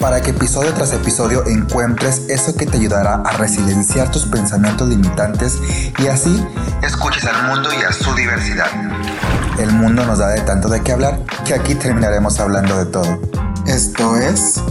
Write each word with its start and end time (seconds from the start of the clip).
para 0.00 0.20
que 0.22 0.30
episodio 0.30 0.72
tras 0.74 0.92
episodio 0.92 1.44
encuentres 1.46 2.28
eso 2.28 2.56
que 2.56 2.66
te 2.66 2.76
ayudará 2.76 3.14
a 3.14 3.36
resilienciar 3.36 4.10
tus 4.10 4.26
pensamientos 4.26 4.88
limitantes 4.88 5.58
y 5.98 6.06
así 6.06 6.46
escuches 6.82 7.24
al 7.24 7.48
mundo 7.48 7.68
y 7.72 7.82
a 7.82 7.92
su 7.92 8.14
diversidad. 8.14 8.68
El 9.58 9.72
mundo 9.72 10.04
nos 10.06 10.18
da 10.18 10.28
de 10.28 10.40
tanto 10.42 10.68
de 10.68 10.82
qué 10.82 10.92
hablar 10.92 11.20
que 11.44 11.54
aquí 11.54 11.74
terminaremos 11.74 12.38
hablando 12.38 12.76
de 12.78 12.86
todo. 12.86 13.20
Esto 13.66 14.16
es 14.16 14.62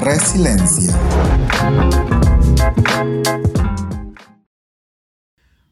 Resiliencia. 0.00 0.94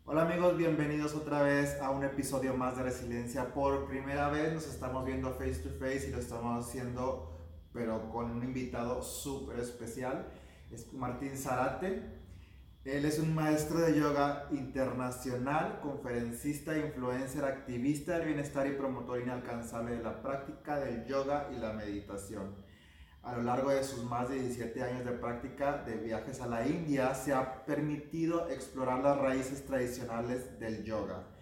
Hola 0.06 0.22
amigos, 0.22 0.56
bienvenidos 0.56 1.14
otra 1.14 1.42
vez 1.42 1.80
a 1.80 1.90
un 1.90 2.02
episodio 2.02 2.54
más 2.54 2.76
de 2.76 2.82
Resiliencia. 2.82 3.54
Por 3.54 3.86
primera 3.86 4.28
vez 4.28 4.52
nos 4.54 4.66
estamos 4.66 5.04
viendo 5.04 5.30
face 5.34 5.54
to 5.62 5.70
face 5.78 6.06
y 6.08 6.10
lo 6.10 6.18
estamos 6.18 6.66
haciendo 6.66 7.33
pero 7.74 8.08
con 8.10 8.30
un 8.30 8.42
invitado 8.44 9.02
súper 9.02 9.58
especial. 9.58 10.28
Es 10.70 10.90
Martín 10.94 11.36
Zarate. 11.36 12.02
Él 12.84 13.04
es 13.04 13.18
un 13.18 13.34
maestro 13.34 13.80
de 13.80 13.98
yoga 13.98 14.46
internacional, 14.52 15.80
conferencista, 15.80 16.78
influencer, 16.78 17.44
activista 17.44 18.18
del 18.18 18.28
bienestar 18.28 18.66
y 18.66 18.72
promotor 18.72 19.20
inalcanzable 19.20 19.96
de 19.96 20.02
la 20.02 20.22
práctica 20.22 20.78
del 20.78 21.04
yoga 21.06 21.50
y 21.54 21.58
la 21.58 21.72
meditación. 21.72 22.54
A 23.22 23.34
lo 23.36 23.42
largo 23.42 23.70
de 23.70 23.82
sus 23.82 24.04
más 24.04 24.28
de 24.28 24.38
17 24.38 24.82
años 24.82 25.04
de 25.04 25.12
práctica 25.12 25.82
de 25.82 25.96
viajes 25.96 26.42
a 26.42 26.46
la 26.46 26.66
India, 26.66 27.14
se 27.14 27.32
ha 27.32 27.64
permitido 27.64 28.50
explorar 28.50 29.02
las 29.02 29.18
raíces 29.18 29.64
tradicionales 29.64 30.60
del 30.60 30.84
yoga 30.84 31.33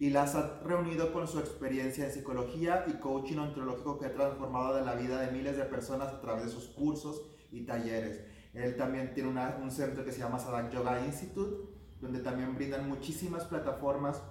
y 0.00 0.08
las 0.08 0.34
ha 0.34 0.60
reunido 0.64 1.12
con 1.12 1.28
su 1.28 1.38
experiencia 1.38 2.06
en 2.06 2.10
psicología 2.10 2.86
y 2.88 2.94
coaching 2.94 3.36
ontológico 3.36 3.98
que 3.98 4.06
ha 4.06 4.14
transformado 4.14 4.74
de 4.74 4.82
la 4.82 4.94
vida 4.94 5.20
de 5.20 5.30
miles 5.30 5.58
de 5.58 5.64
personas 5.64 6.08
a 6.08 6.22
través 6.22 6.46
de 6.46 6.50
sus 6.50 6.68
cursos 6.68 7.22
y 7.52 7.66
talleres. 7.66 8.22
Él 8.54 8.76
también 8.76 9.12
tiene 9.12 9.28
un 9.28 9.70
centro 9.70 10.02
que 10.02 10.10
se 10.10 10.20
llama 10.20 10.38
Sadak 10.38 10.72
Yoga 10.72 11.04
Institute, 11.04 11.70
donde 12.00 12.20
también 12.20 12.54
brindan 12.54 12.88
muchísimas 12.88 13.44
plataformas, 13.44 14.22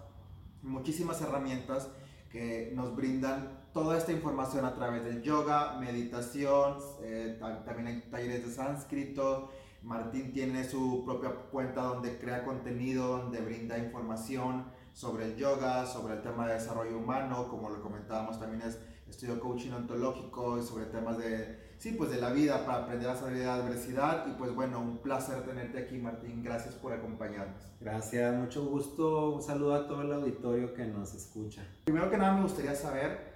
muchísimas 0.64 1.22
herramientas 1.22 1.88
que 2.32 2.72
nos 2.76 2.96
brindan 2.96 3.70
toda 3.72 3.96
esta 3.96 4.12
información 4.12 4.66
a 4.66 4.74
través 4.74 5.04
del 5.04 5.22
yoga, 5.22 5.78
meditación, 5.80 6.78
eh, 7.04 7.38
también 7.40 7.88
hay 7.88 8.02
talleres 8.10 8.44
de 8.44 8.52
sánscrito. 8.52 9.52
Martín 9.84 10.34
tiene 10.34 10.64
su 10.64 11.04
propia 11.06 11.30
cuenta 11.30 11.84
donde 11.84 12.18
crea 12.18 12.44
contenido, 12.44 13.20
donde 13.20 13.40
brinda 13.42 13.78
información 13.78 14.79
sobre 14.94 15.26
el 15.26 15.36
yoga, 15.36 15.86
sobre 15.86 16.16
el 16.16 16.22
tema 16.22 16.48
de 16.48 16.56
desarrollo 16.56 16.98
humano, 16.98 17.48
como 17.50 17.70
lo 17.70 17.82
comentábamos 17.82 18.40
también 18.40 18.62
es 18.62 18.80
estudio 19.10 19.40
coaching 19.40 19.72
ontológico 19.72 20.58
y 20.60 20.64
sobre 20.64 20.86
temas 20.86 21.18
de, 21.18 21.74
sí, 21.78 21.94
pues 21.94 22.12
de 22.12 22.22
la 22.22 22.32
vida 22.32 22.66
para 22.66 22.84
aprender 22.84 23.10
a 23.10 23.16
salir 23.16 23.40
de 23.40 23.46
la 23.46 23.56
adversidad 23.56 24.28
y 24.28 24.34
pues 24.34 24.54
bueno, 24.54 24.80
un 24.80 25.00
placer 25.00 25.44
tenerte 25.44 25.80
aquí 25.80 25.98
Martín, 25.98 26.44
gracias 26.44 26.76
por 26.76 26.94
acompañarnos. 26.94 27.62
Gracias, 27.80 28.36
mucho 28.36 28.66
gusto, 28.66 29.32
un 29.32 29.42
saludo 29.42 29.76
a 29.76 29.88
todo 29.88 30.02
el 30.02 30.14
auditorio 30.14 30.74
que 30.74 30.86
nos 30.86 31.14
escucha. 31.14 31.66
Primero 31.86 32.10
que 32.10 32.18
nada 32.18 32.34
me 32.34 32.44
gustaría 32.44 32.76
saber 32.76 33.30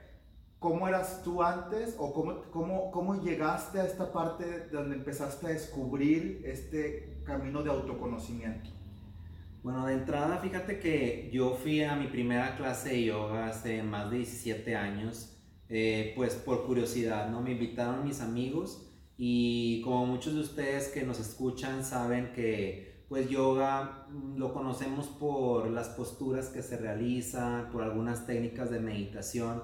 cómo 0.59 0.87
eras 0.87 1.23
tú 1.23 1.43
antes 1.43 1.95
o 1.97 2.13
cómo, 2.13 2.43
cómo, 2.51 2.91
cómo 2.91 3.21
llegaste 3.21 3.79
a 3.79 3.85
esta 3.85 4.11
parte 4.13 4.69
donde 4.71 4.95
empezaste 4.95 5.47
a 5.47 5.49
descubrir 5.49 6.41
este 6.45 7.21
camino 7.25 7.63
de 7.63 7.69
autoconocimiento. 7.69 8.69
Bueno, 9.63 9.85
de 9.85 9.93
entrada, 9.93 10.39
fíjate 10.39 10.77
que 10.77 11.29
yo 11.31 11.53
fui 11.55 11.83
a 11.83 11.95
mi 11.95 12.07
primera 12.07 12.57
clase 12.57 12.89
de 12.89 13.05
yoga 13.05 13.47
hace 13.47 13.81
más 13.81 14.11
de 14.11 14.17
17 14.17 14.75
años, 14.75 15.37
eh, 15.69 16.11
pues 16.17 16.35
por 16.35 16.65
curiosidad, 16.65 17.29
¿no? 17.29 17.41
Me 17.41 17.53
invitaron 17.53 18.03
mis 18.03 18.19
amigos 18.19 18.91
y 19.17 19.79
como 19.83 20.05
muchos 20.05 20.33
de 20.33 20.41
ustedes 20.41 20.89
que 20.89 21.03
nos 21.03 21.21
escuchan 21.21 21.85
saben 21.85 22.33
que 22.33 23.05
pues 23.07 23.29
yoga 23.29 24.05
mm, 24.09 24.37
lo 24.37 24.53
conocemos 24.53 25.07
por 25.07 25.69
las 25.69 25.87
posturas 25.87 26.49
que 26.49 26.61
se 26.61 26.75
realizan, 26.75 27.71
por 27.71 27.83
algunas 27.83 28.27
técnicas 28.27 28.69
de 28.69 28.81
meditación 28.81 29.63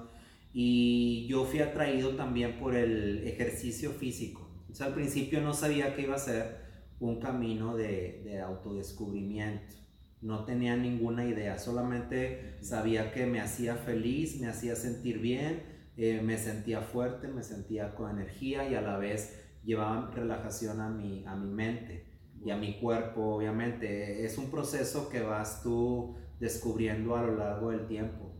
y 0.54 1.28
yo 1.28 1.44
fui 1.44 1.60
atraído 1.60 2.16
también 2.16 2.58
por 2.58 2.74
el 2.74 3.28
ejercicio 3.28 3.92
físico. 3.92 4.50
O 4.72 4.74
sea, 4.74 4.86
al 4.88 4.94
principio 4.94 5.42
no 5.42 5.54
sabía 5.54 5.94
que 5.94 6.04
iba 6.04 6.16
a 6.16 6.20
ser 6.20 6.70
un 7.02 7.20
camino 7.20 7.76
de, 7.76 8.22
de 8.24 8.40
autodescubrimiento 8.40 9.80
no 10.22 10.44
tenía 10.46 10.76
ninguna 10.76 11.26
idea, 11.26 11.58
solamente 11.58 12.58
sabía 12.62 13.12
que 13.12 13.26
me 13.26 13.40
hacía 13.40 13.76
feliz, 13.76 14.40
me 14.40 14.48
hacía 14.48 14.76
sentir 14.76 15.20
bien, 15.20 15.64
eh, 15.96 16.22
me 16.22 16.38
sentía 16.38 16.82
fuerte, 16.82 17.28
me 17.28 17.44
sentía 17.44 17.96
con 17.96 18.12
energía 18.12 18.70
y 18.70 18.76
a 18.76 18.82
la 18.82 18.98
vez 18.98 19.46
llevaba 19.64 20.12
relajación 20.12 20.82
a 20.82 20.90
mi, 20.90 21.26
a 21.26 21.36
mi 21.36 21.50
mente 21.50 22.06
y 22.44 22.52
a 22.52 22.58
mi 22.58 22.80
cuerpo, 22.80 23.36
obviamente. 23.36 24.26
Es 24.26 24.38
un 24.38 24.50
proceso 24.50 25.10
que 25.10 25.22
vas 25.22 25.62
tú 25.64 26.16
descubriendo 26.40 27.16
a 27.16 27.24
lo 27.24 27.36
largo 27.36 27.72
del 27.72 27.88
tiempo. 27.88 28.34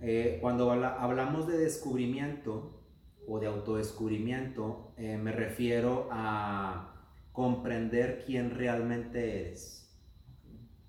Eh, 0.00 0.38
cuando 0.40 0.70
hablamos 0.70 1.46
de 1.48 1.58
descubrimiento 1.58 2.84
o 3.26 3.40
de 3.40 3.46
autodescubrimiento, 3.46 4.92
eh, 4.96 5.16
me 5.16 5.32
refiero 5.32 6.08
a 6.10 6.92
comprender 7.32 8.24
quién 8.26 8.50
realmente 8.50 9.40
eres 9.40 9.85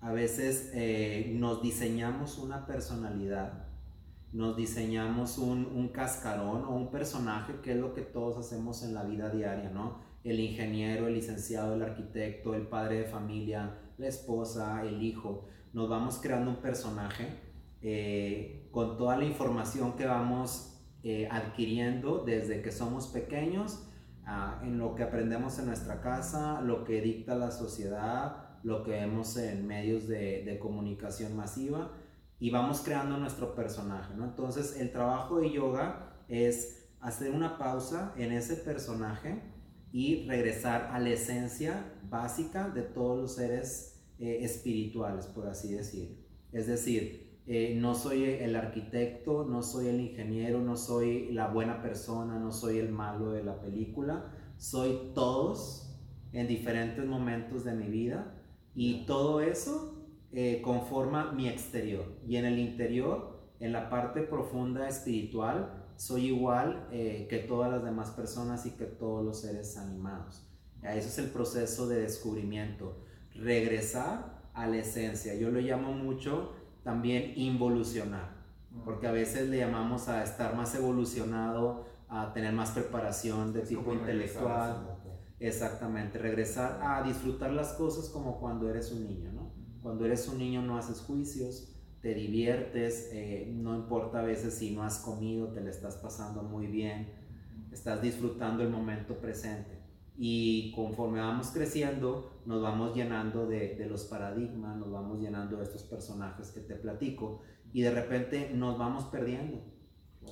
a 0.00 0.12
veces 0.12 0.70
eh, 0.74 1.32
nos 1.34 1.62
diseñamos 1.62 2.38
una 2.38 2.66
personalidad, 2.66 3.64
nos 4.32 4.56
diseñamos 4.56 5.38
un, 5.38 5.88
cascarón 5.88 6.64
o 6.64 6.76
un 6.76 6.90
personaje, 6.90 7.54
que 7.62 7.72
es 7.72 7.78
lo 7.78 7.94
que 7.94 8.02
todos 8.02 8.38
hacemos 8.38 8.82
en 8.82 8.94
la 8.94 9.02
vida 9.02 9.30
diaria, 9.30 9.70
¿no? 9.70 9.98
El 10.22 10.38
ingeniero, 10.38 11.08
el 11.08 11.14
licenciado, 11.14 11.74
el 11.74 11.82
arquitecto, 11.82 12.54
el 12.54 12.66
padre 12.66 13.00
de 13.00 13.04
familia, 13.04 13.78
la 13.96 14.06
esposa, 14.06 14.82
el 14.84 15.02
hijo. 15.02 15.46
Nos 15.72 15.88
vamos 15.88 16.18
creando 16.22 16.50
un 16.50 16.58
personaje 16.58 17.40
eh, 17.82 18.68
con 18.70 18.98
toda 18.98 19.16
la 19.16 19.24
información 19.24 19.96
que 19.96 20.06
vamos 20.06 20.78
eh, 21.02 21.28
adquiriendo 21.30 22.24
desde 22.24 22.60
que 22.60 22.70
somos 22.70 23.08
pequeños, 23.08 23.84
ah, 24.26 24.60
en 24.62 24.78
lo 24.78 24.94
que 24.94 25.02
aprendemos 25.02 25.58
en 25.58 25.66
nuestra 25.66 26.00
casa, 26.00 26.60
lo 26.60 26.84
que 26.84 27.00
dicta 27.00 27.34
la 27.34 27.50
sociedad, 27.50 28.47
lo 28.68 28.82
que 28.82 28.90
vemos 28.90 29.36
en 29.38 29.66
medios 29.66 30.06
de, 30.06 30.58
comunicación 30.60 31.34
masiva 31.34 31.90
y 32.38 32.50
vamos 32.50 32.82
creando 32.82 33.16
nuestro 33.16 33.54
personaje, 33.54 34.14
¿no? 34.14 34.24
Entonces 34.24 34.78
el 34.78 34.92
trabajo 34.92 35.40
de 35.40 35.50
yoga 35.50 36.12
es 36.28 36.90
hacer 37.00 37.32
una 37.32 37.58
pausa 37.58 38.12
en 38.16 38.30
ese 38.32 38.56
personaje 38.56 39.40
y 39.90 40.28
regresar 40.28 40.90
a 40.92 41.00
la 41.00 41.08
esencia 41.08 41.92
básica 42.10 42.68
de 42.68 42.82
todos 42.82 43.18
los 43.18 43.34
seres 43.36 44.02
eh, 44.18 44.40
espirituales, 44.42 45.26
por 45.26 45.46
así 45.46 45.72
decir. 45.72 46.26
Es 46.52 46.66
decir, 46.66 47.40
eh, 47.46 47.74
no 47.74 47.94
soy 47.94 48.24
el 48.24 48.54
arquitecto, 48.54 49.46
no 49.46 49.62
soy 49.62 49.86
el 49.86 50.00
ingeniero, 50.00 50.60
no 50.60 50.76
soy 50.76 51.32
la 51.32 51.48
buena 51.48 51.80
persona, 51.80 52.38
no 52.38 52.52
soy 52.52 52.78
el 52.78 52.90
malo 52.90 53.32
de 53.32 53.42
la 53.42 53.60
película, 53.60 54.30
soy 54.58 55.12
todos 55.14 55.98
en 56.32 56.46
diferentes 56.46 57.06
momentos 57.06 57.64
de 57.64 57.72
mi 57.72 57.88
vida 57.88 58.34
y 58.78 59.06
todo 59.06 59.40
eso 59.40 59.92
eh, 60.30 60.62
conforma 60.62 61.32
mi 61.32 61.48
exterior. 61.48 62.04
Y 62.24 62.36
en 62.36 62.44
el 62.44 62.60
interior, 62.60 63.40
en 63.58 63.72
la 63.72 63.90
parte 63.90 64.22
profunda 64.22 64.86
espiritual, 64.86 65.90
soy 65.96 66.26
igual 66.26 66.86
eh, 66.92 67.26
que 67.28 67.38
todas 67.38 67.72
las 67.72 67.82
demás 67.82 68.12
personas 68.12 68.66
y 68.66 68.76
que 68.76 68.84
todos 68.84 69.24
los 69.24 69.40
seres 69.40 69.76
animados. 69.78 70.48
Eso 70.84 71.08
es 71.08 71.18
el 71.18 71.30
proceso 71.30 71.88
de 71.88 72.02
descubrimiento. 72.02 73.02
Regresar 73.34 74.48
a 74.54 74.68
la 74.68 74.76
esencia. 74.76 75.34
Yo 75.34 75.50
lo 75.50 75.58
llamo 75.58 75.92
mucho 75.92 76.52
también 76.84 77.32
involucionar. 77.34 78.30
Porque 78.84 79.08
a 79.08 79.12
veces 79.12 79.48
le 79.48 79.58
llamamos 79.58 80.08
a 80.08 80.22
estar 80.22 80.54
más 80.54 80.72
evolucionado, 80.76 81.84
a 82.08 82.32
tener 82.32 82.52
más 82.52 82.70
preparación 82.70 83.52
de 83.52 83.62
tipo 83.62 83.92
intelectual 83.92 84.97
Exactamente, 85.40 86.18
regresar 86.18 86.80
a 86.82 87.02
disfrutar 87.02 87.52
las 87.52 87.74
cosas 87.74 88.08
como 88.08 88.40
cuando 88.40 88.68
eres 88.68 88.90
un 88.90 89.04
niño, 89.04 89.32
¿no? 89.32 89.52
Cuando 89.82 90.04
eres 90.04 90.26
un 90.28 90.38
niño 90.38 90.62
no 90.62 90.76
haces 90.76 91.00
juicios, 91.00 91.76
te 92.00 92.14
diviertes, 92.14 93.10
eh, 93.12 93.52
no 93.54 93.76
importa 93.76 94.20
a 94.20 94.22
veces 94.22 94.54
si 94.54 94.74
no 94.74 94.82
has 94.82 94.98
comido, 94.98 95.52
te 95.52 95.60
le 95.60 95.70
estás 95.70 95.96
pasando 95.96 96.42
muy 96.42 96.66
bien, 96.66 97.12
estás 97.70 98.02
disfrutando 98.02 98.64
el 98.64 98.70
momento 98.70 99.18
presente. 99.20 99.78
Y 100.16 100.72
conforme 100.72 101.20
vamos 101.20 101.48
creciendo, 101.48 102.40
nos 102.44 102.60
vamos 102.60 102.96
llenando 102.96 103.46
de, 103.46 103.76
de 103.76 103.86
los 103.86 104.04
paradigmas, 104.04 104.76
nos 104.76 104.90
vamos 104.90 105.20
llenando 105.20 105.58
de 105.58 105.62
estos 105.62 105.84
personajes 105.84 106.50
que 106.50 106.60
te 106.60 106.74
platico 106.74 107.42
y 107.72 107.82
de 107.82 107.92
repente 107.92 108.50
nos 108.52 108.76
vamos 108.76 109.04
perdiendo. 109.04 109.62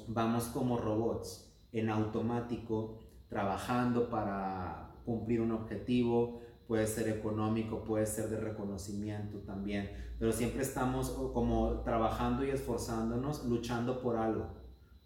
Vamos 0.09 0.45
como 0.47 0.77
robots, 0.77 1.57
en 1.71 1.91
automático, 1.91 2.99
trabajando 3.29 4.11
para 4.11 4.96
cumplir 5.07 5.41
un 5.41 5.53
objetivo, 5.53 6.43
puede 6.69 6.87
ser 6.87 7.09
económico, 7.09 7.85
puede 7.85 8.05
ser 8.05 8.29
de 8.29 8.39
reconocimiento 8.39 9.39
también, 9.39 9.89
pero 10.19 10.33
siempre 10.33 10.63
estamos 10.63 11.11
como 11.33 11.81
trabajando 11.81 12.45
y 12.45 12.51
esforzándonos, 12.51 13.47
luchando 13.47 14.03
por 14.03 14.17
algo, 14.17 14.49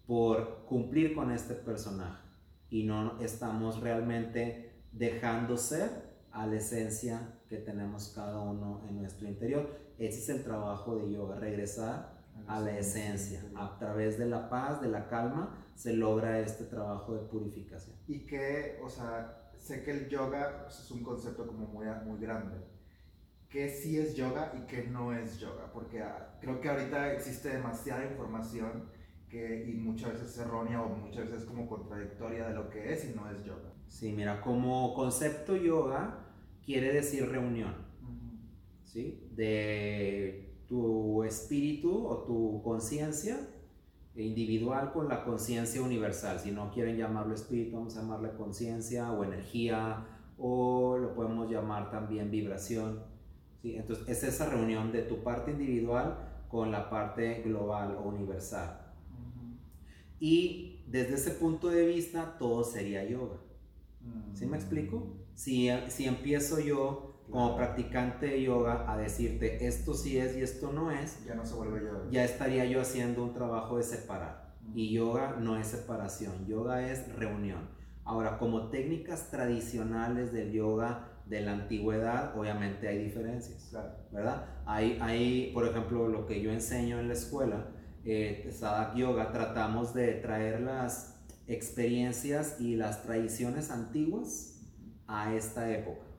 por 0.05 0.65
cumplir 0.65 1.15
con 1.15 1.31
este 1.31 1.53
personaje 1.53 2.27
y 2.69 2.83
no 2.83 3.19
estamos 3.21 3.79
realmente 3.79 4.85
dejando 4.91 5.57
ser 5.57 6.11
a 6.31 6.47
la 6.47 6.55
esencia 6.55 7.39
que 7.47 7.57
tenemos 7.57 8.13
cada 8.15 8.39
uno 8.39 8.81
en 8.87 8.97
nuestro 8.97 9.27
interior. 9.27 9.69
Ese 9.97 10.19
es 10.19 10.29
el 10.29 10.43
trabajo 10.43 10.95
de 10.95 11.11
yoga, 11.11 11.35
regresar 11.35 12.21
a 12.47 12.59
la 12.59 12.77
esencia. 12.77 13.43
A 13.55 13.77
través 13.77 14.17
de 14.17 14.25
la 14.25 14.49
paz, 14.49 14.81
de 14.81 14.87
la 14.87 15.07
calma, 15.07 15.65
se 15.75 15.93
logra 15.93 16.39
este 16.39 16.63
trabajo 16.63 17.13
de 17.13 17.19
purificación. 17.27 17.95
Y 18.07 18.25
que, 18.25 18.79
o 18.83 18.89
sea, 18.89 19.40
sé 19.61 19.83
que 19.83 19.91
el 19.91 20.09
yoga 20.09 20.63
pues, 20.63 20.79
es 20.79 20.91
un 20.91 21.03
concepto 21.03 21.45
como 21.45 21.67
muy, 21.67 21.85
muy 22.05 22.19
grande. 22.19 22.57
¿Qué 23.49 23.69
sí 23.69 23.97
es 23.99 24.15
yoga 24.15 24.53
y 24.57 24.65
qué 24.65 24.87
no 24.87 25.13
es 25.13 25.39
yoga? 25.39 25.71
Porque 25.73 26.01
ah, 26.01 26.37
creo 26.41 26.59
que 26.59 26.69
ahorita 26.69 27.13
existe 27.13 27.49
demasiada 27.49 28.05
información 28.05 28.89
que, 29.29 29.65
y 29.69 29.73
muchas 29.73 30.13
veces 30.13 30.29
es 30.29 30.37
errónea 30.39 30.81
o 30.81 30.89
muchas 30.89 31.25
veces 31.25 31.41
es 31.41 31.47
como 31.47 31.67
contradictoria 31.67 32.47
de 32.47 32.55
lo 32.55 32.69
que 32.69 32.91
es 32.91 33.05
y 33.05 33.13
no 33.13 33.29
es 33.29 33.43
yoga. 33.43 33.73
Sí, 33.87 34.13
mira, 34.13 34.41
como 34.41 34.93
concepto 34.93 35.55
yoga 35.55 36.25
quiere 36.65 36.93
decir 36.93 37.29
reunión, 37.29 37.75
¿sí? 38.85 39.29
De 39.35 40.63
tu 40.67 41.23
espíritu 41.23 42.07
o 42.07 42.23
tu 42.23 42.61
conciencia 42.63 43.37
individual 44.21 44.91
con 44.91 45.07
la 45.07 45.23
conciencia 45.23 45.81
universal. 45.81 46.39
Si 46.39 46.51
no 46.51 46.71
quieren 46.71 46.97
llamarlo 46.97 47.33
espíritu, 47.33 47.77
vamos 47.77 47.97
a 47.97 48.01
llamarle 48.01 48.31
conciencia 48.33 49.11
o 49.11 49.23
energía 49.23 50.05
o 50.37 50.97
lo 50.97 51.13
podemos 51.13 51.49
llamar 51.49 51.91
también 51.91 52.31
vibración. 52.31 53.03
¿sí? 53.61 53.75
Entonces 53.75 54.07
es 54.07 54.23
esa 54.23 54.49
reunión 54.49 54.91
de 54.91 55.03
tu 55.03 55.23
parte 55.23 55.51
individual 55.51 56.17
con 56.49 56.71
la 56.71 56.89
parte 56.89 57.41
global 57.43 57.95
o 57.95 58.07
universal. 58.09 58.79
Y 60.19 60.83
desde 60.87 61.15
ese 61.15 61.31
punto 61.31 61.69
de 61.69 61.85
vista 61.85 62.37
todo 62.37 62.63
sería 62.63 63.07
yoga. 63.07 63.37
¿Sí 64.33 64.45
me 64.45 64.57
explico? 64.57 65.15
Si, 65.33 65.69
si 65.87 66.05
empiezo 66.05 66.59
yo 66.59 67.20
como 67.31 67.55
practicante 67.55 68.27
de 68.27 68.43
yoga 68.43 68.91
a 68.91 68.97
decirte 68.97 69.65
esto 69.65 69.93
sí 69.93 70.17
es 70.17 70.35
y 70.35 70.41
esto 70.41 70.73
no 70.73 70.91
es, 70.91 71.23
ya 71.25 71.33
no 71.33 71.45
se 71.45 71.55
vuelve 71.55 71.81
yoga. 71.81 72.03
Ya 72.11 72.25
estaría 72.25 72.65
yo 72.65 72.81
haciendo 72.81 73.23
un 73.23 73.33
trabajo 73.33 73.77
de 73.77 73.83
separar. 73.83 74.51
Y 74.75 74.91
yoga 74.93 75.37
no 75.39 75.57
es 75.57 75.67
separación, 75.67 76.45
yoga 76.45 76.91
es 76.91 77.13
reunión. 77.15 77.69
Ahora, 78.03 78.37
como 78.37 78.69
técnicas 78.69 79.31
tradicionales 79.31 80.33
del 80.33 80.51
yoga 80.51 81.07
de 81.25 81.41
la 81.41 81.53
antigüedad, 81.53 82.37
obviamente 82.37 82.87
hay 82.87 82.97
diferencias, 82.97 83.71
¿verdad? 84.11 84.45
Hay, 84.65 84.97
hay, 85.01 85.51
por 85.53 85.65
ejemplo, 85.65 86.07
lo 86.07 86.25
que 86.25 86.41
yo 86.41 86.51
enseño 86.51 86.99
en 86.99 87.07
la 87.07 87.13
escuela, 87.13 87.67
eh, 88.03 88.49
Sadak 88.51 88.95
Yoga, 88.95 89.31
tratamos 89.31 89.93
de 89.93 90.13
traer 90.15 90.61
las 90.61 91.21
experiencias 91.47 92.59
y 92.59 92.75
las 92.75 93.03
tradiciones 93.03 93.71
antiguas 93.71 94.59
a 95.07 95.33
esta 95.33 95.71
época. 95.71 96.10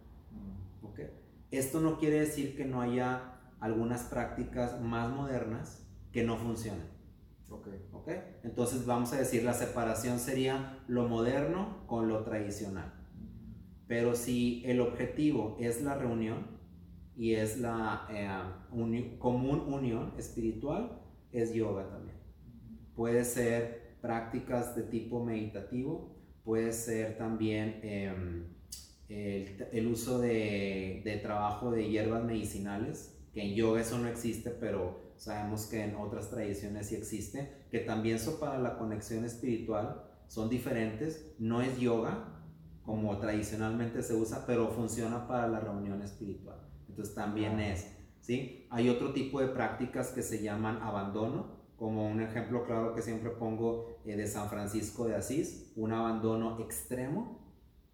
Esto 1.52 1.80
no 1.80 1.98
quiere 1.98 2.20
decir 2.20 2.56
que 2.56 2.64
no 2.64 2.80
haya 2.80 3.38
algunas 3.60 4.04
prácticas 4.04 4.80
más 4.80 5.14
modernas 5.14 5.86
que 6.10 6.24
no 6.24 6.38
funcionen. 6.38 6.90
Okay. 7.92 8.20
Entonces 8.42 8.86
vamos 8.86 9.12
a 9.12 9.18
decir, 9.18 9.44
la 9.44 9.52
separación 9.52 10.18
sería 10.18 10.82
lo 10.88 11.06
moderno 11.06 11.86
con 11.86 12.08
lo 12.08 12.24
tradicional. 12.24 12.94
Pero 13.86 14.14
si 14.14 14.62
el 14.64 14.80
objetivo 14.80 15.58
es 15.60 15.82
la 15.82 15.94
reunión 15.94 16.46
y 17.14 17.34
es 17.34 17.58
la 17.58 18.08
eh, 18.10 19.18
común 19.18 19.60
unión 19.60 20.14
espiritual, 20.16 21.02
es 21.30 21.52
yoga 21.52 21.90
también. 21.90 22.16
Puede 22.96 23.24
ser 23.24 23.98
prácticas 24.00 24.74
de 24.74 24.84
tipo 24.84 25.22
meditativo, 25.22 26.16
puede 26.44 26.72
ser 26.72 27.18
también... 27.18 27.80
Em, 27.82 28.61
el, 29.12 29.86
uso 29.86 30.18
de, 30.18 31.02
de, 31.04 31.16
trabajo 31.18 31.70
de 31.70 31.88
hierbas 31.88 32.24
medicinales, 32.24 33.18
que 33.32 33.42
en 33.42 33.54
yoga 33.54 33.80
eso 33.80 33.98
no 33.98 34.08
existe, 34.08 34.50
pero 34.50 35.12
sabemos 35.16 35.66
que 35.66 35.84
en 35.84 35.96
otras 35.96 36.30
tradiciones 36.30 36.88
sí 36.88 36.96
existe, 36.96 37.66
que 37.70 37.80
también 37.80 38.18
son 38.18 38.38
para 38.40 38.58
la 38.58 38.78
conexión 38.78 39.24
espiritual, 39.24 40.04
son 40.28 40.48
diferentes, 40.48 41.34
no 41.38 41.62
es 41.62 41.78
yoga 41.78 42.32
como 42.84 43.18
tradicionalmente 43.18 44.02
se 44.02 44.14
usa, 44.14 44.44
pero 44.46 44.68
funciona 44.68 45.26
para 45.28 45.46
la 45.46 45.60
reunión 45.60 46.02
espiritual. 46.02 46.58
Entonces 46.88 47.14
también 47.14 47.60
es, 47.60 47.96
¿sí? 48.20 48.66
Hay 48.70 48.88
otro 48.88 49.12
tipo 49.12 49.40
de 49.40 49.48
prácticas 49.48 50.08
que 50.10 50.22
se 50.22 50.42
llaman 50.42 50.78
abandono, 50.82 51.62
como 51.76 52.06
un 52.06 52.20
ejemplo 52.20 52.64
claro 52.64 52.94
que 52.94 53.02
siempre 53.02 53.30
pongo 53.30 53.98
eh, 54.04 54.16
de 54.16 54.26
San 54.26 54.48
Francisco 54.48 55.06
de 55.06 55.16
Asís, 55.16 55.72
un 55.76 55.92
abandono 55.92 56.60
extremo, 56.60 57.41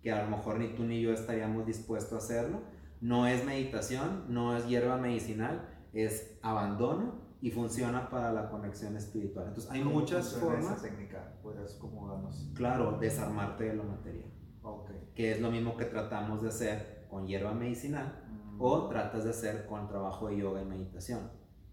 que 0.03 0.13
a 0.13 0.23
lo 0.23 0.31
mejor 0.31 0.59
ni 0.59 0.69
tú 0.69 0.85
ni 0.85 1.01
yo 1.01 1.13
estaríamos 1.13 1.67
dispuestos 1.67 2.13
a 2.13 2.17
hacerlo. 2.19 2.61
No 3.01 3.27
es 3.27 3.45
meditación, 3.45 4.25
no 4.29 4.57
es 4.57 4.67
hierba 4.67 4.97
medicinal, 4.97 5.69
es 5.93 6.39
abandono 6.43 7.29
y 7.41 7.51
funciona 7.51 8.11
para 8.11 8.33
la 8.33 8.51
conexión 8.51 8.97
espiritual. 8.97 9.49
Entonces 9.49 9.71
hay 9.71 9.85
muchas 9.85 10.35
formas. 10.35 10.65
Esa 10.65 10.89
técnica? 10.89 11.35
¿Puedes 11.43 11.75
como? 11.75 12.09
Claro, 12.55 12.99
desarmarte 12.99 13.65
de 13.65 13.75
lo 13.75 13.85
material. 13.85 14.31
Okay. 14.63 15.13
Que 15.15 15.33
es 15.33 15.41
lo 15.41 15.51
mismo 15.51 15.77
que 15.77 15.85
tratamos 15.85 16.43
de 16.43 16.49
hacer 16.49 17.07
con 17.09 17.27
hierba 17.27 17.55
medicinal 17.55 18.25
mm. 18.29 18.61
o 18.61 18.89
tratas 18.89 19.25
de 19.25 19.31
hacer 19.31 19.67
con 19.67 19.87
trabajo 19.89 20.29
de 20.29 20.39
yoga 20.39 20.61
y 20.61 20.65
meditación, 20.65 21.31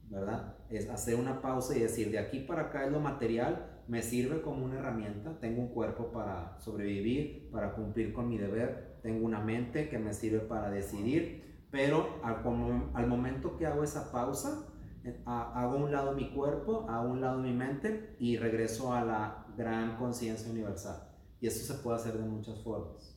¿verdad? 0.10 0.56
Es 0.70 0.90
hacer 0.90 1.16
una 1.16 1.42
pausa 1.42 1.76
y 1.76 1.82
decir, 1.82 2.12
de 2.12 2.20
aquí 2.20 2.40
para 2.40 2.64
acá 2.64 2.86
es 2.86 2.92
lo 2.92 3.00
material, 3.00 3.75
me 3.88 4.02
sirve 4.02 4.42
como 4.42 4.66
una 4.66 4.80
herramienta. 4.80 5.40
Tengo 5.40 5.62
un 5.62 5.70
cuerpo 5.70 6.12
para 6.12 6.58
sobrevivir, 6.60 7.50
para 7.52 7.74
cumplir 7.74 8.14
con 8.14 8.30
mi 8.30 8.38
deber. 8.38 9.00
Tengo 9.02 9.26
una 9.26 9.40
mente 9.40 9.90
que 9.90 10.00
me 10.00 10.14
sirve 10.14 10.40
para 10.40 10.70
decidir. 10.70 11.44
Pero 11.72 12.22
al, 12.24 13.08
momento 13.08 13.58
que 13.58 13.66
hago 13.66 13.84
esa 13.84 14.12
pausa, 14.12 14.68
eh, 15.04 15.22
hago 15.26 15.74
a 15.74 15.76
un 15.76 15.92
lado 15.92 16.14
mi 16.14 16.32
cuerpo, 16.32 16.86
a 16.90 17.02
un 17.02 17.22
lado 17.22 17.40
mi 17.40 17.54
mente 17.54 18.16
y 18.20 18.38
regreso 18.38 18.94
a 18.94 19.04
la 19.04 19.46
gran 19.58 19.98
conciencia 19.98 20.50
universal. 20.50 21.10
Y 21.42 21.48
eso 21.48 21.74
se 21.74 21.82
puede 21.82 21.98
hacer 21.98 22.18
de 22.18 22.26
muchas 22.26 22.64
formas. 22.64 23.16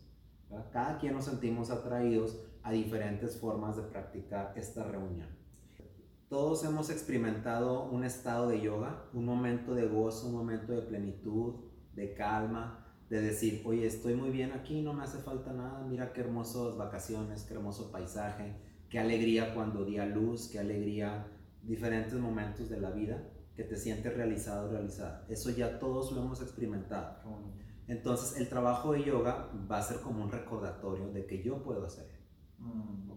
Cada 0.73 0.99
quien 0.99 1.15
nos 1.15 1.27
sentimos 1.27 1.71
atraídos 1.71 2.39
a 2.63 2.73
diferentes 2.73 3.39
formas 3.39 3.77
de 3.77 3.83
practicar 3.83 4.53
esta 4.57 4.83
reunión. 4.83 5.38
Todos 6.29 6.63
hemos 6.65 6.91
experimentado 6.91 7.85
un 7.85 8.05
estado 8.05 8.49
de 8.49 8.61
yoga, 8.61 9.09
un 9.15 9.25
momento 9.25 9.75
de 9.75 9.87
gozo, 9.87 10.27
un 10.27 10.35
momento 10.35 10.75
de 10.75 10.83
plenitud, 10.83 11.55
de 11.95 12.13
calma, 12.13 12.87
de 13.09 13.23
decir, 13.23 13.63
oye, 13.65 13.87
estoy 13.87 14.15
muy 14.15 14.29
bien 14.29 14.53
aquí, 14.53 14.83
no 14.83 14.93
me 14.93 15.05
hace 15.05 15.19
falta 15.19 15.55
nada, 15.55 15.87
mira 15.89 16.13
qué 16.13 16.21
hermosas 16.21 16.77
vacaciones, 16.77 17.45
qué 17.45 17.55
hermoso 17.55 17.91
paisaje, 17.91 18.55
qué 18.91 18.99
alegría 18.99 19.55
cuando 19.55 19.87
di 19.87 19.97
a 19.97 20.05
luz, 20.05 20.49
qué 20.49 20.59
alegría, 20.59 21.27
diferentes 21.63 22.13
momentos 22.15 22.69
de 22.69 22.79
la 22.79 22.91
vida 22.91 23.27
que 23.57 23.65
te 23.65 23.77
sientes 23.77 24.15
realizado, 24.15 24.71
realizada. 24.71 25.25
Eso 25.31 25.49
ya 25.51 25.79
todos 25.79 26.13
lo 26.13 26.23
hemos 26.23 26.43
experimentado. 26.43 27.17
Entonces 27.87 28.39
el 28.39 28.51
trabajo 28.51 28.93
de 28.93 29.03
yoga 29.03 29.51
va 29.71 29.79
a 29.79 29.83
ser 29.83 30.01
como 30.01 30.23
un 30.23 30.31
recordatorio 30.31 31.09
de 31.11 31.25
que 31.25 31.43
yo 31.43 31.63
puedo 31.63 31.87
hacer. 31.87 32.07
Mm. 32.59 33.11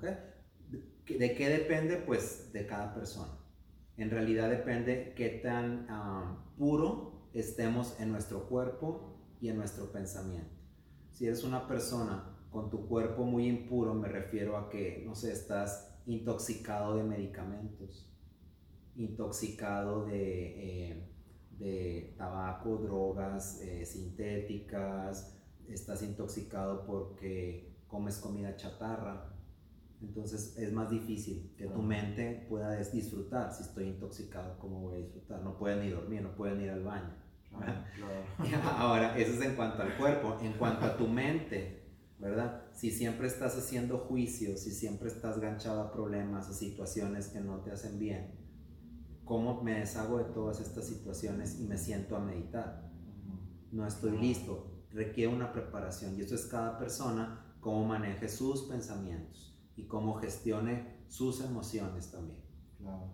¿De 1.08 1.36
qué 1.36 1.50
depende? 1.50 1.98
Pues 1.98 2.52
de 2.54 2.66
cada 2.66 2.94
persona. 2.94 3.38
En 3.98 4.10
realidad 4.10 4.50
depende 4.50 5.14
qué 5.16 5.30
tan 5.30 5.86
ah, 5.90 6.46
puro 6.58 7.30
estemos 7.34 8.00
en 8.00 8.12
nuestro 8.12 8.48
cuerpo 8.48 9.18
y 9.40 9.50
en 9.50 9.58
nuestro 9.58 9.92
pensamiento. 9.92 10.56
Si 11.12 11.26
eres 11.26 11.44
una 11.44 11.68
persona 11.68 12.38
con 12.50 12.70
tu 12.70 12.88
cuerpo 12.88 13.24
muy 13.24 13.48
impuro, 13.48 13.94
me 13.94 14.08
refiero 14.08 14.58
a 14.58 14.70
que, 14.70 15.04
no 15.06 15.16
sé, 15.16 15.32
estás 15.32 15.92
intoxicado 16.06 16.96
de 16.96 17.04
medicamentos, 17.04 18.10
intoxicado 18.96 20.06
de, 20.06 20.90
eh, 20.90 21.12
de 21.58 22.16
tabaco, 22.18 22.78
drogas 22.78 23.62
eh, 23.62 23.86
sintéticas, 23.86 25.38
estás 25.68 26.04
intoxicado 26.04 26.86
porque 26.86 27.72
comes 27.88 28.18
comida 28.18 28.56
chatarra, 28.56 29.31
entonces 30.02 30.58
es 30.58 30.74
más 30.74 30.90
difícil 30.90 31.54
que 31.58 31.68
tu 31.68 31.82
mente 31.82 32.46
pueda 32.50 32.76
disfrutar. 32.78 33.54
Si 33.54 33.64
estoy 33.64 33.86
intoxicado, 33.86 34.58
¿cómo 34.58 34.82
voy 34.82 34.96
a 34.96 34.98
disfrutar? 34.98 35.42
No 35.44 35.58
pueden 35.58 35.82
ni 35.82 35.90
dormir, 35.90 36.24
no 36.24 36.36
pueden 36.36 36.60
ir 36.62 36.72
al 36.72 36.84
baño. 36.84 37.16
Ahora, 38.78 39.18
eso 39.18 39.34
es 39.34 39.42
en 39.42 39.56
cuanto 39.56 39.84
al 39.84 39.96
cuerpo. 39.98 40.38
En 40.42 40.54
cuanto 40.54 40.86
a 40.86 40.98
tu 40.98 41.08
mente, 41.08 41.84
¿verdad? 42.18 42.64
Si 42.74 42.90
siempre 42.90 43.28
estás 43.28 43.56
haciendo 43.58 44.00
juicios, 44.00 44.62
si 44.62 44.72
siempre 44.72 45.08
estás 45.08 45.40
ganchado 45.40 45.82
a 45.82 45.92
problemas, 45.92 46.50
a 46.50 46.54
situaciones 46.54 47.28
que 47.28 47.40
no 47.40 47.60
te 47.60 47.72
hacen 47.72 48.00
bien, 48.00 48.32
¿cómo 49.24 49.62
me 49.62 49.80
deshago 49.80 50.18
de 50.18 50.26
todas 50.26 50.60
estas 50.62 50.88
situaciones 50.88 51.60
y 51.60 51.66
me 51.66 51.78
siento 51.78 52.16
a 52.16 52.20
meditar? 52.20 52.90
No 53.72 53.86
estoy 53.86 54.18
listo, 54.18 54.84
requiere 54.90 55.32
una 55.32 55.54
preparación 55.54 56.18
y 56.18 56.22
eso 56.22 56.34
es 56.34 56.48
cada 56.48 56.80
persona, 56.80 57.56
cómo 57.60 57.86
maneje 57.86 58.28
sus 58.28 58.64
pensamientos 58.64 59.52
y 59.82 59.88
cómo 59.88 60.16
gestione 60.16 61.02
sus 61.08 61.42
emociones 61.42 62.12
también. 62.12 62.40
Claro. 62.78 63.14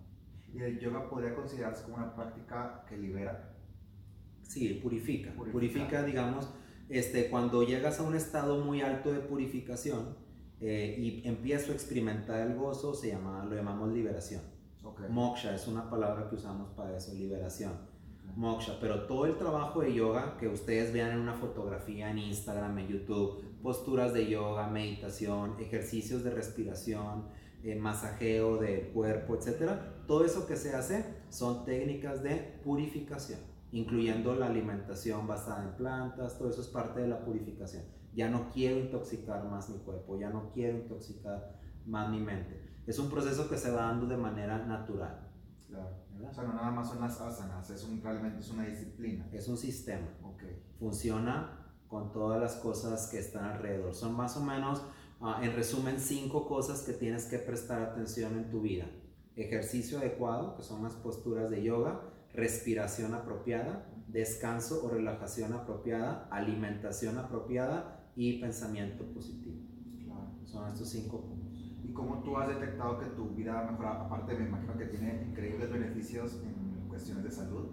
¿Y 0.54 0.62
el 0.62 0.80
yoga 0.80 1.10
podría 1.10 1.36
considerarse 1.36 1.84
como 1.84 1.98
una 1.98 2.14
práctica 2.16 2.84
que 2.88 2.98
libera? 2.98 3.56
Sí, 4.42 4.80
purifica. 4.82 5.34
Purifica, 5.34 5.52
purifica 5.52 6.04
digamos, 6.04 6.50
este, 6.90 7.30
cuando 7.30 7.64
llegas 7.64 8.00
a 8.00 8.04
un 8.04 8.16
estado 8.16 8.64
muy 8.64 8.82
alto 8.82 9.12
de 9.12 9.20
purificación 9.20 10.16
eh, 10.62 10.96
y 10.98 11.28
empiezo 11.28 11.72
a 11.72 11.76
experimentar 11.76 12.48
el 12.48 12.56
gozo, 12.56 12.94
se 12.94 13.10
llama, 13.10 13.46
lo 13.46 13.56
llamamos 13.56 13.92
liberación. 13.92 14.42
Moksha 15.10 15.54
es 15.54 15.68
una 15.68 15.90
palabra 15.90 16.30
que 16.30 16.36
usamos 16.36 16.70
para 16.72 16.96
eso, 16.96 17.14
liberación. 17.14 17.74
Moksha, 18.36 18.80
pero 18.80 19.06
todo 19.06 19.26
el 19.26 19.38
trabajo 19.38 19.82
de 19.82 19.94
yoga 19.94 20.38
que 20.38 20.48
ustedes 20.48 20.94
vean 20.94 21.12
en 21.12 21.20
una 21.20 21.34
fotografía 21.34 22.10
en 22.10 22.20
Instagram, 22.20 22.78
en 22.80 22.88
YouTube, 22.88 23.44
posturas 23.62 24.14
de 24.14 24.28
yoga, 24.28 24.68
meditación, 24.68 25.56
ejercicios 25.60 26.24
de 26.24 26.32
respiración, 26.32 27.26
eh, 27.64 27.76
masajeo 27.76 28.58
del 28.58 28.90
cuerpo, 28.90 29.36
etcétera, 29.36 30.04
todo 30.08 30.26
eso 30.26 30.48
que 30.48 30.56
se 30.56 30.76
hace 30.76 31.06
son 31.30 31.66
técnicas 31.66 32.24
de 32.24 32.60
purificación 32.64 33.40
incluyendo 33.72 34.36
la 34.36 34.48
alimentación 34.48 35.28
basada 35.28 35.64
en 35.64 35.76
plantas, 35.76 36.38
todo 36.38 36.50
eso 36.50 36.62
es 36.62 36.68
parte 36.68 37.02
de 37.02 37.08
la 37.08 37.24
purificación. 37.24 37.84
Ya 38.14 38.30
no 38.30 38.50
quiero 38.50 38.80
intoxicar 38.80 39.44
más 39.46 39.70
mi 39.70 39.80
cuerpo, 39.80 40.18
ya 40.18 40.30
no 40.30 40.52
quiero 40.52 40.78
intoxicar 40.78 41.60
más 41.86 42.10
mi 42.10 42.20
mente. 42.20 42.66
Es 42.88 42.98
un 43.00 43.10
proceso 43.10 43.50
que 43.50 43.58
se 43.58 43.72
va 43.72 43.84
dando 43.84 44.08
de 44.08 44.18
manera 44.18 44.66
natural. 44.66 45.30
Claro. 45.68 46.08
O 46.28 46.34
sea, 46.34 46.44
no 46.46 46.54
nada 46.54 46.72
más 46.72 46.90
son 46.90 47.02
las 47.02 47.20
asanas, 47.22 47.70
es 47.70 47.84
un, 47.84 48.02
realmente 48.02 48.40
es 48.40 48.50
una 48.50 48.66
disciplina. 48.66 49.28
Es 49.32 49.48
un 49.48 49.58
sistema. 49.58 50.08
Okay. 50.34 50.64
Funciona 50.80 51.57
con 51.88 52.12
todas 52.12 52.40
las 52.40 52.56
cosas 52.56 53.08
que 53.08 53.20
están 53.20 53.46
alrededor. 53.46 53.94
Son 53.94 54.16
más 54.16 54.38
o 54.38 54.44
menos, 54.44 54.84
ah, 55.22 55.40
en 55.44 55.54
resumen, 55.54 56.00
cinco 56.00 56.48
cosas 56.48 56.82
que 56.82 56.94
tienes 56.94 57.26
que 57.26 57.40
prestar 57.40 57.82
atención 57.82 58.38
en 58.38 58.50
tu 58.50 58.62
vida. 58.62 58.86
Ejercicio 59.36 60.00
adecuado, 60.00 60.56
que 60.56 60.64
son 60.64 60.84
las 60.84 60.94
posturas 60.94 61.50
de 61.50 61.64
yoga 61.64 62.02
respiración 62.38 63.16
apropiada, 63.16 63.90
descanso 64.08 64.86
o 64.86 64.90
relajación 64.90 65.54
apropiada, 65.54 66.28
alimentación 66.30 67.18
apropiada 67.18 68.12
y 68.16 68.40
pensamiento 68.40 69.04
positivo. 69.06 69.58
Son 70.46 70.68
estos 70.68 70.90
cinco 70.90 71.22
puntos. 71.22 71.76
¿Y 71.84 71.92
cómo 71.92 72.22
tú 72.24 72.38
has 72.38 72.48
detectado 72.48 73.00
que 73.00 73.08
tu 73.08 73.30
vida 73.32 73.60
ha 73.60 73.72
mejorado? 73.72 74.06
Aparte, 74.06 74.36
me 74.36 74.48
imagino 74.48 74.78
que 74.78 74.86
tiene 74.86 75.26
increíbles 75.30 75.70
beneficios 75.72 76.42
en 76.44 76.88
cuestiones 76.88 77.24
de 77.24 77.32
salud. 77.32 77.68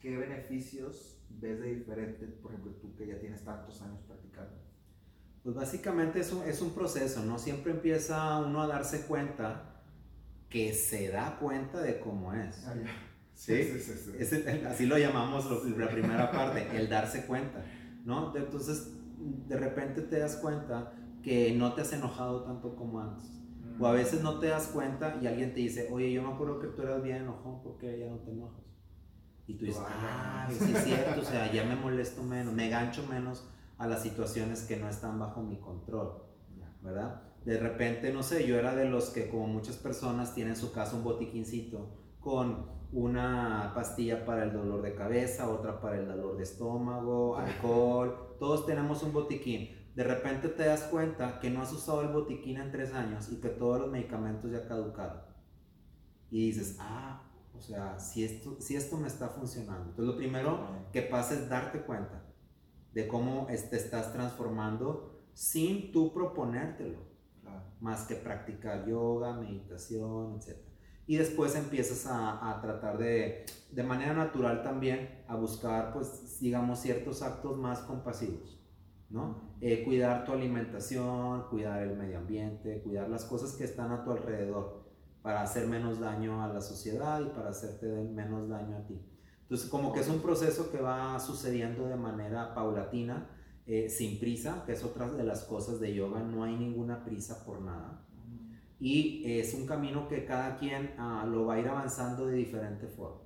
¿Qué 0.00 0.16
beneficios 0.16 1.19
ves 1.40 1.60
de 1.60 1.74
diferente, 1.74 2.26
por 2.26 2.52
ejemplo, 2.52 2.72
tú 2.80 2.94
que 2.96 3.06
ya 3.06 3.18
tienes 3.18 3.44
tantos 3.44 3.80
años 3.82 4.00
practicando? 4.06 4.54
Pues 5.42 5.54
básicamente 5.54 6.20
es 6.20 6.32
un, 6.32 6.42
es 6.44 6.60
un 6.60 6.70
proceso, 6.74 7.24
¿no? 7.24 7.38
Siempre 7.38 7.72
empieza 7.72 8.38
uno 8.38 8.62
a 8.62 8.66
darse 8.66 9.06
cuenta 9.06 9.82
que 10.48 10.74
se 10.74 11.08
da 11.08 11.38
cuenta 11.38 11.80
de 11.80 12.00
cómo 12.00 12.34
es. 12.34 12.66
Ah, 12.66 12.74
¿sí? 13.34 13.62
sí, 13.64 14.24
sí, 14.24 14.44
así 14.66 14.86
lo 14.86 14.98
llamamos 14.98 15.46
la 15.78 15.88
primera 15.88 16.30
parte, 16.30 16.76
el 16.76 16.88
darse 16.90 17.24
cuenta, 17.24 17.64
¿no? 18.04 18.36
Entonces, 18.36 18.92
de 19.18 19.56
repente 19.56 20.02
te 20.02 20.18
das 20.18 20.36
cuenta 20.36 20.92
que 21.22 21.54
no 21.54 21.72
te 21.74 21.82
has 21.82 21.92
enojado 21.92 22.44
tanto 22.44 22.76
como 22.76 23.00
antes. 23.00 23.30
O 23.78 23.86
a 23.86 23.92
mm. 23.92 23.94
veces 23.94 24.22
no 24.22 24.38
te 24.38 24.48
das 24.48 24.66
cuenta 24.68 25.18
y 25.22 25.26
alguien 25.26 25.54
te 25.54 25.60
dice, 25.60 25.88
oye, 25.90 26.12
yo 26.12 26.22
me 26.22 26.34
acuerdo 26.34 26.60
que 26.60 26.68
tú 26.68 26.82
eras 26.82 27.02
bien 27.02 27.18
enojón, 27.18 27.62
porque 27.62 27.98
ya 27.98 28.08
no 28.08 28.18
te 28.18 28.30
enojas? 28.30 28.69
Y 29.50 29.54
tú 29.54 29.64
dices, 29.64 29.82
ah, 29.84 30.48
sí 30.48 30.72
es 30.72 30.84
cierto, 30.84 31.20
o 31.20 31.24
sea, 31.24 31.50
ya 31.50 31.64
me 31.64 31.74
molesto 31.74 32.22
menos, 32.22 32.54
me 32.54 32.68
gancho 32.68 33.04
menos 33.08 33.48
a 33.78 33.88
las 33.88 34.00
situaciones 34.00 34.62
que 34.62 34.76
no 34.76 34.88
están 34.88 35.18
bajo 35.18 35.42
mi 35.42 35.58
control, 35.58 36.22
¿verdad? 36.82 37.22
De 37.44 37.58
repente, 37.58 38.12
no 38.12 38.22
sé, 38.22 38.46
yo 38.46 38.56
era 38.56 38.76
de 38.76 38.84
los 38.84 39.10
que 39.10 39.28
como 39.28 39.48
muchas 39.48 39.76
personas 39.76 40.36
tienen 40.36 40.52
en 40.52 40.60
su 40.60 40.70
casa 40.70 40.94
un 40.94 41.02
botiquincito 41.02 41.96
con 42.20 42.64
una 42.92 43.72
pastilla 43.74 44.24
para 44.24 44.44
el 44.44 44.52
dolor 44.52 44.82
de 44.82 44.94
cabeza, 44.94 45.50
otra 45.50 45.80
para 45.80 45.98
el 45.98 46.06
dolor 46.06 46.36
de 46.36 46.44
estómago, 46.44 47.36
alcohol, 47.36 48.36
todos 48.38 48.66
tenemos 48.66 49.02
un 49.02 49.12
botiquín. 49.12 49.70
De 49.96 50.04
repente 50.04 50.48
te 50.48 50.64
das 50.64 50.82
cuenta 50.84 51.40
que 51.40 51.50
no 51.50 51.62
has 51.62 51.72
usado 51.72 52.02
el 52.02 52.08
botiquín 52.08 52.58
en 52.58 52.70
tres 52.70 52.94
años 52.94 53.32
y 53.32 53.40
que 53.40 53.48
todos 53.48 53.80
los 53.80 53.90
medicamentos 53.90 54.52
ya 54.52 54.68
caducaron. 54.68 55.22
Y 56.30 56.46
dices, 56.46 56.76
ah, 56.78 57.29
o 57.60 57.62
sea, 57.62 57.98
si 57.98 58.24
esto, 58.24 58.56
si 58.58 58.74
esto 58.74 58.96
me 58.96 59.06
está 59.06 59.28
funcionando. 59.28 59.90
Entonces 59.90 60.06
lo 60.06 60.16
primero 60.16 60.66
que 60.92 61.02
pasa 61.02 61.34
es 61.34 61.48
darte 61.48 61.82
cuenta 61.82 62.24
de 62.92 63.06
cómo 63.06 63.46
te 63.46 63.76
estás 63.76 64.12
transformando 64.12 65.22
sin 65.34 65.92
tú 65.92 66.12
proponértelo. 66.12 66.98
Más 67.80 68.06
que 68.06 68.14
practicar 68.14 68.86
yoga, 68.86 69.32
meditación, 69.32 70.36
etc 70.36 70.70
y 71.10 71.16
después 71.16 71.56
empiezas 71.56 72.06
a, 72.06 72.50
a, 72.50 72.60
tratar 72.60 72.96
de, 72.96 73.44
de 73.72 73.82
manera 73.82 74.14
natural 74.14 74.62
también, 74.62 75.24
a 75.26 75.34
buscar, 75.34 75.92
pues, 75.92 76.38
digamos, 76.40 76.78
ciertos 76.78 77.20
actos 77.22 77.58
más 77.58 77.80
compasivos, 77.80 78.62
¿no? 79.08 79.40
Eh, 79.60 79.82
cuidar 79.82 80.24
tu 80.24 80.30
alimentación, 80.30 81.48
cuidar 81.50 81.82
el 81.82 81.96
medio 81.96 82.18
ambiente, 82.18 82.80
cuidar 82.84 83.08
las 83.08 83.24
cosas 83.24 83.54
que 83.54 83.64
están 83.64 83.90
a 83.90 84.04
tu 84.04 84.12
alrededor 84.12 84.79
para 85.22 85.42
hacer 85.42 85.66
menos 85.66 86.00
daño 86.00 86.42
a 86.42 86.48
la 86.48 86.60
sociedad 86.60 87.20
y 87.20 87.28
para 87.30 87.50
hacerte 87.50 87.86
menos 87.86 88.48
daño 88.48 88.76
a 88.76 88.86
ti. 88.86 89.00
Entonces, 89.42 89.68
como 89.68 89.92
que 89.92 90.00
es 90.00 90.08
un 90.08 90.20
proceso 90.20 90.70
que 90.70 90.80
va 90.80 91.18
sucediendo 91.18 91.86
de 91.86 91.96
manera 91.96 92.54
paulatina, 92.54 93.28
eh, 93.66 93.88
sin 93.88 94.18
prisa, 94.18 94.62
que 94.64 94.72
es 94.72 94.84
otra 94.84 95.08
de 95.10 95.24
las 95.24 95.44
cosas 95.44 95.80
de 95.80 95.94
yoga, 95.94 96.20
no 96.22 96.44
hay 96.44 96.56
ninguna 96.56 97.04
prisa 97.04 97.44
por 97.44 97.60
nada 97.60 98.04
y 98.80 99.22
es 99.38 99.52
un 99.52 99.66
camino 99.66 100.08
que 100.08 100.24
cada 100.24 100.56
quien 100.56 100.94
ah, 100.96 101.26
lo 101.30 101.44
va 101.44 101.54
a 101.54 101.60
ir 101.60 101.68
avanzando 101.68 102.26
de 102.26 102.34
diferente 102.34 102.88
forma. 102.88 103.20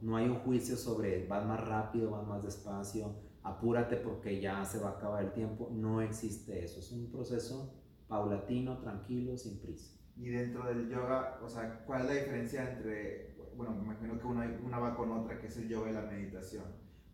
No 0.00 0.16
hay 0.16 0.26
un 0.26 0.36
juicio 0.40 0.76
sobre 0.76 1.26
vas 1.26 1.46
más 1.46 1.60
rápido, 1.66 2.10
vas 2.10 2.26
más 2.26 2.42
despacio, 2.42 3.14
apúrate 3.42 3.96
porque 3.96 4.40
ya 4.40 4.64
se 4.64 4.78
va 4.78 4.90
a 4.90 4.92
acabar 4.92 5.24
el 5.24 5.32
tiempo. 5.32 5.70
No 5.70 6.00
existe 6.00 6.64
eso. 6.64 6.80
Es 6.80 6.92
un 6.92 7.10
proceso 7.10 7.74
paulatino, 8.08 8.78
tranquilo, 8.78 9.36
sin 9.36 9.58
prisa. 9.60 9.92
Y 10.16 10.28
dentro 10.28 10.66
del 10.66 10.88
yoga, 10.88 11.38
o 11.42 11.48
sea, 11.48 11.84
¿cuál 11.86 12.02
es 12.02 12.06
la 12.06 12.14
diferencia 12.14 12.70
entre, 12.70 13.36
bueno, 13.56 13.74
me 13.74 13.82
imagino 13.82 14.18
que 14.18 14.26
una, 14.26 14.58
una 14.64 14.78
va 14.78 14.96
con 14.96 15.10
otra, 15.10 15.38
que 15.38 15.48
es 15.48 15.56
el 15.56 15.68
yoga 15.68 15.90
y 15.90 15.94
la 15.94 16.02
meditación? 16.02 16.64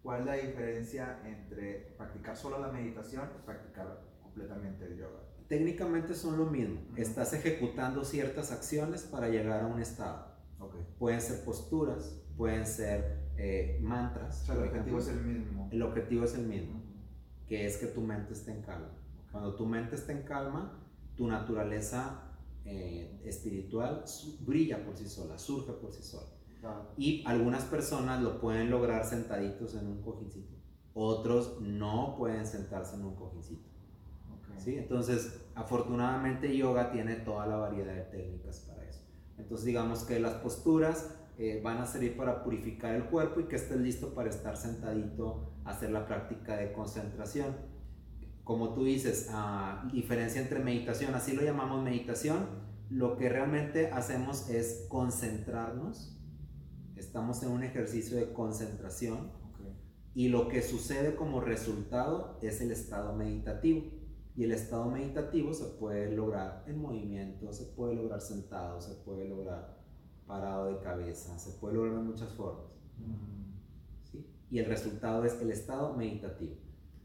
¿Cuál 0.03 0.21
es 0.21 0.27
la 0.27 0.35
diferencia 0.35 1.21
entre 1.25 1.95
practicar 1.97 2.37
solo 2.37 2.59
la 2.59 2.69
meditación 2.69 3.29
y 3.39 3.45
practicar 3.45 4.03
completamente 4.23 4.85
el 4.85 4.97
yoga? 4.97 5.21
técnicamente 5.51 6.15
son 6.15 6.39
lo 6.39 6.47
mismo. 6.47 6.81
Estás 6.97 7.33
ejecutando 7.33 8.05
ciertas 8.05 8.53
acciones 8.53 9.03
para 9.03 9.29
llegar 9.29 9.65
a 9.65 9.67
un 9.67 9.81
estado. 9.81 10.31
Pueden 10.97 11.21
ser 11.21 11.45
posturas, 11.45 12.23
pueden 12.37 12.65
ser 12.65 13.33
eh, 13.37 13.81
mantras. 13.83 14.43
O 14.43 14.47
sea, 14.47 14.55
el 14.55 14.69
objetivo 14.69 14.99
es 15.01 15.09
el 15.09 15.21
mismo. 15.23 15.69
El 15.73 15.83
objetivo 15.83 16.25
es 16.25 16.35
el 16.37 16.47
mismo, 16.47 16.81
que 17.49 17.67
es 17.67 17.79
que 17.79 17.87
tu 17.87 18.01
mente 18.01 18.33
esté 18.33 18.53
en 18.53 18.63
calma. 18.63 18.93
Cuando 19.33 19.57
tu 19.57 19.67
mente 19.67 19.97
está 19.97 20.13
en 20.13 20.23
calma, 20.23 20.79
tu 21.17 21.27
naturaleza 21.27 22.30
eh, 22.73 23.21
espiritual 23.25 24.05
brilla 24.47 24.85
por 24.85 24.97
sí 24.97 25.09
sola, 25.09 25.37
surge 25.39 25.73
por 25.73 25.93
sí 25.93 26.05
sola. 26.05 26.29
Y 26.97 27.25
algunas 27.27 27.65
personas 27.65 28.23
lo 28.23 28.41
pueden 28.41 28.71
lograr 28.71 29.05
sentaditos 29.05 29.75
en 29.75 29.89
un 29.89 30.03
cojincito. 30.03 30.55
Otros 30.95 31.61
no 31.61 32.15
pueden 32.17 32.47
sentarse 32.47 32.95
en 32.95 33.07
un 33.07 33.17
cojincito. 33.17 33.69
¿sí? 34.57 34.77
Entonces, 34.77 35.41
afortunadamente 35.57 36.57
yoga 36.57 36.93
tiene 36.93 37.17
toda 37.17 37.47
la 37.47 37.57
variedad 37.57 37.95
de 37.95 38.03
técnicas 38.03 38.61
para 38.61 38.85
eso. 38.89 39.01
Entonces, 39.37 39.67
digamos 39.67 40.05
que 40.05 40.21
las 40.21 40.35
posturas 40.35 41.11
eh, 41.39 41.61
van 41.65 41.79
a 41.79 41.87
servir 41.87 42.17
para 42.17 42.45
purificar 42.45 42.95
el 42.95 43.07
cuerpo 43.07 43.41
y 43.41 43.45
que 43.45 43.57
estés 43.57 43.79
listo 43.79 44.15
para 44.15 44.29
estar 44.29 44.57
sentadito, 44.57 45.51
hacer 45.65 45.91
la 45.91 46.07
práctica 46.07 46.57
de 46.57 46.73
concentración. 46.73 47.57
Como 48.45 48.75
tú 48.75 48.85
dices, 48.85 49.29
diferencia 49.93 50.41
entre 50.41 50.61
meditación, 50.61 51.15
así 51.15 51.35
lo 51.35 51.43
llamamos 51.43 51.83
meditación, 51.83 52.47
lo 52.89 53.17
que 53.17 53.29
realmente 53.29 53.91
hacemos 53.91 54.49
es 54.51 54.87
concentrarnos. 54.89 56.17
Estamos 56.97 57.43
en 57.43 57.51
un 57.51 57.63
ejercicio 57.63 58.17
de 58.17 58.33
concentración 58.33 59.31
y 60.15 60.29
lo 60.29 60.49
que 60.49 60.63
sucede 60.63 61.15
como 61.15 61.41
resultado 61.41 62.39
es 62.43 62.61
el 62.61 62.73
estado 62.73 63.15
meditativo. 63.15 63.85
Y 64.37 64.45
el 64.45 64.53
estado 64.53 64.91
meditativo 64.91 65.53
se 65.53 65.67
puede 65.67 66.11
lograr 66.15 66.65
en 66.67 66.81
movimiento, 66.81 67.53
se 67.53 67.67
puede 67.67 67.95
lograr 67.95 68.21
sentado, 68.21 68.81
se 68.81 68.95
puede 68.95 69.29
lograr 69.29 69.79
parado 70.27 70.67
de 70.67 70.79
cabeza, 70.79 71.39
se 71.39 71.59
puede 71.59 71.75
lograr 71.75 71.97
de 71.97 72.03
muchas 72.03 72.33
formas. 72.33 72.67
¿sí? 74.11 74.25
Y 74.51 74.59
el 74.59 74.67
resultado 74.67 75.25
es 75.25 75.41
el 75.41 75.51
estado 75.51 75.95
meditativo. 75.97 76.55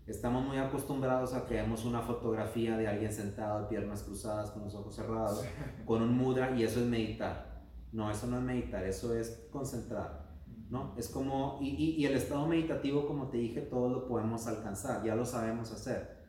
Estamos 0.07 0.45
muy 0.45 0.57
acostumbrados 0.57 1.33
a 1.33 1.47
que 1.47 1.55
vemos 1.55 1.83
una 1.83 2.01
fotografía 2.01 2.77
de 2.77 2.87
alguien 2.87 3.11
sentado, 3.11 3.61
de 3.61 3.67
piernas 3.69 4.03
cruzadas, 4.03 4.51
con 4.51 4.63
los 4.63 4.75
ojos 4.75 4.95
cerrados, 4.95 5.43
con 5.85 6.03
un 6.03 6.15
mudra 6.15 6.55
y 6.55 6.63
eso 6.63 6.79
es 6.79 6.85
meditar. 6.85 7.63
No, 7.91 8.11
eso 8.11 8.27
no 8.27 8.37
es 8.37 8.43
meditar, 8.43 8.85
eso 8.85 9.15
es 9.15 9.47
concentrar. 9.51 10.25
¿no? 10.69 10.93
Es 10.95 11.09
como, 11.09 11.57
y, 11.59 11.69
y, 11.69 12.05
el 12.05 12.15
estado 12.15 12.45
meditativo, 12.45 13.07
como 13.07 13.29
te 13.29 13.37
dije, 13.37 13.61
todo 13.61 13.89
lo 13.89 14.07
podemos 14.07 14.45
alcanzar, 14.45 15.03
ya 15.03 15.15
lo 15.15 15.25
sabemos 15.25 15.71
hacer. 15.71 16.23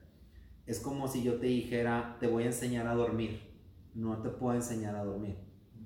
Es 0.64 0.80
como 0.80 1.06
si 1.06 1.23
yo 1.23 1.38
te 1.38 1.47
dijera, 1.47 2.16
te 2.18 2.28
voy 2.28 2.45
a 2.45 2.47
enseñar 2.47 2.87
a 2.87 2.95
dormir. 2.95 3.40
No 3.95 4.23
te 4.23 4.30
puedo 4.30 4.54
enseñar 4.54 4.97
a 4.97 5.04
dormir. 5.04 5.37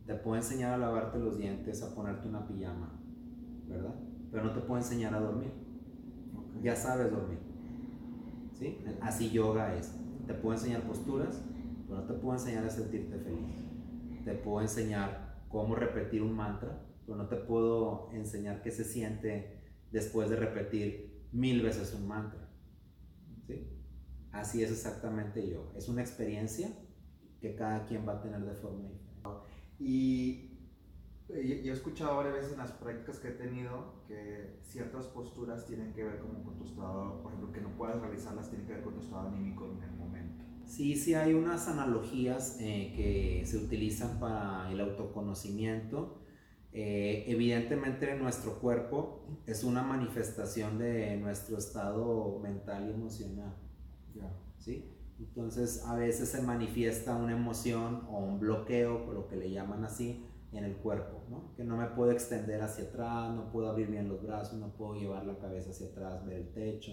Te 0.06 0.14
puedo 0.14 0.36
enseñar 0.36 0.74
a 0.74 0.78
lavarte 0.78 1.18
los 1.18 1.38
dientes, 1.38 1.82
a 1.82 1.94
ponerte 1.94 2.28
una 2.28 2.46
pijama, 2.46 3.00
¿verdad? 3.66 3.94
Pero 4.30 4.44
no 4.44 4.52
te 4.52 4.60
puedo 4.60 4.78
enseñar 4.78 5.12
a 5.14 5.20
dormir. 5.20 5.52
Ya 6.62 6.74
sabes 6.76 7.10
dormir. 7.10 7.49
Así 9.00 9.30
yoga 9.30 9.74
es. 9.76 9.94
Te 10.26 10.34
puedo 10.34 10.54
enseñar 10.54 10.82
posturas, 10.82 11.42
pero 11.86 12.00
no 12.00 12.06
te 12.06 12.14
puedo 12.14 12.34
enseñar 12.34 12.64
a 12.64 12.70
sentirte 12.70 13.18
feliz. 13.18 13.56
Te 14.24 14.34
puedo 14.34 14.60
enseñar 14.60 15.44
cómo 15.48 15.74
repetir 15.74 16.22
un 16.22 16.34
mantra, 16.34 16.86
pero 17.04 17.16
no 17.16 17.28
te 17.28 17.36
puedo 17.36 18.10
enseñar 18.12 18.62
qué 18.62 18.70
se 18.70 18.84
siente 18.84 19.60
después 19.90 20.30
de 20.30 20.36
repetir 20.36 21.28
mil 21.32 21.62
veces 21.62 21.94
un 21.94 22.06
mantra. 22.06 22.48
¿Sí? 23.46 23.76
Así 24.32 24.62
es 24.62 24.70
exactamente 24.70 25.48
yo. 25.48 25.72
Es 25.76 25.88
una 25.88 26.02
experiencia 26.02 26.68
que 27.40 27.56
cada 27.56 27.86
quien 27.86 28.06
va 28.06 28.14
a 28.14 28.22
tener 28.22 28.44
de 28.44 28.54
forma 28.54 28.88
diferente. 28.88 29.10
Y 29.78 30.49
yo 31.32 31.72
he 31.72 31.76
escuchado 31.76 32.16
varias 32.16 32.34
veces 32.34 32.52
en 32.52 32.58
las 32.58 32.72
prácticas 32.72 33.18
que 33.18 33.28
he 33.28 33.32
tenido 33.32 33.94
que 34.06 34.58
ciertas 34.62 35.06
posturas 35.06 35.66
tienen 35.66 35.92
que 35.92 36.04
ver 36.04 36.18
como 36.18 36.42
con 36.42 36.56
tu 36.56 36.64
estado, 36.64 37.22
por 37.22 37.32
ejemplo, 37.32 37.52
que 37.52 37.60
no 37.60 37.70
puedes 37.76 38.00
realizarlas, 38.00 38.48
tienen 38.48 38.66
que 38.66 38.74
ver 38.74 38.82
con 38.82 38.94
tu 38.94 39.00
estado 39.00 39.28
anímico 39.28 39.66
en 39.66 39.82
el 39.82 39.96
momento. 39.96 40.44
Sí, 40.66 40.96
sí 40.96 41.14
hay 41.14 41.34
unas 41.34 41.68
analogías 41.68 42.58
eh, 42.60 42.92
que 42.94 43.44
se 43.44 43.58
utilizan 43.58 44.20
para 44.20 44.70
el 44.70 44.80
autoconocimiento. 44.80 46.20
Eh, 46.72 47.24
evidentemente 47.26 48.14
nuestro 48.16 48.60
cuerpo 48.60 49.24
es 49.46 49.64
una 49.64 49.82
manifestación 49.82 50.78
de 50.78 51.16
nuestro 51.16 51.58
estado 51.58 52.38
mental 52.38 52.88
y 52.88 52.92
emocional. 52.92 53.54
¿sí? 54.58 54.88
Entonces 55.18 55.84
a 55.86 55.96
veces 55.96 56.28
se 56.28 56.42
manifiesta 56.42 57.14
una 57.16 57.32
emoción 57.32 58.06
o 58.10 58.18
un 58.18 58.38
bloqueo, 58.38 59.04
por 59.04 59.14
lo 59.14 59.28
que 59.28 59.36
le 59.36 59.50
llaman 59.50 59.84
así, 59.84 60.24
en 60.52 60.64
el 60.64 60.76
cuerpo, 60.76 61.24
¿no? 61.28 61.54
que 61.56 61.64
no 61.64 61.76
me 61.76 61.86
puedo 61.86 62.10
extender 62.10 62.60
hacia 62.60 62.84
atrás, 62.84 63.32
no 63.34 63.50
puedo 63.52 63.70
abrir 63.70 63.88
bien 63.88 64.08
los 64.08 64.22
brazos, 64.22 64.58
no 64.58 64.72
puedo 64.72 64.94
llevar 64.94 65.24
la 65.24 65.38
cabeza 65.38 65.70
hacia 65.70 65.86
atrás, 65.88 66.24
ver 66.26 66.38
el 66.38 66.52
techo, 66.52 66.92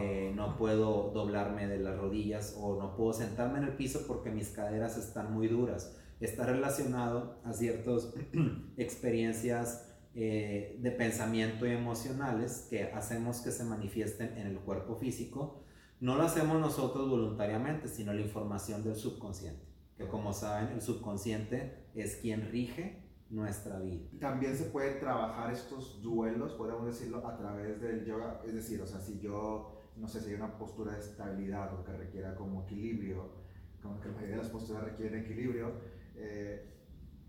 eh, 0.00 0.32
no 0.34 0.56
puedo 0.56 1.10
doblarme 1.12 1.66
de 1.66 1.78
las 1.78 1.98
rodillas 1.98 2.56
o 2.60 2.76
no 2.76 2.96
puedo 2.96 3.12
sentarme 3.12 3.58
en 3.58 3.64
el 3.64 3.76
piso 3.76 4.06
porque 4.06 4.30
mis 4.30 4.50
caderas 4.50 4.96
están 4.96 5.32
muy 5.32 5.48
duras. 5.48 5.96
Está 6.20 6.46
relacionado 6.46 7.40
a 7.44 7.52
ciertas 7.52 8.14
experiencias 8.76 9.90
eh, 10.14 10.78
de 10.80 10.90
pensamiento 10.92 11.66
y 11.66 11.72
emocionales 11.72 12.68
que 12.70 12.84
hacemos 12.84 13.40
que 13.40 13.50
se 13.50 13.64
manifiesten 13.64 14.36
en 14.38 14.46
el 14.46 14.58
cuerpo 14.60 14.96
físico. 14.96 15.64
No 16.00 16.16
lo 16.16 16.22
hacemos 16.22 16.60
nosotros 16.60 17.08
voluntariamente, 17.08 17.88
sino 17.88 18.12
la 18.12 18.20
información 18.20 18.84
del 18.84 18.94
subconsciente 18.94 19.73
que 19.96 20.06
como 20.08 20.32
saben 20.32 20.68
el 20.72 20.80
subconsciente 20.80 21.86
es 21.94 22.16
quien 22.16 22.50
rige 22.50 23.04
nuestra 23.30 23.78
vida. 23.80 24.04
También 24.20 24.56
se 24.56 24.64
puede 24.64 24.94
trabajar 25.00 25.52
estos 25.52 26.02
duelos, 26.02 26.52
podemos 26.54 26.86
decirlo, 26.86 27.26
a 27.26 27.36
través 27.36 27.80
del 27.80 28.04
yoga, 28.04 28.40
es 28.46 28.54
decir, 28.54 28.80
o 28.80 28.86
sea, 28.86 29.00
si 29.00 29.20
yo, 29.20 29.90
no 29.96 30.08
sé, 30.08 30.20
si 30.20 30.30
hay 30.30 30.36
una 30.36 30.56
postura 30.56 30.92
de 30.92 31.00
estabilidad 31.00 31.72
o 31.74 31.84
que 31.84 31.92
requiera 31.92 32.34
como 32.34 32.62
equilibrio, 32.64 33.44
como 33.82 34.00
que 34.00 34.08
la 34.08 34.14
mayoría 34.14 34.36
de 34.36 34.42
las 34.42 34.50
posturas 34.50 34.84
requieren 34.84 35.24
equilibrio, 35.24 35.72
eh, 36.16 36.70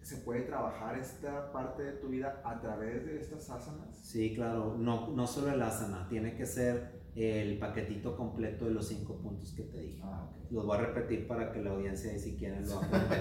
¿se 0.01 0.17
puede 0.17 0.41
trabajar 0.41 0.97
esta 0.97 1.51
parte 1.51 1.83
de 1.83 1.91
tu 1.93 2.09
vida 2.09 2.41
a 2.43 2.59
través 2.59 3.05
de 3.05 3.19
estas 3.19 3.49
asanas? 3.49 3.97
Sí, 3.97 4.33
claro, 4.35 4.75
no, 4.77 5.09
no 5.11 5.27
solo 5.27 5.51
el 5.51 5.61
asana, 5.61 6.07
tiene 6.07 6.35
que 6.35 6.45
ser 6.45 7.04
el 7.15 7.57
paquetito 7.57 8.15
completo 8.17 8.65
de 8.65 8.71
los 8.71 8.87
cinco 8.87 9.15
puntos 9.15 9.53
que 9.53 9.63
te 9.63 9.79
dije. 9.79 10.01
Ah, 10.03 10.29
los 10.51 10.65
voy 10.65 10.77
a 10.77 10.81
repetir 10.81 11.27
para 11.27 11.51
que 11.51 11.61
la 11.61 11.71
audiencia, 11.71 12.17
si 12.19 12.35
quieren, 12.35 12.67
lo 12.67 12.77
apunte. 12.77 13.15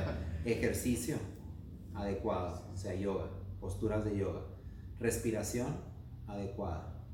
Ejercicio 0.45 1.17
adecuado, 1.95 2.71
o 2.73 2.77
sea, 2.77 2.95
yoga, 2.95 3.31
posturas 3.61 4.05
de 4.05 4.19
yoga. 4.19 4.43
Respiración 4.99 5.69
adecuada. 6.27 7.05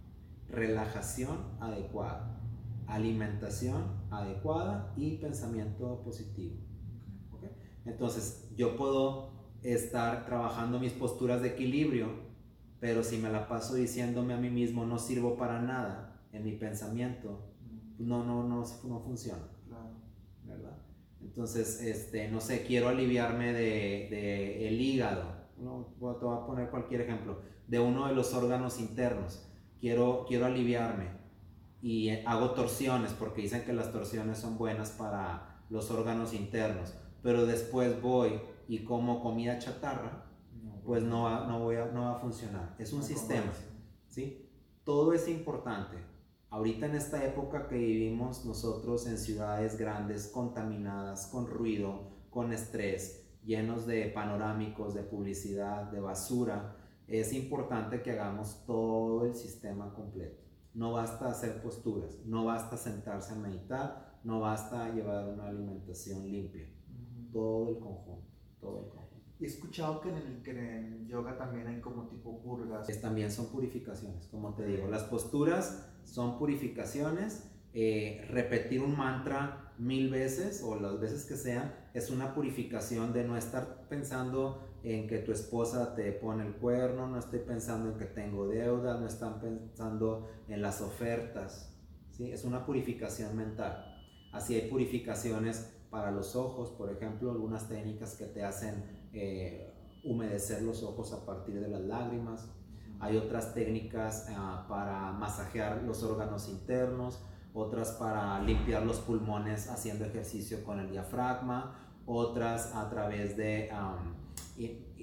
Relajación 0.48 1.36
adecuada. 1.60 2.40
Alimentación 2.86 4.06
adecuada 4.10 4.92
y 4.96 5.18
pensamiento 5.18 6.02
positivo. 6.02 6.56
Entonces, 7.84 8.50
yo 8.56 8.76
puedo 8.76 9.30
estar 9.62 10.24
trabajando 10.26 10.78
mis 10.78 10.92
posturas 10.92 11.42
de 11.42 11.48
equilibrio, 11.48 12.08
pero 12.78 13.02
si 13.02 13.18
me 13.18 13.30
la 13.30 13.48
paso 13.48 13.74
diciéndome 13.74 14.34
a 14.34 14.38
mí 14.38 14.50
mismo 14.50 14.86
no 14.86 14.98
sirvo 14.98 15.36
para 15.36 15.60
nada, 15.60 16.09
en 16.32 16.44
mi 16.44 16.52
pensamiento, 16.52 17.50
no, 17.98 18.24
no, 18.24 18.42
no, 18.44 18.64
no 18.84 19.00
funciona. 19.00 19.48
¿Verdad? 20.44 20.76
Entonces, 21.20 21.80
este, 21.82 22.28
no 22.28 22.40
sé, 22.40 22.64
quiero 22.64 22.88
aliviarme 22.88 23.52
de, 23.52 24.08
de 24.10 24.68
el 24.68 24.80
hígado. 24.80 25.40
No, 25.58 25.94
te 25.98 26.24
voy 26.24 26.36
a 26.36 26.46
poner 26.46 26.70
cualquier 26.70 27.02
ejemplo. 27.02 27.40
De 27.68 27.78
uno 27.78 28.08
de 28.08 28.14
los 28.14 28.34
órganos 28.34 28.80
internos. 28.80 29.46
Quiero, 29.80 30.24
quiero 30.26 30.46
aliviarme. 30.46 31.20
Y 31.82 32.10
hago 32.26 32.50
torsiones 32.50 33.12
porque 33.12 33.42
dicen 33.42 33.64
que 33.64 33.72
las 33.72 33.92
torsiones 33.92 34.38
son 34.38 34.58
buenas 34.58 34.90
para 34.90 35.62
los 35.68 35.90
órganos 35.90 36.34
internos. 36.34 36.94
Pero 37.22 37.46
después 37.46 38.00
voy 38.00 38.40
y 38.66 38.84
como 38.84 39.22
comida 39.22 39.58
chatarra, 39.58 40.26
pues 40.84 41.02
no 41.02 41.24
va, 41.24 41.46
no 41.46 41.60
voy 41.60 41.76
a, 41.76 41.86
no 41.86 42.02
va 42.02 42.12
a 42.12 42.18
funcionar. 42.18 42.74
Es 42.78 42.92
un 42.92 43.02
sistema. 43.02 43.52
¿sí? 44.08 44.48
Todo 44.84 45.12
es 45.12 45.28
importante 45.28 46.09
Ahorita 46.50 46.86
en 46.86 46.96
esta 46.96 47.24
época 47.24 47.68
que 47.68 47.76
vivimos 47.76 48.44
nosotros 48.44 49.06
en 49.06 49.18
ciudades 49.18 49.78
grandes, 49.78 50.26
contaminadas, 50.26 51.28
con 51.28 51.46
ruido, 51.46 52.10
con 52.28 52.52
estrés, 52.52 53.24
llenos 53.44 53.86
de 53.86 54.06
panorámicos, 54.06 54.94
de 54.94 55.04
publicidad, 55.04 55.92
de 55.92 56.00
basura, 56.00 56.76
es 57.06 57.32
importante 57.32 58.02
que 58.02 58.10
hagamos 58.10 58.64
todo 58.66 59.26
el 59.26 59.36
sistema 59.36 59.94
completo. 59.94 60.42
No 60.74 60.92
basta 60.92 61.30
hacer 61.30 61.62
posturas, 61.62 62.18
no 62.24 62.46
basta 62.46 62.76
sentarse 62.76 63.32
a 63.32 63.36
meditar, 63.36 64.18
no 64.24 64.40
basta 64.40 64.92
llevar 64.92 65.28
una 65.28 65.46
alimentación 65.46 66.28
limpia. 66.30 66.68
Todo 67.32 67.68
el 67.68 67.78
conjunto, 67.78 68.28
todo 68.60 68.78
el 68.80 68.84
conjunto. 68.86 68.99
He 69.40 69.46
escuchado 69.46 70.00
que 70.00 70.10
en, 70.10 70.16
el, 70.16 70.42
que 70.42 70.50
en 70.50 71.08
yoga 71.08 71.36
también 71.36 71.66
hay 71.66 71.80
como 71.80 72.08
tipo 72.08 72.42
purgas. 72.42 72.86
también 73.00 73.30
son 73.30 73.46
purificaciones, 73.46 74.26
como 74.26 74.54
te 74.54 74.66
digo. 74.66 74.86
Las 74.88 75.04
posturas 75.04 75.88
son 76.04 76.38
purificaciones. 76.38 77.46
Eh, 77.72 78.26
repetir 78.28 78.82
un 78.82 78.96
mantra 78.96 79.72
mil 79.78 80.10
veces 80.10 80.62
o 80.64 80.74
las 80.74 80.98
veces 81.00 81.24
que 81.24 81.36
sean 81.36 81.72
es 81.94 82.10
una 82.10 82.34
purificación 82.34 83.12
de 83.12 83.24
no 83.24 83.36
estar 83.36 83.86
pensando 83.88 84.68
en 84.82 85.06
que 85.06 85.18
tu 85.18 85.32
esposa 85.32 85.94
te 85.94 86.10
pone 86.12 86.46
el 86.46 86.54
cuerno, 86.54 87.06
no 87.06 87.18
estoy 87.18 87.40
pensando 87.40 87.90
en 87.92 87.98
que 87.98 88.06
tengo 88.06 88.48
deuda, 88.48 88.98
no 88.98 89.06
están 89.06 89.40
pensando 89.40 90.28
en 90.48 90.62
las 90.62 90.80
ofertas. 90.80 91.74
¿sí? 92.10 92.30
Es 92.30 92.44
una 92.44 92.66
purificación 92.66 93.36
mental. 93.36 93.86
Así 94.32 94.54
hay 94.54 94.68
purificaciones 94.68 95.72
para 95.90 96.10
los 96.10 96.36
ojos, 96.36 96.70
por 96.70 96.90
ejemplo, 96.90 97.30
algunas 97.30 97.68
técnicas 97.68 98.14
que 98.14 98.26
te 98.26 98.44
hacen 98.44 98.99
eh, 99.12 99.72
humedecer 100.04 100.62
los 100.62 100.82
ojos 100.82 101.12
a 101.12 101.24
partir 101.24 101.60
de 101.60 101.68
las 101.68 101.82
lágrimas. 101.82 102.48
Hay 103.00 103.16
otras 103.16 103.54
técnicas 103.54 104.26
ah, 104.30 104.66
para 104.68 105.12
masajear 105.12 105.82
los 105.82 106.02
órganos 106.02 106.48
internos, 106.48 107.20
otras 107.54 107.92
para 107.92 108.40
limpiar 108.42 108.84
los 108.84 108.98
pulmones 109.00 109.68
haciendo 109.68 110.04
ejercicio 110.04 110.62
con 110.64 110.80
el 110.80 110.90
diafragma, 110.90 111.76
otras 112.06 112.74
a 112.74 112.88
través 112.90 113.36
de 113.36 113.70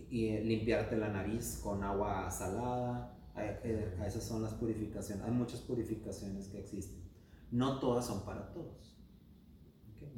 limpiarte 0.09 0.97
la 0.97 1.09
nariz 1.09 1.59
con 1.63 1.83
agua 1.83 2.29
salada. 2.31 3.13
Eh, 3.35 3.97
esas 4.05 4.23
son 4.23 4.41
las 4.41 4.53
purificaciones. 4.53 5.23
Hay 5.25 5.31
muchas 5.31 5.61
purificaciones 5.61 6.47
que 6.47 6.59
existen. 6.59 7.03
No 7.51 7.79
todas 7.79 8.05
son 8.05 8.25
para 8.25 8.51
todos 8.51 8.96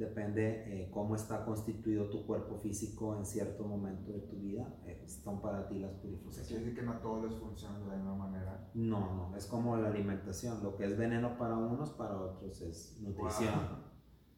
depende 0.00 0.64
eh, 0.66 0.90
cómo 0.90 1.14
está 1.14 1.44
constituido 1.44 2.08
tu 2.08 2.26
cuerpo 2.26 2.58
físico 2.58 3.16
en 3.16 3.24
cierto 3.24 3.64
momento 3.64 4.12
de 4.12 4.20
tu 4.20 4.36
vida, 4.36 4.66
eh, 4.86 5.04
son 5.06 5.40
para 5.40 5.68
ti 5.68 5.78
las 5.78 5.92
purificaciones. 5.92 6.48
¿Quiere 6.48 6.64
decir 6.64 6.80
que 6.80 6.86
no 6.86 6.98
todos 7.00 7.30
les 7.30 7.38
funciona 7.38 7.78
de 7.78 7.86
la 7.86 7.96
misma 7.96 8.16
manera? 8.16 8.70
No, 8.74 9.30
no, 9.30 9.36
es 9.36 9.46
como 9.46 9.76
la 9.76 9.88
alimentación, 9.88 10.62
lo 10.62 10.76
que 10.76 10.84
es 10.84 10.96
veneno 10.96 11.36
para 11.36 11.56
unos, 11.56 11.90
para 11.90 12.18
otros 12.18 12.60
es 12.62 12.98
nutrición. 13.00 13.54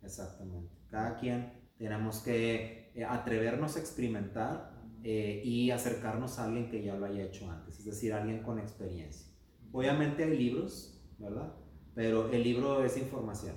Exactamente. 0.02 0.74
Cada 0.90 1.16
quien 1.16 1.52
tenemos 1.78 2.18
que 2.22 2.92
eh, 2.94 3.04
atrevernos 3.04 3.76
a 3.76 3.80
experimentar 3.80 4.72
y 5.04 5.72
acercarnos 5.72 6.38
a 6.38 6.44
alguien 6.44 6.70
que 6.70 6.84
ya 6.84 6.94
lo 6.94 7.06
haya 7.06 7.24
hecho 7.24 7.50
antes, 7.50 7.76
es 7.80 7.84
decir, 7.86 8.12
alguien 8.12 8.44
con 8.44 8.60
experiencia. 8.60 9.26
Obviamente 9.72 10.22
hay 10.22 10.38
libros, 10.38 11.04
¿verdad? 11.18 11.52
pero 11.94 12.30
el 12.30 12.42
libro 12.42 12.84
es 12.84 12.96
información. 12.96 13.54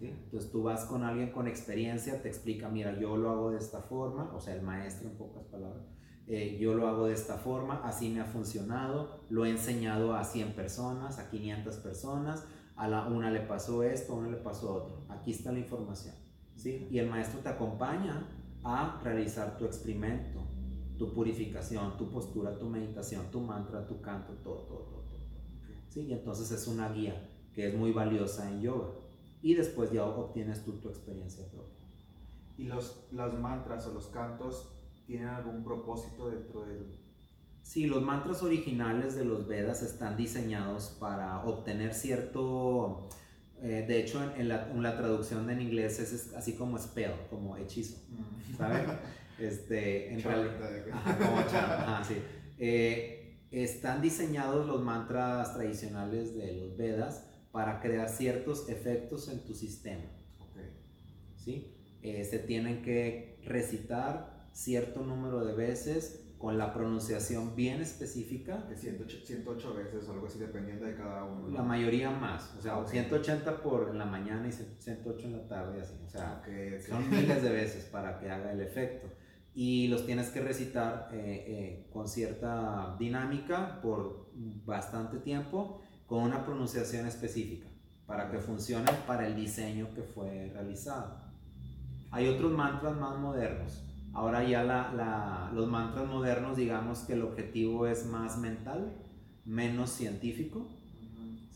Entonces 0.00 0.50
tú 0.50 0.62
vas 0.62 0.84
con 0.86 1.04
alguien 1.04 1.30
con 1.30 1.46
experiencia, 1.46 2.22
te 2.22 2.28
explica, 2.28 2.68
mira, 2.68 2.98
yo 2.98 3.16
lo 3.16 3.30
hago 3.30 3.50
de 3.50 3.58
esta 3.58 3.82
forma, 3.82 4.32
o 4.34 4.40
sea, 4.40 4.54
el 4.54 4.62
maestro 4.62 5.10
en 5.10 5.16
pocas 5.16 5.44
palabras, 5.44 5.84
eh, 6.26 6.58
yo 6.60 6.74
lo 6.74 6.88
hago 6.88 7.06
de 7.06 7.14
esta 7.14 7.36
forma, 7.36 7.82
así 7.84 8.08
me 8.08 8.20
ha 8.20 8.24
funcionado, 8.24 9.20
lo 9.30 9.44
he 9.44 9.50
enseñado 9.50 10.14
a 10.14 10.24
100 10.24 10.54
personas, 10.54 11.18
a 11.18 11.28
500 11.28 11.76
personas, 11.76 12.44
a 12.76 12.88
la 12.88 13.08
una 13.08 13.30
le 13.30 13.40
pasó 13.40 13.82
esto, 13.82 14.12
a 14.12 14.16
una 14.16 14.30
le 14.30 14.36
pasó 14.36 14.74
otro. 14.74 15.04
Aquí 15.08 15.32
está 15.32 15.52
la 15.52 15.58
información. 15.58 16.14
¿sí? 16.54 16.86
Y 16.90 16.98
el 16.98 17.10
maestro 17.10 17.40
te 17.40 17.48
acompaña 17.48 18.26
a 18.62 19.00
realizar 19.02 19.58
tu 19.58 19.64
experimento, 19.64 20.46
tu 20.96 21.12
purificación, 21.12 21.96
tu 21.96 22.10
postura, 22.10 22.58
tu 22.58 22.68
meditación, 22.68 23.30
tu 23.30 23.40
mantra, 23.40 23.86
tu 23.86 24.00
canto, 24.00 24.32
todo, 24.44 24.62
todo, 24.66 24.78
todo. 24.84 25.02
todo. 25.02 25.18
¿sí? 25.88 26.02
Y 26.02 26.12
entonces 26.12 26.50
es 26.52 26.68
una 26.68 26.90
guía 26.90 27.28
que 27.52 27.68
es 27.68 27.74
muy 27.74 27.92
valiosa 27.92 28.48
en 28.48 28.62
yoga. 28.62 28.88
Y 29.42 29.54
después 29.54 29.90
ya 29.90 30.04
obtienes 30.04 30.64
tú 30.64 30.72
tu 30.80 30.88
experiencia 30.88 31.46
propia. 31.50 31.78
¿Y 32.58 32.64
los, 32.64 33.06
los 33.10 33.38
mantras 33.38 33.86
o 33.86 33.94
los 33.94 34.08
cantos 34.08 34.72
tienen 35.06 35.28
algún 35.28 35.64
propósito 35.64 36.28
dentro 36.28 36.66
del, 36.66 37.00
Sí, 37.62 37.86
los 37.86 38.02
mantras 38.02 38.42
originales 38.42 39.14
de 39.14 39.24
los 39.24 39.46
Vedas 39.46 39.82
están 39.82 40.16
diseñados 40.16 40.96
para 40.98 41.44
obtener 41.44 41.94
cierto... 41.94 43.08
Eh, 43.62 43.84
de 43.86 44.00
hecho, 44.00 44.22
en, 44.36 44.48
la, 44.48 44.96
traducción 44.96 45.50
en 45.50 45.60
inglés 45.60 46.00
es, 46.00 46.32
así 46.34 46.54
como 46.54 46.78
spell, 46.78 47.12
como 47.28 47.58
hechizo, 47.58 47.98
mm. 48.08 48.56
¿sabes? 48.56 48.88
este, 49.38 50.14
en 50.14 50.22
realidad, 50.22 50.54
como 51.18 52.04
sí. 52.04 52.16
Eh, 52.58 53.38
están 53.50 54.00
diseñados 54.00 54.66
los 54.66 54.82
mantras 54.82 55.52
tradicionales 55.52 56.34
de 56.34 56.54
los 56.54 56.76
Vedas 56.78 57.29
para 57.52 57.80
crear 57.80 58.08
ciertos 58.08 58.68
efectos 58.68 59.28
en 59.28 59.40
tu 59.44 59.54
sistema. 59.54 60.04
Okay. 60.50 60.70
¿sí? 61.36 61.74
Eh, 62.02 62.24
se 62.24 62.38
tienen 62.38 62.82
que 62.82 63.38
recitar 63.44 64.48
cierto 64.52 65.02
número 65.02 65.44
de 65.44 65.54
veces 65.54 66.26
con 66.40 66.56
la 66.56 66.72
pronunciación 66.72 67.54
bien 67.54 67.82
específica. 67.82 68.56
De 68.68 68.74
108, 68.74 69.74
veces 69.74 70.08
o 70.08 70.12
algo 70.12 70.26
así, 70.26 70.38
dependiendo 70.38 70.86
de 70.86 70.94
cada 70.94 71.24
uno. 71.24 71.48
La 71.48 71.62
mayoría 71.62 72.10
más, 72.10 72.54
o 72.58 72.62
sea, 72.62 72.82
180 72.82 73.62
por 73.62 73.94
la 73.94 74.06
mañana 74.06 74.48
y 74.48 74.52
108 74.52 75.26
en 75.26 75.32
la 75.32 75.46
tarde, 75.46 75.82
así. 75.82 75.94
O 76.06 76.08
sea, 76.08 76.42
son 76.88 77.10
miles 77.10 77.42
de 77.42 77.50
veces 77.50 77.84
para 77.84 78.18
que 78.18 78.30
haga 78.30 78.52
el 78.52 78.62
efecto. 78.62 79.08
Y 79.52 79.88
los 79.88 80.06
tienes 80.06 80.30
que 80.30 80.40
recitar 80.40 81.10
eh, 81.12 81.44
eh, 81.46 81.86
con 81.92 82.08
cierta 82.08 82.96
dinámica 82.98 83.78
por 83.82 84.30
bastante 84.64 85.18
tiempo, 85.18 85.82
con 86.10 86.24
una 86.24 86.44
pronunciación 86.44 87.06
específica, 87.06 87.68
para 88.06 88.30
que 88.30 88.38
funcione 88.38 88.92
para 89.06 89.26
el 89.26 89.34
diseño 89.34 89.94
que 89.94 90.02
fue 90.02 90.50
realizado. 90.52 91.22
Hay 92.10 92.28
otros 92.28 92.52
mantras 92.52 92.94
más 92.98 93.18
modernos 93.18 93.80
Ahora 94.12 94.42
ya 94.42 94.64
la, 94.64 95.50
los 95.54 95.68
mantras 95.68 96.06
modernos, 96.08 96.56
digamos 96.56 97.00
que 97.00 97.12
el 97.12 97.22
objetivo 97.22 97.86
es 97.86 98.06
más 98.06 98.38
mental, 98.38 98.92
menos 99.44 99.90
científico, 99.90 100.66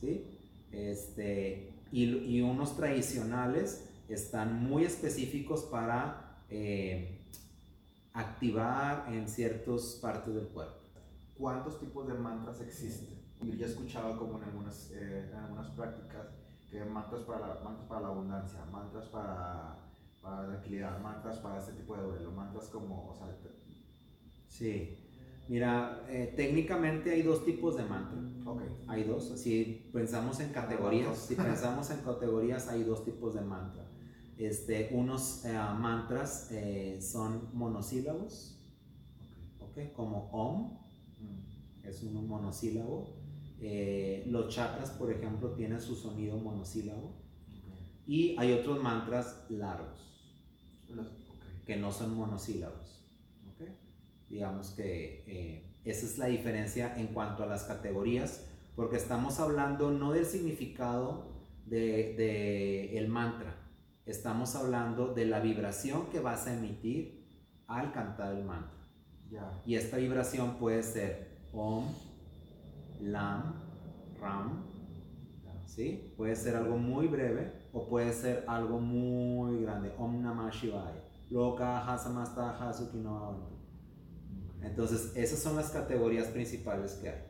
¿sí? 0.01 0.25
Este, 0.71 1.73
y, 1.90 2.40
unos 2.40 2.77
tradicionales 2.77 3.90
están 4.09 4.62
muy 4.62 4.85
específicos 4.85 5.62
para 5.64 6.38
eh, 6.49 7.19
activar 8.12 9.12
en 9.12 9.29
ciertas 9.29 9.99
partes 10.01 10.35
del 10.35 10.47
cuerpo. 10.49 10.79
¿Cuántos 11.37 11.81
tipos 11.81 12.07
de 12.07 12.14
mantras 12.14 12.61
existen? 12.61 13.23
Yo 13.46 13.54
ya 13.54 13.66
he 13.66 13.68
escuchado 13.68 14.18
como 14.18 14.38
en 14.38 14.44
algunas, 14.44 14.90
eh, 14.92 15.28
en 15.30 15.38
algunas 15.38 15.68
prácticas 15.70 16.26
que 16.70 16.85
mantras 16.85 17.22
para, 17.22 17.61
mantras 17.62 17.87
para 17.88 18.00
la 18.00 18.09
abundancia, 18.09 18.64
mantras 18.70 19.07
para 19.07 19.85
para 20.24 20.46
tranquilidad, 20.46 20.98
mantras 21.00 21.38
para 21.38 21.59
este 21.59 21.72
tipo 21.72 21.94
de 21.94 22.02
duelo, 22.02 22.33
mantras 22.33 22.68
como, 22.68 23.11
o 23.11 23.14
sea, 23.14 23.26
Sí, 24.48 24.96
mira, 25.48 26.02
eh, 26.09 26.33
técnicamente 26.35 27.11
hay 27.11 27.22
dos 27.22 27.44
tipos 27.44 27.76
de 27.76 27.85
mantra. 27.85 28.18
Ok. 28.46 28.62
Hay 28.87 29.04
dos, 29.04 29.38
si 29.38 29.90
pensamos 29.92 30.40
en 30.40 30.50
categorías, 30.50 31.18
si 31.18 31.35
pensamos 31.35 31.90
en 31.90 31.98
categorías 31.98 32.68
hay 32.68 32.85
dos 32.85 33.04
tipos 33.04 33.35
de 33.35 33.42
mantra. 33.42 33.85
Este, 34.38 34.90
unos 34.92 35.44
eh, 35.44 35.52
mantras 35.78 36.50
son 37.00 37.50
monosílabos, 37.52 38.59
okay. 39.61 39.92
como 39.94 40.30
OM, 40.33 40.78
mm. 41.20 41.87
es 41.87 42.02
un 42.02 42.26
monosílabo. 42.26 43.23
Los 44.27 44.55
chakras, 44.55 44.90
por 44.90 45.11
ejemplo, 45.11 45.53
tienen 45.53 45.81
su 45.81 45.95
sonido 45.95 46.37
monosílabo. 46.37 47.12
Y 48.07 48.37
hay 48.38 48.53
otros 48.53 48.83
mantras 48.83 49.47
largos 49.49 50.05
que 51.64 51.77
no 51.77 51.90
son 51.90 52.14
monosílabos. 52.14 53.01
Digamos 54.29 54.71
que 54.71 55.25
eh, 55.27 55.75
esa 55.85 56.07
es 56.07 56.19
la 56.19 56.27
diferencia 56.27 56.99
en 56.99 57.09
cuanto 57.09 57.43
a 57.43 57.47
las 57.47 57.64
categorías, 57.64 58.47
porque 58.75 58.97
estamos 58.97 59.38
hablando 59.38 59.90
no 59.90 60.12
del 60.12 60.25
significado 60.25 61.35
del 61.67 62.17
de, 62.17 62.99
el 62.99 63.09
mantra, 63.09 63.55
estamos 64.07 64.55
hablando 64.55 65.14
de 65.14 65.27
la 65.27 65.40
vibración 65.40 66.07
que 66.11 66.21
vas 66.21 66.47
a 66.47 66.55
emitir 66.55 67.25
al 67.67 67.93
cantar 67.93 68.35
el 68.35 68.45
mantra. 68.45 68.73
Y 69.67 69.75
esta 69.77 69.97
vibración 69.97 70.59
puede 70.59 70.83
ser 70.83 71.35
Om, 71.53 71.87
Lam, 73.00 73.54
Ram, 74.20 74.64
¿sí? 75.66 76.14
Puede 76.16 76.37
ser 76.37 76.57
algo 76.57 76.76
muy 76.76 77.09
breve 77.09 77.52
o 77.72 77.87
puede 77.88 78.12
ser 78.12 78.44
algo 78.46 78.80
muy 78.80 79.62
grande. 79.62 79.92
Om 79.98 80.22
Namah 80.22 80.50
Shivaya. 80.50 81.02
Loka 81.30 81.78
Hasamasta 81.78 82.50
Hasukino 82.50 83.48
Entonces, 84.62 85.12
esas 85.16 85.38
son 85.38 85.57
las 85.57 85.70
categorías 85.70 86.28
principales 86.28 86.94
que 86.94 87.09
hay. 87.09 87.24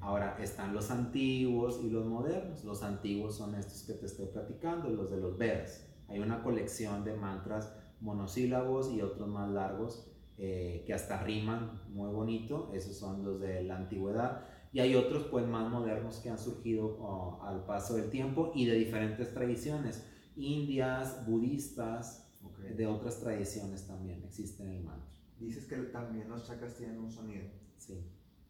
Ahora 0.00 0.36
están 0.40 0.74
los 0.74 0.90
antiguos 0.90 1.80
y 1.82 1.90
los 1.90 2.06
modernos. 2.06 2.64
Los 2.64 2.82
antiguos 2.82 3.36
son 3.36 3.54
estos 3.54 3.82
que 3.82 3.94
te 3.94 4.06
estoy 4.06 4.26
platicando, 4.26 4.88
los 4.88 5.10
de 5.10 5.18
los 5.18 5.36
Vedas. 5.36 5.86
Hay 6.08 6.20
una 6.20 6.42
colección 6.42 7.04
de 7.04 7.14
mantras 7.14 7.72
monosílabos 8.00 8.90
y 8.90 9.02
otros 9.02 9.28
más 9.28 9.48
largos 9.50 10.09
eh, 10.42 10.84
que 10.86 10.94
hasta 10.94 11.22
riman 11.22 11.82
muy 11.90 12.10
bonito. 12.10 12.70
Esos 12.72 12.96
son 12.96 13.22
los 13.22 13.38
de 13.40 13.62
la 13.62 13.76
antigüedad. 13.76 14.46
Y 14.72 14.80
hay 14.80 14.94
otros 14.94 15.24
pues 15.24 15.46
más 15.46 15.70
modernos 15.70 16.20
que 16.20 16.30
han 16.30 16.38
surgido 16.38 16.96
oh, 17.00 17.42
al 17.42 17.66
paso 17.66 17.96
del 17.96 18.08
tiempo 18.08 18.50
y 18.54 18.64
de 18.64 18.74
diferentes 18.74 19.34
tradiciones. 19.34 20.06
Indias, 20.36 21.26
budistas, 21.26 22.26
de 22.74 22.86
otras 22.86 23.20
tradiciones 23.20 23.86
también 23.86 24.22
existen 24.24 24.68
en 24.68 24.76
el 24.76 24.84
mantra. 24.84 25.10
Dices 25.38 25.66
que 25.66 25.76
también 25.76 26.30
los 26.30 26.46
chakras 26.46 26.74
tienen 26.74 26.98
un 26.98 27.10
sonido. 27.10 27.44
Sí. 27.76 28.02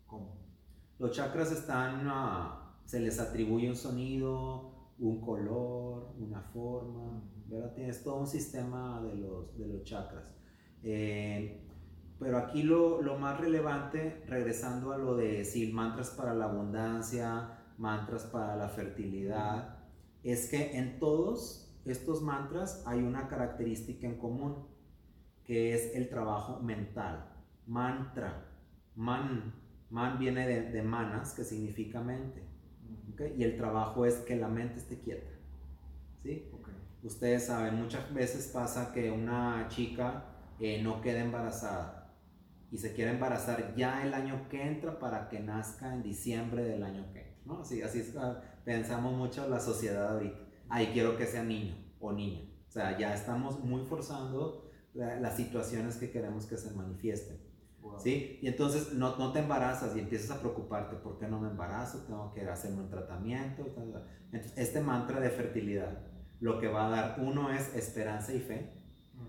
¿Cómo? 0.07 0.39
Los 1.01 1.11
chakras 1.11 1.51
están, 1.51 2.07
uh, 2.07 2.53
se 2.85 3.01
les 3.01 3.19
atribuye 3.19 3.69
un 3.69 3.77
sonido, 3.77 4.93
un 5.01 5.21
color, 5.21 6.15
una 6.21 6.41
forma, 6.41 7.21
¿verdad? 7.47 7.75
Tienes 7.75 8.05
todo 8.05 8.21
un 8.21 8.29
sistema 8.29 9.03
de 9.03 9.17
los, 9.17 9.59
de 9.59 9.67
los 9.67 9.83
chakras. 9.83 10.33
Eh, 10.85 11.70
pero 12.21 12.37
aquí 12.37 12.63
lo, 12.63 13.01
lo, 13.01 13.19
más 13.19 13.41
relevante, 13.41 14.23
regresando 14.27 14.93
a 14.93 14.99
lo 14.99 15.17
de 15.17 15.43
si 15.47 15.73
mantras 15.73 16.11
para 16.11 16.35
la 16.35 16.45
abundancia, 16.45 17.59
mantras 17.79 18.25
para 18.25 18.57
la 18.57 18.69
fertilidad, 18.69 19.79
es 20.23 20.51
que 20.51 20.77
en 20.77 20.99
todos 20.99 21.75
estos 21.87 22.21
mantras 22.21 22.85
hay 22.87 23.01
una 23.01 23.27
característica 23.27 24.07
en 24.07 24.19
común, 24.19 24.67
que 25.45 25.73
es 25.75 25.97
el 25.97 26.11
trabajo 26.11 26.61
mental. 26.61 27.27
Mantra, 27.67 28.45
man, 28.97 29.55
man 29.89 30.19
viene 30.19 30.47
de, 30.47 30.83
manas, 30.83 31.33
que 31.33 31.43
significa 31.43 32.03
mente. 32.03 32.45
Y 33.35 33.45
el 33.45 33.57
trabajo 33.57 34.05
es 34.05 34.17
que 34.17 34.37
la 34.37 34.49
mente 34.49 34.77
esté 34.77 35.01
quieta. 35.01 35.31
¿sí? 36.23 36.51
Ustedes 37.03 37.47
saben, 37.47 37.77
muchas 37.77 38.13
veces 38.13 38.49
pasa 38.49 38.93
que 38.93 39.11
una 39.11 39.69
chica 39.69 40.25
eh, 40.59 40.83
no 40.83 41.01
queda 41.01 41.21
embarazada 41.21 42.00
y 42.71 42.79
se 42.79 42.93
quiere 42.93 43.13
embarazar 43.13 43.75
ya 43.75 44.03
el 44.05 44.15
año 44.15 44.49
que 44.49 44.63
entra 44.63 44.99
para 44.99 45.29
que 45.29 45.41
nazca 45.41 45.93
en 45.93 46.03
diciembre 46.03 46.65
del 46.65 46.83
año 46.83 47.13
que 47.13 47.21
entra. 47.21 47.43
¿no? 47.47 47.61
Así, 47.61 47.83
así 47.83 48.13
ah, 48.19 48.41
pensamos 48.65 49.17
mucho 49.17 49.49
la 49.49 49.59
sociedad 49.59 50.15
ahorita 50.15 50.51
ahí 50.71 50.91
quiero 50.93 51.19
que 51.19 51.27
sea 51.27 51.43
niño 51.43 51.75
o 52.01 52.13
niña. 52.13 52.49
O 52.69 52.73
sea, 52.73 52.97
ya 52.97 53.13
estamos 53.13 53.63
muy 53.63 53.85
forzando 53.85 54.71
las 54.95 55.37
situaciones 55.37 55.97
que 55.97 56.11
queremos 56.11 56.47
que 56.47 56.57
se 56.57 56.71
manifiesten. 56.71 57.39
¿Sí? 57.99 58.39
Y 58.41 58.47
entonces 58.47 58.93
no, 58.93 59.17
no, 59.17 59.33
te 59.33 59.41
embarazas 59.41 59.97
y 59.97 60.01
empiezas 60.01 60.31
a 60.31 60.41
preocuparte, 60.41 60.97
¿por 60.97 61.19
qué 61.19 61.27
no 61.27 61.41
me 61.41 61.49
embarazo? 61.49 62.05
Tengo 62.07 62.33
que 62.33 62.43
hacerme 62.43 62.83
un 62.83 62.89
tratamiento. 62.89 63.67
Entonces, 63.67 64.53
este 64.57 64.81
mantra 64.81 65.19
de 65.19 65.29
fertilidad, 65.29 65.99
lo 66.41 66.61
que 66.61 66.69
va 66.69 66.87
a 66.87 66.91
dar, 66.91 67.21
uno 67.21 67.51
es 67.51 67.75
esperanza 67.75 68.33
y 68.33 68.41
fe, 68.41 68.71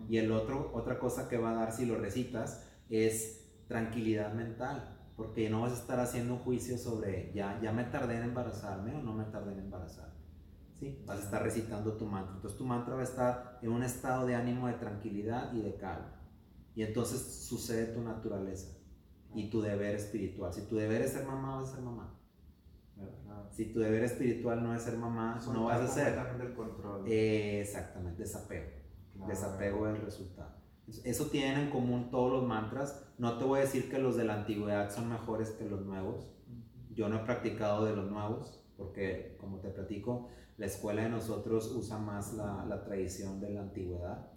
y 0.08 0.18
el 0.18 0.32
otro, 0.32 0.72
otra 0.74 1.00
cosa 1.00 1.28
que 1.28 1.38
va 1.38 1.52
a 1.52 1.56
dar 1.56 1.72
si 1.72 1.86
lo 1.86 1.98
recitas, 1.98 2.68
es 2.92 3.50
tranquilidad 3.68 4.34
mental 4.34 4.98
porque 5.16 5.50
no 5.50 5.62
vas 5.62 5.74
a 5.74 5.76
estar 5.76 6.00
haciendo 6.00 6.34
un 6.34 6.40
juicio 6.40 6.78
sobre 6.78 7.32
ya, 7.34 7.60
ya 7.62 7.72
me 7.72 7.84
tardé 7.86 8.18
en 8.18 8.24
embarazarme 8.24 8.96
o 8.96 9.02
no 9.02 9.14
me 9.14 9.26
tardé 9.26 9.54
en 9.54 9.60
embarazarme. 9.60 10.20
¿Sí? 10.80 11.04
Vas 11.06 11.20
a 11.20 11.24
estar 11.24 11.44
recitando 11.44 11.94
tu 11.94 12.06
mantra. 12.06 12.36
Entonces 12.36 12.58
tu 12.58 12.66
mantra 12.66 12.96
va 12.96 13.02
a 13.02 13.04
estar 13.04 13.60
en 13.62 13.72
un 13.72 13.84
estado 13.84 14.26
de 14.26 14.36
ánimo 14.36 14.68
de 14.68 14.74
tranquilidad 14.74 15.54
y 15.54 15.62
de 15.62 15.76
calma. 15.76 16.20
Y 16.76 16.84
entonces 16.84 17.22
sucede 17.22 17.94
tu 17.94 18.02
naturaleza 18.02 18.78
y 19.36 19.50
tu 19.50 19.62
deber 19.62 19.96
espiritual. 19.96 20.52
Si 20.52 20.62
tu 20.68 20.76
deber 20.76 21.02
es 21.02 21.12
ser 21.12 21.26
mamá, 21.26 21.58
vas 21.58 21.70
a 21.70 21.76
ser 21.76 21.84
mamá. 21.84 22.18
Si 23.52 23.66
tu 23.66 23.80
deber 23.80 24.04
espiritual 24.04 24.64
no 24.64 24.74
es 24.74 24.82
ser 24.82 24.98
mamá, 24.98 25.40
no 25.54 25.66
vas 25.66 25.82
a 25.82 25.88
ser. 25.88 26.56
control. 26.56 27.04
Eh, 27.08 27.62
exactamente, 27.62 28.24
desapego. 28.24 28.70
Desapego 29.28 29.86
del 29.86 30.02
resultado. 30.02 30.61
Eso 31.04 31.28
tienen 31.28 31.60
en 31.60 31.70
común 31.70 32.10
todos 32.10 32.32
los 32.32 32.48
mantras. 32.48 33.06
No 33.18 33.38
te 33.38 33.46
voy 33.46 33.60
a 33.60 33.62
decir 33.62 33.90
que 33.90 34.00
los 34.00 34.18
de 34.18 34.26
la 34.26 34.36
antigüedad 34.36 34.94
son 34.94 35.10
mejores 35.10 35.52
que 35.52 35.66
los 35.66 35.86
nuevos. 35.86 36.28
Yo 36.94 37.08
no 37.08 37.18
he 37.18 37.26
practicado 37.26 37.86
de 37.86 37.96
los 37.96 38.12
nuevos 38.12 38.62
porque, 38.78 39.38
como 39.40 39.60
te 39.60 39.70
platico, 39.70 40.28
la 40.58 40.66
escuela 40.66 41.04
de 41.04 41.10
nosotros 41.10 41.72
usa 41.72 41.98
más 41.98 42.34
la, 42.34 42.66
la 42.66 42.84
tradición 42.84 43.40
de 43.40 43.52
la 43.52 43.62
antigüedad. 43.62 44.28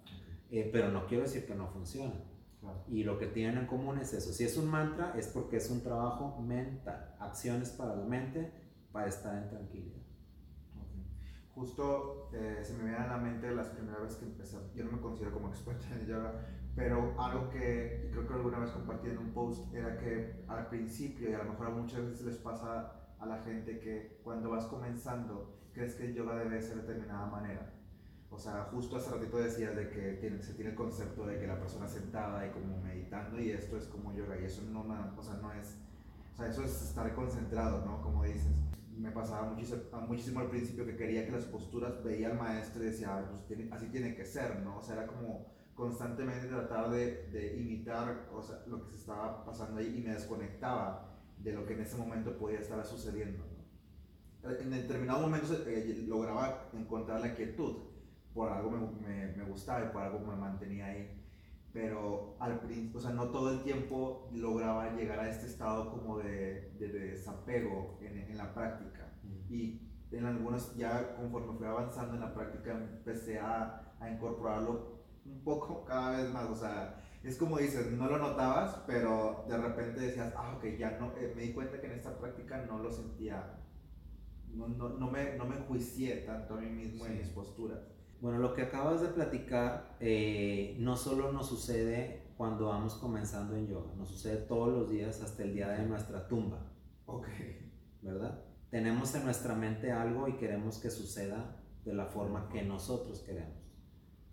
Eh, 0.51 0.69
pero 0.71 0.91
no 0.91 1.05
quiero 1.07 1.23
decir 1.23 1.45
que 1.45 1.55
no 1.55 1.67
funciona. 1.67 2.13
Y 2.89 3.03
lo 3.03 3.17
que 3.17 3.27
tienen 3.27 3.57
en 3.57 3.67
común 3.67 3.99
es 3.99 4.13
eso. 4.13 4.33
Si 4.33 4.43
es 4.43 4.57
un 4.57 4.67
mantra, 4.67 5.13
es 5.17 5.27
porque 5.27 5.57
es 5.57 5.69
un 5.69 5.81
trabajo 5.81 6.41
mental. 6.41 7.15
Acciones 7.19 7.69
para 7.69 7.95
la 7.95 8.05
mente 8.05 8.51
para 8.91 9.07
estar 9.07 9.35
en 9.35 9.49
tranquilidad. 9.49 10.04
Justo 11.55 12.29
eh, 12.33 12.59
se 12.63 12.73
me 12.73 12.83
viene 12.83 12.97
a 12.97 13.07
la 13.07 13.17
mente 13.17 13.49
las 13.55 13.69
primeras 13.69 14.01
veces 14.01 14.17
que 14.17 14.25
empecé. 14.25 14.57
Yo 14.75 14.83
no 14.83 14.91
me 14.91 14.99
considero 14.99 15.33
como 15.33 15.47
experto 15.47 15.85
en 15.93 16.05
yoga, 16.05 16.33
pero 16.75 17.15
algo 17.17 17.49
que 17.49 18.09
creo 18.11 18.27
que 18.27 18.33
alguna 18.33 18.59
vez 18.59 18.71
compartí 18.71 19.09
en 19.09 19.17
un 19.17 19.31
post 19.31 19.73
era 19.73 19.97
que 19.97 20.43
al 20.47 20.67
principio, 20.67 21.29
y 21.29 21.33
a 21.33 21.39
lo 21.39 21.51
mejor 21.51 21.67
a 21.67 21.69
muchas 21.69 22.05
veces 22.05 22.25
les 22.25 22.37
pasa 22.37 22.91
a 23.17 23.25
la 23.25 23.41
gente 23.41 23.79
que 23.79 24.19
cuando 24.23 24.49
vas 24.49 24.65
comenzando 24.65 25.55
crees 25.73 25.95
que 25.95 26.05
el 26.05 26.13
yoga 26.13 26.35
debe 26.35 26.61
ser 26.61 26.75
de 26.75 26.81
determinada 26.81 27.25
manera 27.27 27.75
o 28.35 28.37
sea, 28.37 28.67
justo 28.71 28.97
hace 28.97 29.11
ratito 29.11 29.37
decías 29.37 29.75
de 29.77 29.89
que 29.89 30.17
tiene, 30.19 30.41
se 30.43 30.53
tiene 30.55 30.71
el 30.71 30.75
concepto 30.75 31.25
de 31.25 31.39
que 31.39 31.47
la 31.47 31.57
persona 31.57 31.87
sentada 31.87 32.45
y 32.45 32.51
como 32.51 32.77
meditando 32.81 33.39
y 33.39 33.51
esto 33.51 33.77
es 33.77 33.85
como 33.85 34.13
yoga 34.13 34.37
y 34.37 34.43
eso 34.43 34.61
no, 34.63 34.81
o 34.81 35.23
sea, 35.23 35.35
no 35.35 35.53
es, 35.53 35.77
o 36.33 36.35
sea, 36.35 36.47
eso 36.49 36.63
es 36.63 36.81
estar 36.81 37.13
concentrado, 37.15 37.85
¿no? 37.85 38.01
Como 38.01 38.25
dices. 38.25 38.51
Me 38.97 39.11
pasaba 39.11 39.49
muchísimo, 39.49 39.81
muchísimo 40.07 40.39
al 40.39 40.49
principio 40.49 40.85
que 40.85 40.95
quería 40.95 41.25
que 41.25 41.31
las 41.31 41.45
posturas 41.45 42.03
veía 42.03 42.31
al 42.31 42.37
maestro 42.37 42.83
y 42.83 42.87
decía, 42.87 43.25
pues 43.47 43.71
así 43.71 43.87
tiene 43.89 44.15
que 44.15 44.25
ser, 44.25 44.61
¿no? 44.61 44.77
O 44.77 44.81
sea, 44.81 44.95
era 44.95 45.07
como 45.07 45.53
constantemente 45.73 46.47
tratar 46.47 46.89
de, 46.89 47.27
de 47.27 47.57
imitar 47.57 48.29
o 48.31 48.41
sea, 48.41 48.63
lo 48.67 48.81
que 48.81 48.91
se 48.91 48.97
estaba 48.97 49.43
pasando 49.43 49.79
ahí 49.79 49.97
y 49.97 50.01
me 50.01 50.13
desconectaba 50.13 51.15
de 51.37 51.51
lo 51.51 51.65
que 51.65 51.73
en 51.73 51.81
ese 51.81 51.97
momento 51.97 52.37
podía 52.37 52.59
estar 52.59 52.83
sucediendo. 52.85 53.43
¿no? 53.45 54.51
En 54.51 54.69
determinado 54.69 55.21
momento 55.21 55.47
eh, 55.67 56.05
lograba 56.07 56.69
encontrar 56.73 57.21
la 57.21 57.33
quietud, 57.33 57.77
por 58.33 58.51
algo 58.51 58.71
me, 58.71 59.33
me, 59.33 59.43
gustaba 59.45 59.85
y 59.85 59.89
por 59.89 60.01
algo 60.03 60.19
me 60.19 60.35
mantenía 60.35 60.87
ahí. 60.87 61.24
Pero 61.75 62.37
al 62.39 62.61
principio, 62.61 62.99
o 62.99 63.01
sea, 63.01 63.11
no 63.11 63.31
todo 63.31 63.51
el 63.51 63.61
tiempo 63.61 64.29
lograba 64.31 64.95
llegar 64.95 65.19
a 65.19 65.29
este 65.29 65.47
estado 65.47 65.91
como 65.91 66.19
de, 66.19 66.71
de, 66.79 66.87
desapego 66.87 67.97
en, 67.99 68.17
en, 68.17 68.37
la 68.37 68.53
práctica. 68.53 69.11
Y 69.49 69.81
en 70.09 70.25
algunos, 70.25 70.73
ya 70.77 71.17
conforme 71.17 71.57
fui 71.57 71.67
avanzando 71.67 72.13
en 72.13 72.21
la 72.21 72.33
práctica, 72.33 72.71
empecé 72.71 73.39
a, 73.39 73.93
a 73.99 74.09
incorporarlo 74.09 75.03
un 75.25 75.43
poco 75.43 75.83
cada 75.83 76.11
vez 76.15 76.31
más. 76.31 76.49
O 76.49 76.55
sea, 76.55 77.03
es 77.25 77.37
como 77.37 77.57
dices, 77.57 77.91
no 77.91 78.07
lo 78.07 78.19
notabas, 78.19 78.81
pero 78.87 79.43
de 79.49 79.57
repente 79.57 79.99
decías, 79.99 80.33
ah, 80.37 80.55
ok, 80.55 80.77
ya 80.79 80.97
no, 80.97 81.11
eh, 81.17 81.33
me 81.35 81.41
di 81.41 81.51
cuenta 81.51 81.81
que 81.81 81.87
en 81.87 81.93
esta 81.93 82.17
práctica 82.17 82.65
no 82.65 82.79
lo 82.79 82.89
sentía, 82.89 83.59
no, 84.53 84.69
no, 84.69 84.89
no 84.91 85.11
me, 85.11 85.35
no 85.35 85.43
me 85.43 85.57
enjuicié 85.57 86.21
tanto 86.21 86.53
a 86.53 86.61
mí 86.61 86.69
mismo 86.69 87.05
en 87.05 87.17
mis 87.17 87.27
posturas. 87.27 87.94
Bueno, 88.21 88.39
lo 88.39 88.53
que 88.53 88.63
acabas 88.63 89.01
de 89.01 89.09
platicar 89.09 89.97
eh, 89.99 90.75
no 90.79 90.95
solo 90.95 91.31
nos 91.31 91.47
sucede 91.47 92.25
cuando 92.37 92.67
vamos 92.67 92.95
comenzando 92.95 93.55
en 93.55 93.67
yoga, 93.67 93.93
nos 93.95 94.09
sucede 94.09 94.37
todos 94.37 94.69
los 94.69 94.89
días 94.89 95.21
hasta 95.21 95.43
el 95.43 95.53
día 95.53 95.69
de 95.69 95.85
nuestra 95.85 96.27
tumba. 96.27 96.71
Ok. 97.05 97.27
¿Verdad? 98.01 98.43
Tenemos 98.69 99.15
en 99.15 99.25
nuestra 99.25 99.55
mente 99.55 99.91
algo 99.91 100.27
y 100.27 100.33
queremos 100.33 100.79
que 100.79 100.89
suceda 100.89 101.55
de 101.85 101.93
la 101.93 102.05
forma 102.07 102.49
que 102.49 102.63
nosotros 102.63 103.19
queremos, 103.21 103.63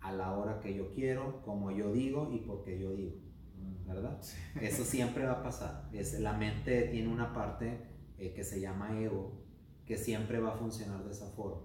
a 0.01 0.11
la 0.11 0.37
hora 0.37 0.59
que 0.59 0.75
yo 0.75 0.91
quiero, 0.91 1.41
como 1.43 1.71
yo 1.71 1.93
digo 1.93 2.29
y 2.33 2.39
porque 2.39 2.79
yo 2.79 2.93
digo. 2.93 3.15
¿Verdad? 3.85 4.19
Eso 4.59 4.83
siempre 4.85 5.25
va 5.25 5.33
a 5.33 5.43
pasar. 5.43 5.89
Es, 5.93 6.19
la 6.19 6.33
mente 6.33 6.83
tiene 6.83 7.07
una 7.07 7.33
parte 7.33 7.79
eh, 8.17 8.33
que 8.33 8.43
se 8.43 8.59
llama 8.59 8.99
ego, 8.99 9.43
que 9.85 9.97
siempre 9.97 10.39
va 10.39 10.53
a 10.53 10.57
funcionar 10.57 11.03
de 11.03 11.11
esa 11.11 11.29
forma. 11.31 11.61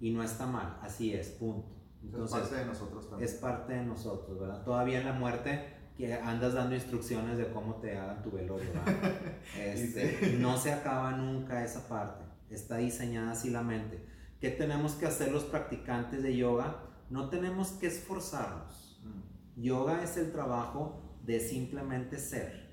Y 0.00 0.10
no 0.10 0.22
está 0.22 0.46
mal, 0.46 0.78
así 0.82 1.12
es, 1.12 1.28
punto. 1.30 1.76
Entonces, 2.02 2.36
es 2.36 2.42
parte 2.42 2.56
de 2.56 2.66
nosotros 2.66 3.10
también. 3.10 3.28
Es 3.28 3.34
parte 3.36 3.72
de 3.72 3.82
nosotros, 3.82 4.38
¿verdad? 4.38 4.62
Todavía 4.64 5.00
en 5.00 5.06
la 5.06 5.12
muerte 5.12 5.76
que 5.96 6.12
andas 6.12 6.54
dando 6.54 6.74
instrucciones 6.74 7.38
de 7.38 7.50
cómo 7.50 7.76
te 7.76 7.96
hagan 7.96 8.22
tu 8.22 8.30
velorio, 8.30 8.68
¿verdad? 8.72 9.14
Este, 9.58 10.36
no 10.38 10.58
se 10.58 10.72
acaba 10.72 11.12
nunca 11.12 11.64
esa 11.64 11.88
parte, 11.88 12.24
está 12.50 12.76
diseñada 12.76 13.32
así 13.32 13.50
la 13.50 13.62
mente. 13.62 14.06
¿Qué 14.40 14.50
tenemos 14.50 14.94
que 14.94 15.06
hacer 15.06 15.32
los 15.32 15.44
practicantes 15.44 16.22
de 16.22 16.36
yoga? 16.36 16.82
No 17.08 17.30
tenemos 17.30 17.72
que 17.72 17.86
esforzarnos. 17.86 19.00
Mm. 19.02 19.62
Yoga 19.62 20.02
es 20.02 20.18
el 20.18 20.32
trabajo 20.32 21.18
de 21.24 21.40
simplemente 21.40 22.18
ser. 22.18 22.66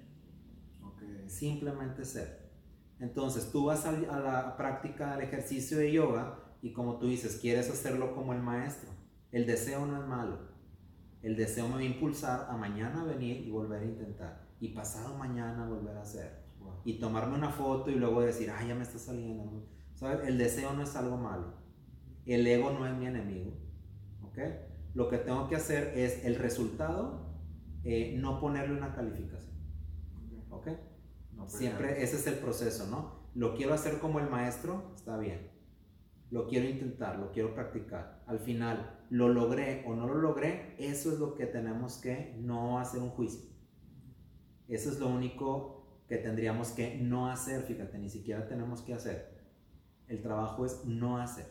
Simplemente 1.28 2.04
ser. 2.04 2.52
Entonces, 3.00 3.50
tú 3.52 3.66
vas 3.66 3.86
a 3.86 3.92
la 3.94 4.56
práctica 4.58 5.16
del 5.16 5.22
ejercicio 5.22 5.78
de 5.78 5.92
yoga 5.92 6.43
y 6.64 6.72
como 6.72 6.98
tú 6.98 7.08
dices, 7.08 7.40
quieres 7.42 7.70
hacerlo 7.70 8.16
como 8.16 8.32
el 8.32 8.42
maestro. 8.42 8.90
El 9.34 9.46
deseo 9.46 9.86
no 9.86 10.02
es 10.02 10.08
malo. 10.08 10.40
El 11.22 11.36
deseo 11.36 11.68
me 11.68 11.74
va 11.74 11.80
a 11.82 11.84
impulsar 11.84 12.48
a 12.50 12.56
mañana 12.56 13.04
venir 13.04 13.46
y 13.46 13.52
volver 13.52 13.82
a 13.82 13.86
intentar. 13.86 14.48
Y 14.62 14.70
pasado 14.70 15.18
mañana 15.18 15.68
volver 15.68 15.98
a 15.98 16.02
hacer. 16.04 16.46
Y 16.86 17.00
tomarme 17.00 17.36
una 17.36 17.50
foto 17.50 17.92
y 17.92 17.96
luego 17.96 18.22
decir, 18.22 18.50
ay, 18.50 18.70
ya 18.70 18.76
me 18.76 18.84
está 18.84 18.98
saliendo. 18.98 19.68
¿Sabes? 19.96 20.26
El 20.26 20.38
deseo 20.38 20.72
no 20.72 20.84
es 20.84 20.96
algo 20.96 21.18
malo. 21.18 21.54
El 22.26 22.48
ego 22.48 22.72
no 22.72 22.88
es 22.88 22.96
mi 22.96 23.08
enemigo. 23.08 23.52
¿Ok? 24.22 24.40
Lo 24.94 25.10
que 25.10 25.18
tengo 25.18 25.50
que 25.50 25.58
hacer 25.58 25.92
es 25.98 26.24
el 26.24 26.36
resultado, 26.36 27.42
eh, 27.84 28.16
no 28.18 28.40
ponerle 28.40 28.78
una 28.78 28.96
calificación. 28.96 29.52
¿Ok? 30.50 30.70
Siempre 31.48 32.02
ese 32.02 32.16
es 32.16 32.26
el 32.28 32.36
proceso, 32.36 32.88
¿no? 32.88 33.28
Lo 33.36 33.54
quiero 33.54 33.74
hacer 33.74 34.00
como 34.00 34.20
el 34.20 34.30
maestro, 34.30 34.94
está 34.96 35.18
bien 35.18 35.53
lo 36.34 36.48
quiero 36.48 36.68
intentar, 36.68 37.20
lo 37.20 37.32
quiero 37.32 37.54
practicar. 37.54 38.24
Al 38.26 38.40
final, 38.40 39.06
lo 39.12 39.30
logré 39.30 39.86
o 39.86 39.94
no 39.94 40.08
lo 40.08 40.16
logré, 40.16 40.76
eso 40.80 41.12
es 41.12 41.20
lo 41.20 41.36
que 41.36 41.46
tenemos 41.46 41.98
que 41.98 42.36
no 42.40 42.80
hacer 42.80 43.02
un 43.02 43.12
juicio. 43.12 43.52
Eso 44.68 44.90
es 44.90 44.98
lo 45.00 45.10
único 45.10 46.02
que 46.08 46.18
tendríamos 46.18 46.72
que 46.72 46.98
no 46.98 47.30
hacer, 47.30 47.62
fíjate, 47.62 48.00
ni 48.00 48.10
siquiera 48.10 48.48
tenemos 48.48 48.82
que 48.82 48.96
hacer. 48.96 49.44
El 50.08 50.24
trabajo 50.24 50.66
es 50.66 50.84
no 50.86 51.20
hacer. 51.20 51.46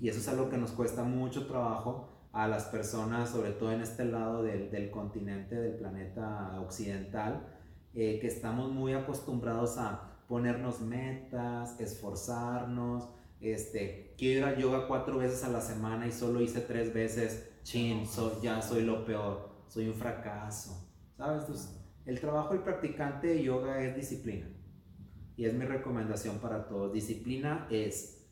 Y 0.00 0.08
eso 0.08 0.20
es 0.20 0.28
algo 0.28 0.48
que 0.48 0.58
nos 0.58 0.70
cuesta 0.70 1.02
mucho 1.02 1.48
trabajo 1.48 2.28
a 2.30 2.46
las 2.46 2.66
personas, 2.66 3.30
sobre 3.30 3.50
todo 3.50 3.72
en 3.72 3.80
este 3.80 4.04
lado 4.04 4.44
del, 4.44 4.70
del 4.70 4.92
continente, 4.92 5.56
del 5.56 5.74
planeta 5.74 6.60
occidental, 6.60 7.48
eh, 7.94 8.20
que 8.20 8.28
estamos 8.28 8.70
muy 8.70 8.92
acostumbrados 8.92 9.76
a 9.76 10.20
ponernos 10.28 10.80
metas, 10.82 11.80
esforzarnos, 11.80 13.17
este, 13.40 14.14
quiero 14.18 14.40
ir 14.40 14.44
al 14.44 14.56
yoga 14.56 14.86
cuatro 14.88 15.18
veces 15.18 15.44
a 15.44 15.48
la 15.48 15.60
semana 15.60 16.06
y 16.06 16.12
solo 16.12 16.40
hice 16.40 16.60
tres 16.60 16.92
veces, 16.92 17.50
chin, 17.62 18.04
ya 18.42 18.60
soy 18.60 18.82
lo 18.82 19.04
peor, 19.04 19.50
soy 19.68 19.88
un 19.88 19.94
fracaso, 19.94 20.88
¿sabes? 21.16 21.74
el 22.06 22.20
trabajo 22.20 22.54
del 22.54 22.62
practicante 22.62 23.26
de 23.26 23.42
yoga 23.42 23.82
es 23.82 23.94
disciplina. 23.94 24.48
Y 25.36 25.44
es 25.44 25.52
mi 25.52 25.66
recomendación 25.66 26.38
para 26.38 26.66
todos. 26.66 26.92
Disciplina 26.92 27.68
es 27.70 28.26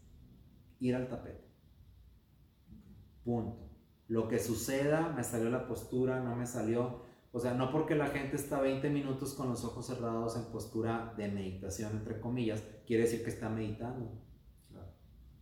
ir 0.81 0.97
al 0.97 1.09
tapete. 1.09 1.45
Punto. 3.23 3.69
Lo 4.09 4.29
que 4.29 4.38
suceda, 4.38 5.12
me 5.14 5.23
salió 5.23 5.51
la 5.51 5.69
postura, 5.69 6.21
no 6.21 6.35
me 6.35 6.47
salió. 6.47 7.03
O 7.33 7.38
sea, 7.38 7.53
no 7.53 7.71
porque 7.71 7.95
la 7.95 8.07
gente 8.07 8.37
está 8.37 8.61
20 8.61 8.88
minutos 8.88 9.35
con 9.35 9.51
los 9.51 9.62
ojos 9.62 9.87
cerrados 9.87 10.37
en 10.37 10.45
postura 10.45 11.12
de 11.19 11.29
meditación, 11.29 11.92
entre 11.92 12.19
comillas, 12.19 12.64
quiere 12.87 13.03
decir 13.03 13.23
que 13.23 13.31
está 13.31 13.51
meditando. 13.51 14.11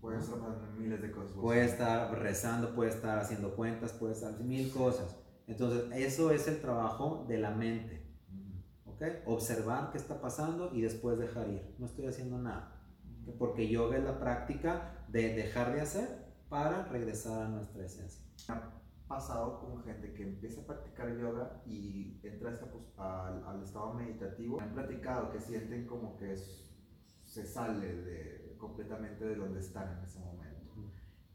Puede 0.05 0.19
estar 0.19 0.39
miles 0.77 1.01
de 1.01 1.11
cosas. 1.11 1.33
Puede 1.33 1.65
estar 1.65 2.19
rezando, 2.19 2.75
puede 2.75 2.91
estar 2.91 3.19
haciendo 3.19 3.57
cuentas, 3.57 3.95
puede 3.95 4.13
estar 4.13 4.39
mil 4.39 4.71
cosas. 4.71 5.17
Entonces, 5.47 5.85
eso 5.95 6.31
es 6.31 6.47
el 6.47 6.61
trabajo 6.61 7.25
de 7.27 7.39
la 7.39 7.53
mente. 7.53 8.07
¿Ok? 8.85 9.01
Observar 9.25 9.91
qué 9.93 9.97
está 9.97 10.21
pasando 10.21 10.75
y 10.75 10.83
después 10.83 11.19
dejar 11.19 11.49
ir. 11.49 11.75
No 11.79 11.87
estoy 11.87 12.05
haciendo 12.05 12.37
nada. 12.37 12.87
Porque 13.39 13.67
yoga 13.67 13.97
es 13.97 14.05
la 14.05 14.21
práctica 14.21 15.07
de 15.09 15.35
dejar 15.35 15.73
de 15.73 15.81
hacer 15.81 16.09
para 16.51 16.85
regresar 16.85 17.47
a 17.47 17.49
nuestra 17.49 17.87
esencia. 17.87 18.27
pasado 19.09 19.59
con 19.59 19.83
gente 19.85 20.13
que 20.13 20.25
empieza 20.25 20.61
a 20.61 20.67
practicar 20.67 21.17
yoga 21.17 21.63
y 21.65 22.21
entra 22.23 22.51
esta, 22.51 22.67
al, 22.99 23.43
al, 23.47 23.63
estado 23.63 23.95
meditativo. 23.95 24.59
Me 24.59 24.65
han 24.65 24.75
platicado 24.75 25.33
que 25.33 25.41
sienten 25.41 25.87
como 25.87 26.19
que 26.19 26.37
se 27.25 27.47
sale 27.47 28.03
de, 28.03 28.44
completamente 28.65 29.25
de 29.25 29.37
donde 29.37 29.61
están 29.61 29.99
en 29.99 30.05
ese 30.05 30.21
momento. 30.21 30.73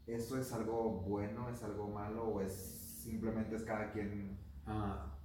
¿Eso 0.06 0.38
es 0.38 0.52
algo 0.52 1.02
bueno, 1.06 1.48
es 1.48 1.62
algo 1.62 1.88
malo 1.88 2.24
o 2.24 2.40
es 2.40 2.52
simplemente 2.52 3.54
es 3.56 3.62
cada 3.62 3.92
quien? 3.92 4.38
Ah, 4.66 5.16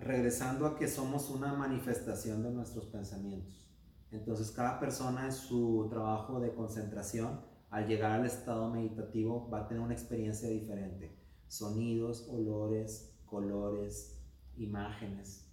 regresando 0.00 0.66
a 0.66 0.76
que 0.76 0.88
somos 0.88 1.30
una 1.30 1.52
manifestación 1.54 2.42
de 2.42 2.50
nuestros 2.50 2.86
pensamientos. 2.86 3.68
Entonces 4.10 4.50
cada 4.50 4.78
persona 4.78 5.26
en 5.26 5.32
su 5.32 5.86
trabajo 5.88 6.40
de 6.40 6.52
concentración, 6.54 7.40
al 7.70 7.86
llegar 7.86 8.12
al 8.12 8.26
estado 8.26 8.70
meditativo, 8.70 9.48
va 9.48 9.60
a 9.60 9.68
tener 9.68 9.82
una 9.82 9.94
experiencia 9.94 10.48
diferente. 10.48 11.16
Sonidos, 11.48 12.28
olores, 12.28 13.16
colores, 13.26 14.20
imágenes, 14.56 15.48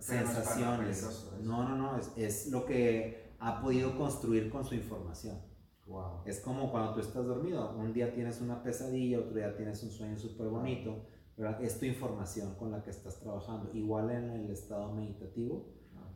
sensaciones. 0.00 1.30
No, 1.42 1.68
no, 1.68 1.76
no, 1.76 1.98
es, 1.98 2.12
es, 2.16 2.50
lo 2.50 2.64
que 2.66 3.25
ha 3.38 3.60
podido 3.60 3.96
construir 3.96 4.50
con 4.50 4.64
su 4.64 4.74
información. 4.74 5.38
Wow. 5.86 6.22
Es 6.24 6.40
como 6.40 6.70
cuando 6.70 6.94
tú 6.94 7.00
estás 7.00 7.24
dormido, 7.24 7.76
un 7.76 7.92
día 7.92 8.12
tienes 8.12 8.40
una 8.40 8.62
pesadilla, 8.62 9.20
otro 9.20 9.34
día 9.34 9.56
tienes 9.56 9.82
un 9.82 9.90
sueño 9.90 10.18
súper 10.18 10.48
bonito, 10.48 11.06
es 11.60 11.78
tu 11.78 11.86
información 11.86 12.54
con 12.56 12.70
la 12.70 12.82
que 12.82 12.90
estás 12.90 13.20
trabajando. 13.20 13.70
Igual 13.72 14.10
en 14.10 14.30
el 14.30 14.50
estado 14.50 14.92
meditativo, 14.92 15.68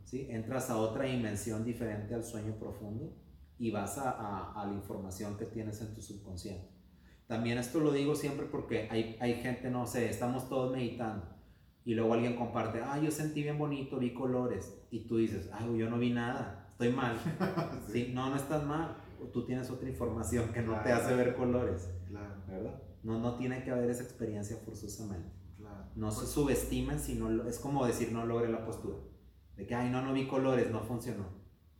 ¿sí? 0.03 0.27
entras 0.29 0.69
a 0.69 0.77
otra 0.77 1.05
dimensión 1.05 1.63
diferente 1.63 2.13
al 2.13 2.23
sueño 2.23 2.53
profundo 2.59 3.13
y 3.57 3.71
vas 3.71 3.97
a, 3.97 4.51
a, 4.59 4.65
la 4.65 4.73
información 4.73 5.37
que 5.37 5.45
tienes 5.45 5.81
en 5.81 5.93
tu 5.93 6.01
subconsciente. 6.01 6.67
También 7.27 7.57
esto 7.59 7.79
lo 7.79 7.91
digo 7.93 8.15
siempre 8.15 8.47
porque 8.47 8.89
hay, 8.89 9.15
hay 9.21 9.35
gente, 9.35 9.69
no 9.69 9.85
sé, 9.85 10.09
estamos 10.09 10.49
todos 10.49 10.73
meditando 10.73 11.25
y 11.85 11.93
luego 11.93 12.13
alguien 12.13 12.35
comparte, 12.35 12.81
ah, 12.83 12.99
yo 12.99 13.09
sentí 13.09 13.41
bien 13.41 13.57
bonito, 13.57 13.97
vi 13.97 14.13
colores 14.13 14.77
y 14.91 15.07
tú 15.07 15.17
dices, 15.17 15.49
ay, 15.53 15.77
yo 15.77 15.89
no 15.89 15.97
vi 15.97 16.11
nada, 16.11 16.60
estoy 16.81 16.95
mal. 16.95 17.17
sí. 17.91 18.11
No, 18.13 18.29
no 18.29 18.35
estás 18.35 18.63
mal, 18.65 18.97
tú 19.31 19.45
tienes 19.45 19.69
otra 19.69 19.87
información 19.87 20.51
que 20.51 20.61
no 20.61 20.81
te 20.81 20.91
hace 20.91 21.13
ver 21.15 21.35
colores, 21.35 21.89
claro. 22.07 22.35
¿verdad? 22.47 22.81
No, 23.03 23.19
no 23.19 23.35
tiene 23.35 23.63
que 23.63 23.71
haber 23.71 23.89
esa 23.89 24.03
experiencia 24.03 24.57
forzosamente. 24.57 25.39
No 25.95 26.09
se 26.09 26.25
subestimen, 26.25 26.99
sino 26.99 27.43
es 27.43 27.59
como 27.59 27.85
decir 27.85 28.13
no 28.13 28.25
logre 28.25 28.49
la 28.49 28.65
postura. 28.65 28.97
De 29.57 29.67
que, 29.67 29.75
ay, 29.75 29.89
no, 29.89 30.01
no 30.01 30.13
vi 30.13 30.25
colores, 30.25 30.71
no 30.71 30.79
funcionó. 30.79 31.25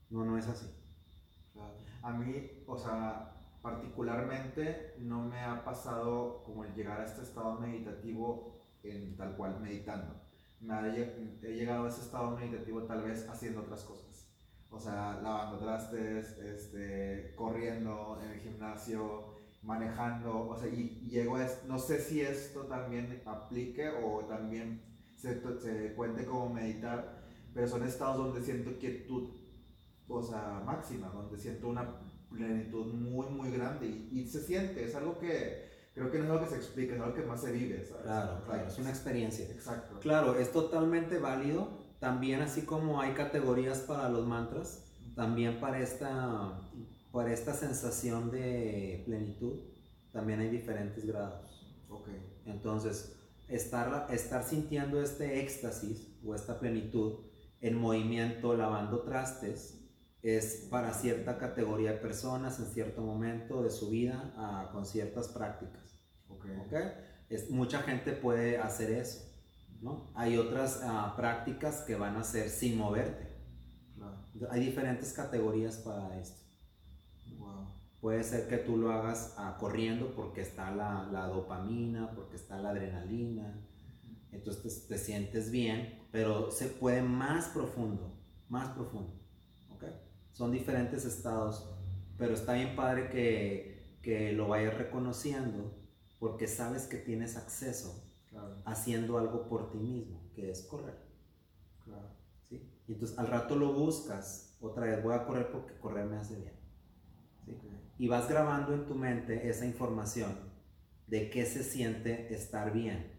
No, 0.09 0.25
no 0.25 0.37
es 0.37 0.47
así. 0.47 0.67
A 2.01 2.11
mí, 2.11 2.63
o 2.67 2.77
sea, 2.77 3.33
particularmente 3.61 4.95
no 4.99 5.23
me 5.23 5.39
ha 5.39 5.63
pasado 5.63 6.43
como 6.43 6.65
el 6.65 6.73
llegar 6.73 6.99
a 6.99 7.05
este 7.05 7.21
estado 7.21 7.59
meditativo 7.59 8.65
en 8.83 9.15
tal 9.15 9.35
cual 9.37 9.61
meditando. 9.61 10.13
Me 10.59 10.89
he 10.89 11.53
llegado 11.53 11.85
a 11.85 11.89
ese 11.89 12.01
estado 12.01 12.35
meditativo 12.35 12.83
tal 12.83 13.03
vez 13.03 13.27
haciendo 13.29 13.61
otras 13.61 13.83
cosas. 13.83 14.10
O 14.71 14.79
sea, 14.79 15.19
lavando 15.21 15.59
trastes, 15.59 16.37
este, 16.39 17.33
corriendo 17.35 18.19
en 18.23 18.31
el 18.31 18.39
gimnasio, 18.39 19.41
manejando, 19.63 20.47
o 20.49 20.57
sea, 20.57 20.69
y, 20.69 21.07
llego 21.09 21.35
a, 21.35 21.47
no 21.67 21.77
sé 21.77 21.99
si 21.99 22.21
esto 22.21 22.61
también 22.61 23.21
aplique 23.25 23.89
o 23.89 24.21
también 24.25 24.81
se, 25.15 25.41
se 25.59 25.93
cuente 25.93 26.25
como 26.25 26.53
meditar, 26.53 27.21
pero 27.53 27.67
son 27.67 27.83
estados 27.83 28.17
donde 28.17 28.41
siento 28.41 28.79
quietud, 28.79 29.29
o 30.07 30.23
sea, 30.23 30.63
máxima, 30.65 31.09
donde 31.09 31.37
siento 31.37 31.67
una 31.67 31.99
plenitud 32.29 32.93
muy, 32.93 33.27
muy 33.27 33.51
grande 33.51 33.87
y, 33.87 34.25
se 34.25 34.41
siente, 34.41 34.85
es 34.85 34.95
algo 34.95 35.19
que 35.19 35.69
creo 35.93 36.09
que 36.09 36.17
no 36.17 36.23
es 36.23 36.29
algo 36.31 36.43
que 36.43 36.49
se 36.49 36.55
explica, 36.55 36.95
es 36.95 37.01
algo 37.01 37.13
que 37.13 37.23
más 37.23 37.41
se 37.41 37.51
vive, 37.51 37.85
¿sabes? 37.85 38.03
Claro, 38.03 38.43
claro, 38.45 38.67
es 38.67 38.79
una 38.79 38.89
experiencia. 38.89 39.45
Exacto. 39.45 39.99
Claro, 39.99 40.39
es 40.39 40.51
totalmente 40.51 41.19
válido, 41.19 41.80
también 42.01 42.41
así 42.41 42.63
como 42.63 42.99
hay 42.99 43.13
categorías 43.13 43.79
para 43.79 44.09
los 44.09 44.27
mantras, 44.27 44.83
también 45.15 45.61
para 45.61 45.79
esta 45.79 46.59
por 47.11 47.29
esta 47.29 47.53
sensación 47.53 48.31
de 48.31 49.03
plenitud, 49.05 49.59
también 50.11 50.39
hay 50.39 50.49
diferentes 50.49 51.05
grados. 51.05 51.77
Okay. 51.89 52.41
Entonces, 52.45 53.17
estar, 53.49 54.07
estar 54.11 54.43
sintiendo 54.43 55.01
este 55.01 55.41
éxtasis 55.41 56.07
o 56.25 56.33
esta 56.33 56.59
plenitud 56.59 57.19
en 57.59 57.75
movimiento, 57.75 58.55
lavando 58.55 59.01
trastes, 59.01 59.77
es 60.23 60.67
para 60.69 60.93
cierta 60.93 61.37
categoría 61.37 61.93
de 61.93 61.97
personas 61.97 62.59
en 62.59 62.67
cierto 62.67 63.01
momento 63.01 63.61
de 63.61 63.71
su 63.71 63.89
vida 63.89 64.69
con 64.71 64.85
ciertas 64.85 65.27
prácticas. 65.27 65.99
Okay. 66.29 66.57
¿okay? 66.65 66.83
Es, 67.29 67.49
mucha 67.49 67.79
gente 67.79 68.13
puede 68.13 68.57
hacer 68.57 68.91
eso. 68.91 69.30
¿No? 69.81 70.11
Hay 70.13 70.37
otras 70.37 70.81
ah, 70.83 71.13
prácticas 71.15 71.81
que 71.81 71.95
van 71.95 72.15
a 72.15 72.23
ser 72.23 72.49
sin 72.49 72.77
moverte. 72.77 73.29
Hay 74.49 74.61
diferentes 74.61 75.13
categorías 75.13 75.77
para 75.77 76.17
esto. 76.19 76.39
Puede 77.99 78.23
ser 78.23 78.47
que 78.47 78.57
tú 78.57 78.77
lo 78.77 78.91
hagas 78.91 79.35
ah, 79.37 79.57
corriendo 79.59 80.15
porque 80.15 80.41
está 80.41 80.71
la, 80.71 81.07
la, 81.11 81.27
dopamina, 81.27 82.11
porque 82.15 82.35
está 82.35 82.57
la 82.57 82.69
adrenalina, 82.69 83.61
entonces 84.31 84.87
te, 84.87 84.97
sientes 84.97 85.51
bien, 85.51 86.07
pero 86.11 86.49
se 86.49 86.65
puede 86.65 87.03
más 87.03 87.49
profundo, 87.49 88.11
más 88.49 88.69
profundo. 88.69 89.13
¿okay? 89.75 90.01
Son 90.31 90.51
diferentes 90.51 91.05
estados, 91.05 91.75
pero 92.17 92.33
está 92.33 92.53
bien 92.53 92.75
padre 92.75 93.09
que, 93.09 93.99
que 94.01 94.31
lo 94.31 94.47
vayas 94.47 94.75
reconociendo 94.75 95.77
porque 96.17 96.47
sabes 96.47 96.87
que 96.87 96.97
tienes 96.97 97.37
acceso 97.37 98.10
haciendo 98.65 99.17
algo 99.17 99.47
por 99.47 99.71
ti 99.71 99.77
mismo, 99.77 100.29
que 100.33 100.51
es 100.51 100.63
correr. 100.63 100.97
Claro. 101.83 102.09
¿Sí? 102.49 102.69
Y 102.87 102.93
entonces 102.93 103.17
al 103.17 103.27
rato 103.27 103.55
lo 103.55 103.73
buscas, 103.73 104.57
otra 104.61 104.85
vez 104.85 105.03
voy 105.03 105.13
a 105.13 105.25
correr 105.25 105.51
porque 105.51 105.77
correr 105.79 106.05
me 106.05 106.17
hace 106.17 106.35
bien 106.37 106.61
y 108.01 108.07
vas 108.07 108.27
grabando 108.27 108.73
en 108.73 108.87
tu 108.87 108.95
mente 108.95 109.47
esa 109.47 109.63
información 109.63 110.35
de 111.05 111.29
qué 111.29 111.45
se 111.45 111.63
siente 111.63 112.33
estar 112.33 112.73
bien. 112.73 113.11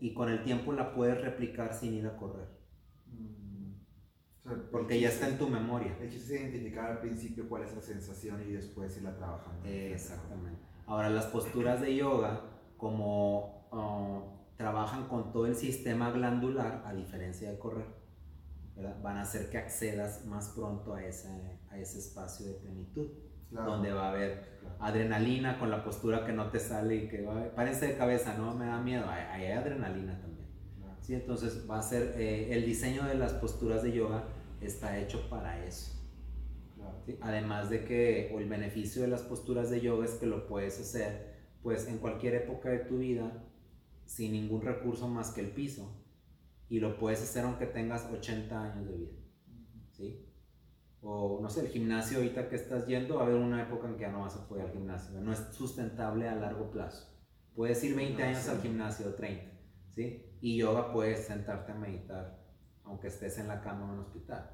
Y 0.00 0.14
con 0.14 0.28
el 0.28 0.42
tiempo 0.42 0.72
la 0.72 0.92
puedes 0.92 1.20
replicar 1.20 1.72
sin 1.72 1.94
ir 1.94 2.08
a 2.08 2.16
correr. 2.16 2.48
Mm. 3.06 3.74
Porque 4.72 4.98
ya 4.98 5.10
está 5.10 5.28
en 5.28 5.38
tu 5.38 5.48
memoria. 5.48 5.96
El 6.00 6.10
chiste 6.10 6.34
es 6.34 6.40
identificar 6.40 6.90
al 6.90 7.00
principio 7.00 7.48
cuál 7.48 7.62
es 7.62 7.72
la 7.72 7.82
sensación 7.82 8.42
y 8.42 8.52
después 8.52 8.96
irla 8.96 9.16
trabajando. 9.16 9.64
Exactamente. 9.64 10.60
Ahora, 10.86 11.08
las 11.08 11.26
posturas 11.26 11.80
de 11.80 11.94
yoga, 11.94 12.50
como 12.76 13.55
uh, 13.72 14.22
trabajan 14.56 15.08
con 15.08 15.32
todo 15.32 15.46
el 15.46 15.54
sistema 15.54 16.10
glandular, 16.10 16.82
a 16.86 16.92
diferencia 16.92 17.50
de 17.50 17.58
correr, 17.58 17.86
van 19.02 19.16
a 19.16 19.22
hacer 19.22 19.48
que 19.50 19.58
accedas 19.58 20.24
más 20.26 20.50
pronto 20.50 20.94
a 20.94 21.04
ese, 21.04 21.28
a 21.70 21.78
ese 21.78 21.98
espacio 21.98 22.46
de 22.46 22.54
plenitud, 22.54 23.08
donde 23.50 23.92
va 23.92 24.08
a 24.08 24.10
haber 24.10 24.56
adrenalina 24.80 25.58
con 25.58 25.70
la 25.70 25.84
postura 25.84 26.26
que 26.26 26.32
no 26.32 26.50
te 26.50 26.58
sale 26.58 26.96
y 26.96 27.08
que 27.08 27.22
va, 27.22 27.54
párense 27.54 27.86
de 27.88 27.96
cabeza, 27.96 28.36
no 28.36 28.54
me 28.54 28.66
da 28.66 28.80
miedo, 28.80 29.08
hay, 29.08 29.44
hay 29.44 29.52
adrenalina 29.52 30.20
también. 30.20 30.46
¿sí? 31.00 31.14
Entonces 31.14 31.66
va 31.68 31.78
a 31.78 31.82
ser, 31.82 32.14
eh, 32.18 32.52
el 32.52 32.66
diseño 32.66 33.04
de 33.04 33.14
las 33.14 33.34
posturas 33.34 33.82
de 33.82 33.92
yoga 33.92 34.24
está 34.60 34.98
hecho 34.98 35.28
para 35.30 35.64
eso. 35.64 35.92
Además 37.20 37.70
de 37.70 37.84
que 37.84 38.34
el 38.34 38.48
beneficio 38.48 39.02
de 39.02 39.08
las 39.08 39.22
posturas 39.22 39.70
de 39.70 39.80
yoga 39.80 40.04
es 40.04 40.12
que 40.14 40.26
lo 40.26 40.46
puedes 40.46 40.80
hacer 40.80 41.36
pues 41.62 41.88
en 41.88 41.98
cualquier 41.98 42.34
época 42.34 42.68
de 42.68 42.78
tu 42.78 42.98
vida 42.98 43.44
sin 44.06 44.32
ningún 44.32 44.62
recurso 44.62 45.08
más 45.08 45.30
que 45.32 45.42
el 45.42 45.50
piso 45.50 46.02
y 46.68 46.80
lo 46.80 46.98
puedes 46.98 47.22
hacer 47.22 47.44
aunque 47.44 47.66
tengas 47.66 48.10
80 48.10 48.62
años 48.62 48.88
de 48.88 48.96
vida. 48.96 49.18
¿sí? 49.92 50.26
O 51.02 51.40
no 51.40 51.48
sé, 51.48 51.60
el 51.60 51.68
gimnasio 51.68 52.18
ahorita 52.18 52.48
que 52.48 52.56
estás 52.56 52.86
yendo, 52.86 53.16
va 53.16 53.22
a 53.22 53.26
haber 53.26 53.36
una 53.36 53.62
época 53.62 53.86
en 53.88 53.96
que 53.96 54.02
ya 54.02 54.10
no 54.10 54.22
vas 54.22 54.36
a 54.36 54.48
poder 54.48 54.66
al 54.66 54.72
gimnasio. 54.72 55.20
No 55.20 55.32
es 55.32 55.38
sustentable 55.52 56.28
a 56.28 56.34
largo 56.34 56.70
plazo. 56.70 57.12
Puedes 57.54 57.82
ir 57.84 57.94
20 57.94 58.22
años 58.22 58.48
al 58.48 58.60
gimnasio, 58.60 59.14
30. 59.14 59.52
¿sí? 59.90 60.38
Y 60.40 60.56
yoga 60.56 60.92
puedes 60.92 61.26
sentarte 61.26 61.72
a 61.72 61.74
meditar 61.74 62.44
aunque 62.84 63.08
estés 63.08 63.38
en 63.38 63.48
la 63.48 63.60
cama 63.60 63.84
en 63.84 63.90
un 63.90 63.98
hospital. 64.00 64.48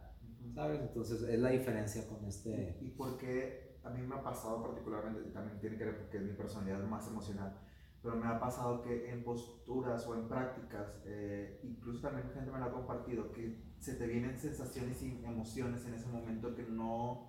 ¿Sabes? 0.55 0.81
Entonces 0.81 1.23
es 1.23 1.39
la 1.39 1.51
diferencia 1.51 2.09
con 2.09 2.25
este... 2.25 2.79
¿Y 2.81 2.91
por 2.91 3.19
qué 3.19 3.79
a 3.85 3.91
mí 3.91 4.03
me 4.03 4.15
ha 4.15 4.23
pasado 4.23 4.63
particularmente, 4.63 5.29
y 5.29 5.33
también 5.33 5.59
tiene 5.61 5.77
que 5.77 5.85
ver 5.85 5.99
porque 5.99 6.19
es 6.19 6.23
mi 6.23 6.33
personalidad 6.33 6.81
más 6.85 7.07
emocional, 7.09 7.59
pero 8.03 8.17
me 8.17 8.27
ha 8.27 8.41
pasado 8.41 8.83
que 8.83 9.11
en 9.11 9.23
posturas 9.23 10.07
o 10.07 10.15
en 10.15 10.27
prácticas, 10.27 11.01
eh, 11.05 11.61
incluso 11.63 12.01
también 12.01 12.29
gente 12.35 12.51
me 12.51 12.59
lo 12.59 12.65
ha 12.65 12.73
compartido, 12.73 13.31
que 13.33 13.57
se 13.79 13.95
te 13.95 14.07
vienen 14.07 14.39
sensaciones 14.39 15.01
y 15.03 15.25
emociones 15.25 15.87
en 15.87 15.95
ese 15.95 16.09
momento 16.09 16.55
que 16.55 16.65
no, 16.65 17.29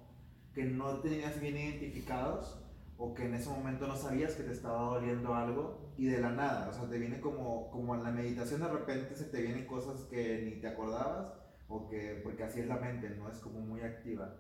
que 0.53 0.65
no 0.65 0.99
tenías 0.99 1.39
bien 1.39 1.57
identificados 1.57 2.59
o 2.97 3.13
que 3.13 3.26
en 3.26 3.36
ese 3.36 3.49
momento 3.49 3.88
no 3.88 3.95
sabías 3.95 4.34
que 4.36 4.43
te 4.43 4.51
estaba 4.51 4.95
doliendo 4.95 5.36
algo 5.36 5.93
y 5.97 6.05
de 6.05 6.19
la 6.19 6.32
nada, 6.32 6.69
o 6.69 6.74
sea, 6.74 6.89
te 6.89 6.97
viene 6.97 7.19
como, 7.19 7.69
como 7.69 7.95
en 7.95 8.03
la 8.03 8.11
meditación 8.11 8.61
de 8.61 8.69
repente 8.69 9.15
se 9.15 9.26
te 9.26 9.41
vienen 9.41 9.67
cosas 9.67 10.01
que 10.05 10.41
ni 10.43 10.59
te 10.59 10.67
acordabas 10.67 11.34
o 11.67 11.88
que, 11.88 12.19
porque 12.24 12.43
así 12.43 12.61
es 12.61 12.67
la 12.67 12.78
mente, 12.78 13.09
no 13.11 13.30
es 13.30 13.38
como 13.39 13.59
muy 13.59 13.82
activa. 13.82 14.36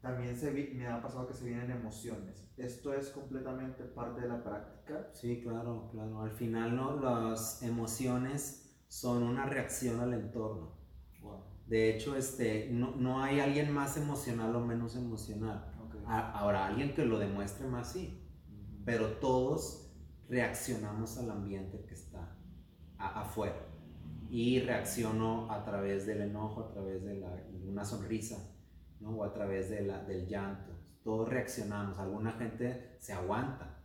También 0.00 0.36
se 0.36 0.50
vi- 0.52 0.74
me 0.74 0.86
ha 0.86 1.00
pasado 1.02 1.26
que 1.26 1.34
se 1.34 1.44
vienen 1.46 1.70
emociones. 1.70 2.48
¿Esto 2.56 2.92
es 2.94 3.10
completamente 3.10 3.84
parte 3.84 4.22
de 4.22 4.28
la 4.28 4.42
práctica? 4.42 5.08
Sí, 5.12 5.40
claro, 5.42 5.88
claro. 5.90 6.22
Al 6.22 6.30
final 6.30 6.74
no, 6.76 7.00
las 7.00 7.62
emociones 7.62 8.80
son 8.88 9.22
una 9.22 9.46
reacción 9.46 10.00
al 10.00 10.14
entorno. 10.14 10.76
Wow. 11.20 11.42
De 11.66 11.90
hecho, 11.94 12.16
este, 12.16 12.68
no, 12.70 12.94
no 12.96 13.22
hay 13.22 13.40
alguien 13.40 13.72
más 13.72 13.96
emocional 13.96 14.54
o 14.56 14.60
menos 14.64 14.96
emocional. 14.96 15.74
Ok. 15.84 15.96
A- 16.06 16.32
Ahora, 16.38 16.66
alguien 16.66 16.94
que 16.94 17.04
lo 17.04 17.18
demuestre 17.18 17.66
más, 17.66 17.92
sí. 17.92 18.24
Ujú. 18.48 18.84
Pero 18.84 19.06
todos 19.18 19.92
reaccionamos 20.28 21.18
al 21.18 21.30
ambiente 21.30 21.84
que 21.86 21.94
está 21.94 22.36
a- 22.98 23.20
afuera. 23.22 23.66
Y 24.30 24.60
reacciono 24.60 25.50
a 25.50 25.64
través 25.64 26.06
del 26.06 26.20
enojo, 26.22 26.60
a 26.62 26.70
través 26.72 27.02
de, 27.04 27.14
la- 27.20 27.34
de 27.34 27.68
una 27.68 27.84
sonrisa, 27.84 28.36
¿no? 29.00 29.10
o 29.10 29.24
a 29.24 29.32
través 29.32 29.70
de 29.70 29.82
la- 29.82 30.02
del 30.04 30.26
llanto. 30.26 30.72
Todos 31.04 31.28
reaccionamos. 31.28 31.98
Alguna 31.98 32.32
gente 32.32 32.96
se 32.98 33.12
aguanta, 33.12 33.78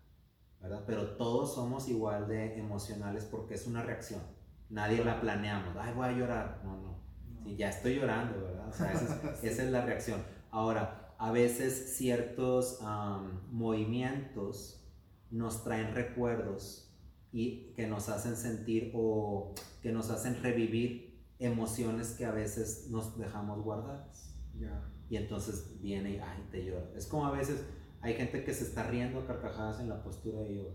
¿verdad? 0.62 0.84
Pero 0.88 1.16
todos 1.18 1.54
somos 1.56 1.88
igual 1.90 2.28
de 2.28 2.58
emocionales 2.58 3.26
porque 3.26 3.54
es 3.56 3.68
una 3.68 3.84
reacción. 3.84 4.22
Nadie 4.70 5.04
la 5.06 5.22
planeamos. 5.22 5.76
Ay, 5.78 5.94
voy 5.94 6.08
a 6.08 6.12
llorar. 6.12 6.62
No, 6.64 6.76
no. 6.78 6.82
No. 6.84 7.44
Sí, 7.46 7.56
ya 7.58 7.70
estoy 7.70 7.96
llorando, 7.96 8.42
¿verdad? 8.42 8.68
O 8.70 8.72
sea, 8.74 8.92
esa 8.92 9.06
es, 9.34 9.44
esa 9.44 9.64
es 9.64 9.72
la 9.72 9.86
reacción. 9.86 10.22
Ahora, 10.52 11.14
a 11.18 11.32
veces 11.32 11.96
ciertos 11.98 12.80
am, 12.82 13.42
movimientos 13.52 14.84
nos 15.32 15.64
traen 15.64 15.94
recuerdos 15.94 16.92
y 17.32 17.74
que 17.76 17.88
nos 17.88 18.10
hacen 18.10 18.36
sentir 18.36 18.92
o 18.96 19.54
que 19.82 19.92
nos 19.92 20.10
hacen 20.12 20.42
revivir 20.44 21.24
emociones 21.40 22.12
que 22.12 22.26
a 22.26 22.32
veces 22.32 22.88
nos 22.90 23.18
dejamos 23.18 23.62
guardadas. 23.64 24.36
Ya. 24.60 24.90
Y 25.14 25.18
entonces 25.18 25.80
viene 25.80 26.14
y, 26.16 26.18
ay, 26.18 26.48
te 26.50 26.66
llora. 26.66 26.90
Es 26.96 27.06
como 27.06 27.28
a 27.28 27.32
veces 27.32 27.64
hay 28.02 28.16
gente 28.16 28.44
que 28.44 28.52
se 28.52 28.64
está 28.64 28.82
riendo 28.90 29.20
a 29.20 29.28
carcajadas 29.28 29.80
en 29.80 29.88
la 29.88 30.02
postura 30.02 30.40
de 30.42 30.56
yoga, 30.56 30.72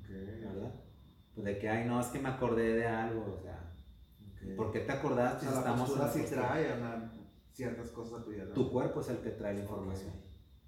Ok. 0.00 0.08
¿verdad? 0.08 0.74
Pues 1.32 1.44
de 1.44 1.58
que, 1.60 1.68
ay, 1.68 1.86
no, 1.86 2.00
es 2.00 2.08
que 2.08 2.18
me 2.18 2.28
acordé 2.28 2.74
de 2.74 2.88
algo, 2.88 3.36
o 3.38 3.40
sea, 3.40 3.72
Ok. 4.32 4.56
¿por 4.56 4.72
qué 4.72 4.80
te 4.80 4.90
O 4.92 4.96
acordaste 4.96 5.42
sea, 5.46 5.48
si 5.50 5.54
la 5.54 5.60
estamos 5.60 5.80
en 5.80 5.86
postura 5.86 6.06
la 6.06 6.12
sí 6.12 6.34
trae 6.34 6.76
una- 6.76 7.12
ciertas 7.52 7.90
cosas 7.92 8.20
a 8.20 8.24
tu 8.24 8.30
vida. 8.32 8.52
Tu 8.52 8.68
cuerpo 8.72 8.98
es 9.00 9.10
el 9.10 9.18
que 9.18 9.30
trae 9.30 9.54
la 9.54 9.60
información. 9.60 10.10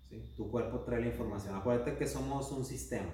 ¿sí? 0.09 0.33
Tu 0.37 0.49
cuerpo 0.49 0.79
trae 0.85 1.01
la 1.01 1.09
información. 1.09 1.57
Acuérdate 1.57 1.97
que 1.97 2.07
somos 2.07 2.53
un 2.53 2.65
sistema. 2.65 3.11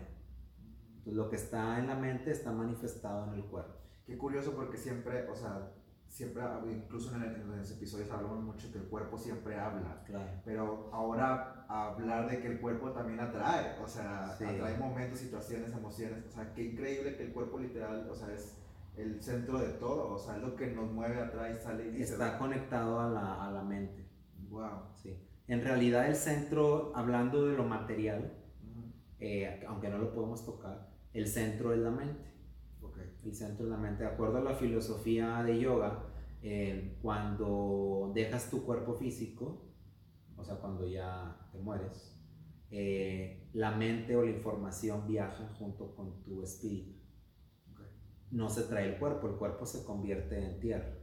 Entonces, 0.99 1.15
lo 1.15 1.31
que 1.31 1.37
está 1.37 1.79
en 1.79 1.87
la 1.87 1.95
mente 1.95 2.33
está 2.33 2.53
manifestado 2.53 3.33
en 3.33 3.39
el 3.41 3.47
cuerpo. 3.47 3.73
Qué 4.05 4.19
curioso 4.19 4.53
porque 4.55 4.77
siempre, 4.77 5.27
o 5.31 5.35
sea, 5.35 5.73
siempre, 6.09 6.43
incluso 6.71 7.15
en, 7.17 7.23
el- 7.23 7.35
en 7.37 7.59
los 7.59 7.71
episodios 7.71 8.11
hablamos 8.11 8.43
mucho 8.43 8.73
que 8.73 8.79
el 8.79 8.85
cuerpo 8.85 9.19
siempre 9.19 9.59
habla. 9.59 10.03
Claro. 10.07 10.31
Pero 10.45 10.91
ahora 10.93 11.65
hablar 11.69 12.29
de 12.31 12.41
que 12.41 12.49
el 12.49 12.61
cuerpo 12.61 12.91
también 12.93 13.21
atrae, 13.21 13.79
o 13.83 13.87
sea, 13.87 14.35
Sí. 14.39 14.45
atrae 14.45 14.79
momentos, 14.79 15.19
situaciones, 15.19 15.73
emociones, 15.73 16.25
o 16.27 16.31
sea, 16.31 16.53
qué 16.55 16.63
increíble 16.65 17.17
que 17.17 17.25
el 17.25 17.33
cuerpo 17.33 17.59
literal, 17.59 18.09
o 18.11 18.15
sea, 18.15 18.33
es 18.33 18.57
el 18.97 19.21
centro 19.23 19.59
de 19.59 19.69
todo, 19.75 20.15
o 20.15 20.19
sea, 20.19 20.37
es 20.37 20.43
lo 20.43 20.57
que 20.57 20.69
nos 20.69 20.91
mueve, 20.91 21.21
atrae, 21.21 21.59
sale 21.59 21.91
y 21.91 22.03
Está 22.03 22.39
conectado 22.39 22.99
a 23.01 23.11
la, 23.11 23.47
a 23.47 23.51
la 23.51 23.63
mente. 23.63 24.09
Wow. 24.49 24.85
¿sí? 24.95 25.23
En 25.49 25.63
realidad, 25.63 26.07
el 26.07 26.17
centro, 26.17 26.93
hablando 26.97 27.47
de 27.47 27.57
lo 27.57 27.65
material, 27.65 28.33
eh, 29.21 29.65
aunque 29.69 29.89
no 29.89 29.99
lo 29.99 30.13
podemos 30.13 30.45
tocar, 30.45 30.89
el 31.13 31.27
centro 31.27 31.73
es 31.73 31.79
la 31.81 31.91
mente. 31.91 32.25
El 33.27 33.35
centro 33.35 33.65
es 33.65 33.71
la 33.71 33.77
mente. 33.77 34.05
De 34.05 34.11
acuerdo 34.11 34.39
a 34.39 34.41
la 34.41 34.55
filosofía 34.55 35.43
de 35.43 35.59
yoga, 35.59 36.07
eh, 36.43 36.97
cuando 37.03 38.13
dejas 38.15 38.51
tu 38.51 38.65
cuerpo 38.65 38.95
físico, 38.95 39.65
o 40.37 40.45
sea, 40.45 40.57
cuando 40.57 40.87
ya 40.87 41.49
te 41.51 41.59
mueres, 41.59 42.23
eh, 42.71 43.49
la 43.53 43.73
mente 43.73 44.15
o 44.15 44.23
la 44.23 44.31
información 44.31 45.09
viaja 45.09 45.53
junto 45.59 45.97
con 45.97 46.23
tu 46.23 46.41
espíritu. 46.43 47.01
No 48.31 48.49
se 48.49 48.63
trae 48.63 48.93
el 48.93 48.99
cuerpo, 49.01 49.29
el 49.29 49.35
cuerpo 49.35 49.67
se 49.67 49.85
convierte 49.85 50.39
en 50.39 50.61
tierra, 50.61 50.97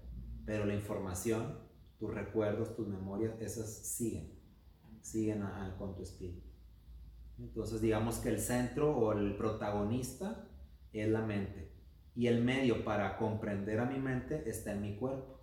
pero 0.45 0.65
la 0.65 0.76
información, 0.76 1.59
tus 1.99 2.13
recuerdos, 2.13 2.74
tus 2.74 2.88
memorias, 2.88 3.34
esas 3.41 3.69
siguen, 3.69 4.39
siguen 5.01 5.43
con 5.78 5.93
tu 5.95 6.03
espíritu. 6.03 6.47
Entonces 7.38 7.82
digamos 7.82 8.19
que 8.19 8.30
el 8.30 8.39
centro 8.39 8.95
o 8.95 9.11
el 9.11 9.36
protagonista 9.36 10.47
es 10.93 11.09
la 11.09 11.21
mente 11.21 11.74
y 12.16 12.28
el 12.28 12.43
medio 12.43 12.84
para 12.84 13.18
comprender 13.18 13.80
a 13.80 13.86
mi 13.86 13.99
mente 13.99 14.49
está 14.49 14.74
en 14.74 14.82
mi 14.82 14.95
cuerpo. 14.95 15.39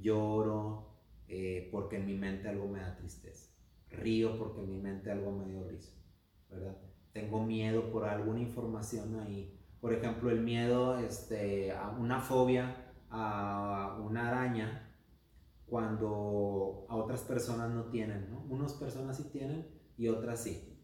Lloro 0.00 0.96
eh, 1.28 1.68
porque 1.72 1.96
en 1.96 2.06
mi 2.06 2.14
mente 2.14 2.48
algo 2.48 2.68
me 2.68 2.80
da 2.80 2.96
tristeza. 2.96 3.50
Río 3.90 4.38
porque 4.38 4.60
en 4.60 4.68
mi 4.68 4.78
mente 4.78 5.10
algo 5.10 5.32
me 5.32 5.46
dio 5.46 5.64
risa. 5.64 5.92
¿Verdad? 6.50 6.76
Tengo 7.12 7.42
miedo 7.44 7.90
por 7.90 8.04
alguna 8.04 8.40
información 8.40 9.18
ahí. 9.20 9.58
Por 9.80 9.92
ejemplo, 9.92 10.30
el 10.30 10.40
miedo 10.40 10.98
este, 10.98 11.72
a 11.72 11.90
una 11.90 12.20
fobia 12.20 12.86
a 13.10 13.98
una 14.04 14.28
araña 14.28 14.82
cuando 15.66 16.86
a 16.88 16.96
otras 16.96 17.22
personas 17.22 17.70
no 17.70 17.84
tienen, 17.86 18.30
¿no? 18.30 18.44
Unas 18.48 18.74
personas 18.74 19.16
sí 19.16 19.24
tienen 19.32 19.66
y 19.96 20.08
otras 20.08 20.42
sí. 20.42 20.75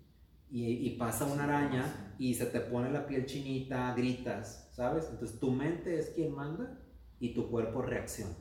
Y, 0.55 0.87
y 0.87 0.99
pasa 0.99 1.25
una 1.25 1.45
araña 1.45 2.15
y 2.19 2.35
se 2.35 2.45
te 2.45 2.61
pone 2.61 2.93
la 2.93 3.07
piel 3.07 3.25
chinita, 3.25 3.95
gritas, 3.95 4.69
¿sabes? 4.73 5.09
Entonces 5.11 5.41
tu 5.41 5.51
mente 5.51 5.99
es 5.99 6.11
quien 6.11 6.35
manda 6.35 6.79
y 7.19 7.33
tu 7.33 7.51
cuerpo 7.51 7.81
reacciona 7.81 8.35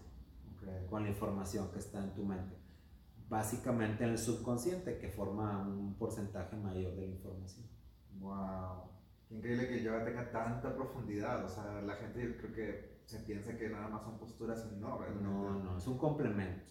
Ok. 0.55 0.89
con 0.89 1.03
la 1.03 1.09
información 1.09 1.71
que 1.71 1.79
está 1.79 2.03
en 2.03 2.13
tu 2.13 2.25
mente. 2.25 2.57
Básicamente 3.29 4.03
en 4.03 4.09
el 4.09 4.17
subconsciente 4.17 4.97
que 4.97 5.07
forma 5.07 5.65
un 5.65 5.95
porcentaje 5.97 6.57
mayor 6.57 6.93
de 6.95 7.07
la 7.07 7.13
información. 7.13 7.65
Wow. 8.19 8.89
Qué 9.29 9.35
increíble 9.37 9.69
que 9.69 9.77
el 9.77 9.83
yoga 9.85 10.03
tenga 10.03 10.29
tanta 10.31 10.75
profundidad, 10.75 11.45
o 11.45 11.47
sea, 11.47 11.81
la 11.81 11.95
gente 11.95 12.21
yo 12.21 12.35
creo 12.35 12.53
que 12.53 13.01
se 13.05 13.19
piensa 13.21 13.57
que 13.57 13.69
nada 13.69 13.87
más 13.87 14.03
son 14.03 14.17
posturas 14.17 14.67
y 14.69 14.75
no, 14.81 14.97
realmente. 14.97 15.23
No, 15.23 15.59
no, 15.63 15.77
es 15.77 15.87
un 15.87 15.97
complemento. 15.97 16.65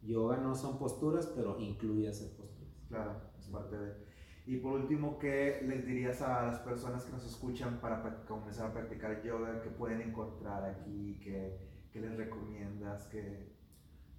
Yoga 0.00 0.38
no 0.38 0.54
son 0.54 0.78
posturas, 0.78 1.26
pero 1.36 1.60
incluye 1.60 2.08
hacer 2.08 2.34
posturas. 2.34 2.72
Claro, 2.88 3.20
es 3.38 3.46
parte 3.48 3.76
de... 3.76 4.07
Y 4.48 4.56
por 4.56 4.80
último, 4.80 5.18
¿qué 5.18 5.62
les 5.68 5.86
dirías 5.86 6.22
a 6.22 6.46
las 6.46 6.60
personas 6.60 7.04
que 7.04 7.12
nos 7.12 7.22
escuchan 7.26 7.82
para 7.82 8.24
comenzar 8.26 8.70
a 8.70 8.72
practicar 8.72 9.22
yoga? 9.22 9.60
¿Qué 9.60 9.68
pueden 9.68 10.00
encontrar 10.00 10.64
aquí? 10.64 11.20
¿Qué, 11.22 11.58
qué 11.92 12.00
les 12.00 12.16
recomiendas? 12.16 13.08
¿Qué... 13.08 13.52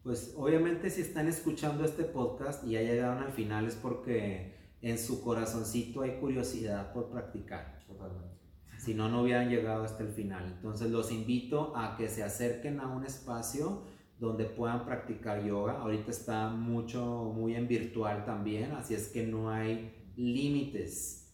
Pues 0.04 0.36
obviamente 0.38 0.92
si 0.92 1.02
están 1.02 1.28
escuchando 1.28 1.84
este 1.84 2.04
podcast 2.04 2.64
y 2.64 2.74
ya 2.74 2.82
llegaron 2.82 3.24
al 3.24 3.32
final 3.32 3.66
es 3.66 3.74
porque 3.74 4.54
en 4.84 5.00
su 5.00 5.24
corazoncito 5.24 6.04
hay 6.04 6.20
curiosidad 6.20 6.94
por 6.94 7.10
practicar. 7.10 7.84
Totalmente. 7.88 8.38
Si 8.78 8.94
no, 8.94 9.10
no 9.10 9.24
hubieran 9.24 9.50
llegado 9.50 9.84
hasta 9.84 10.04
el 10.04 10.10
final. 10.10 10.46
Entonces 10.46 10.92
los 10.92 11.12
invito 11.12 11.76
a 11.76 11.98
que 11.98 12.08
se 12.08 12.22
acerquen 12.22 12.82
a 12.82 12.88
un 12.88 13.04
espacio 13.04 13.82
donde 14.20 14.46
puedan 14.46 14.86
practicar 14.86 15.44
yoga. 15.44 15.82
Ahorita 15.82 16.12
está 16.12 16.50
mucho, 16.50 17.34
muy 17.36 17.56
en 17.56 17.68
virtual 17.68 18.26
también, 18.26 18.74
así 18.74 18.94
es 18.94 19.08
que 19.08 19.26
no 19.26 19.50
hay 19.50 19.96
límites. 20.20 21.34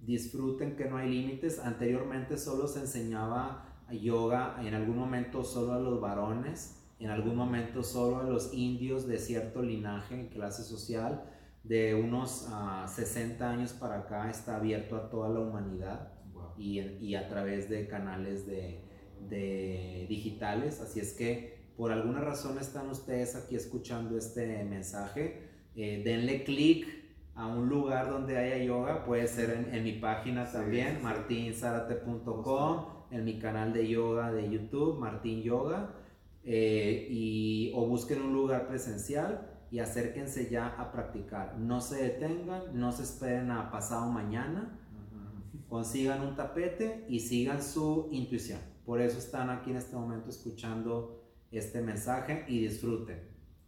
Disfruten 0.00 0.76
que 0.76 0.86
no 0.86 0.96
hay 0.98 1.10
límites. 1.10 1.58
Anteriormente 1.60 2.38
solo 2.38 2.66
se 2.68 2.80
enseñaba 2.80 3.84
yoga 3.90 4.56
en 4.66 4.74
algún 4.74 4.96
momento 4.96 5.44
solo 5.44 5.74
a 5.74 5.78
los 5.80 6.00
varones, 6.00 6.78
en 6.98 7.10
algún 7.10 7.36
momento 7.36 7.82
solo 7.82 8.18
a 8.18 8.24
los 8.24 8.54
indios 8.54 9.06
de 9.06 9.18
cierto 9.18 9.62
linaje 9.62 10.14
en 10.14 10.28
clase 10.28 10.62
social. 10.64 11.24
De 11.64 11.94
unos 11.94 12.46
ah, 12.50 12.86
60 12.88 13.48
años 13.50 13.72
para 13.72 14.00
acá 14.00 14.30
está 14.30 14.56
abierto 14.56 14.96
a 14.96 15.10
toda 15.10 15.28
la 15.28 15.40
humanidad 15.40 16.12
Wow. 16.32 16.54
y, 16.56 16.80
y 16.80 17.14
a 17.14 17.28
través 17.28 17.68
de 17.68 17.86
canales 17.88 18.46
de, 18.46 18.84
de 19.20 20.06
digitales. 20.08 20.80
Así 20.80 21.00
es 21.00 21.12
que 21.14 21.72
por 21.76 21.92
alguna 21.92 22.20
razón 22.20 22.58
están 22.58 22.88
ustedes 22.90 23.34
aquí 23.36 23.56
escuchando 23.56 24.16
este 24.18 24.64
mensaje. 24.64 25.50
eh, 25.74 26.02
denle 26.04 26.44
clic 26.44 26.86
a 27.34 27.46
un 27.46 27.68
lugar 27.68 28.10
donde 28.10 28.36
haya 28.38 28.58
yoga. 28.64 29.04
Puede 29.04 29.26
ser 29.26 29.50
en, 29.50 29.74
en 29.74 29.84
mi 29.84 29.92
página 29.92 30.46
Sí, 30.46 30.52
también, 30.52 30.96
sí, 30.98 31.02
martinsarate.com, 31.02 32.86
en 33.10 33.24
mi 33.24 33.38
canal 33.38 33.72
de 33.72 33.88
yoga 33.88 34.32
de 34.32 34.50
YouTube, 34.50 34.98
Martín 34.98 35.42
Yoga. 35.42 35.94
eh, 36.44 37.06
y, 37.10 37.72
o 37.74 37.86
busquen 37.86 38.22
un 38.22 38.32
lugar 38.32 38.66
presencial 38.68 39.48
y 39.70 39.78
acérquense 39.78 40.50
ya 40.50 40.68
a 40.68 40.92
practicar. 40.92 41.58
No 41.58 41.80
se 41.80 42.02
detengan, 42.02 42.78
no 42.78 42.92
se 42.92 43.04
esperen 43.04 43.50
a 43.50 43.70
pasado 43.70 44.10
mañana 44.10 44.78
consigan 45.68 46.20
un 46.20 46.36
tapete 46.36 47.06
y 47.08 47.20
sigan 47.20 47.62
su 47.62 48.08
intuición. 48.12 48.60
Por 48.84 49.00
eso 49.00 49.18
están 49.18 49.48
aquí 49.48 49.70
en 49.70 49.78
este 49.78 49.96
momento 49.96 50.28
escuchando 50.28 51.24
este 51.50 51.80
mensaje 51.80 52.44
y 52.46 52.60
disfruten. 52.60 53.22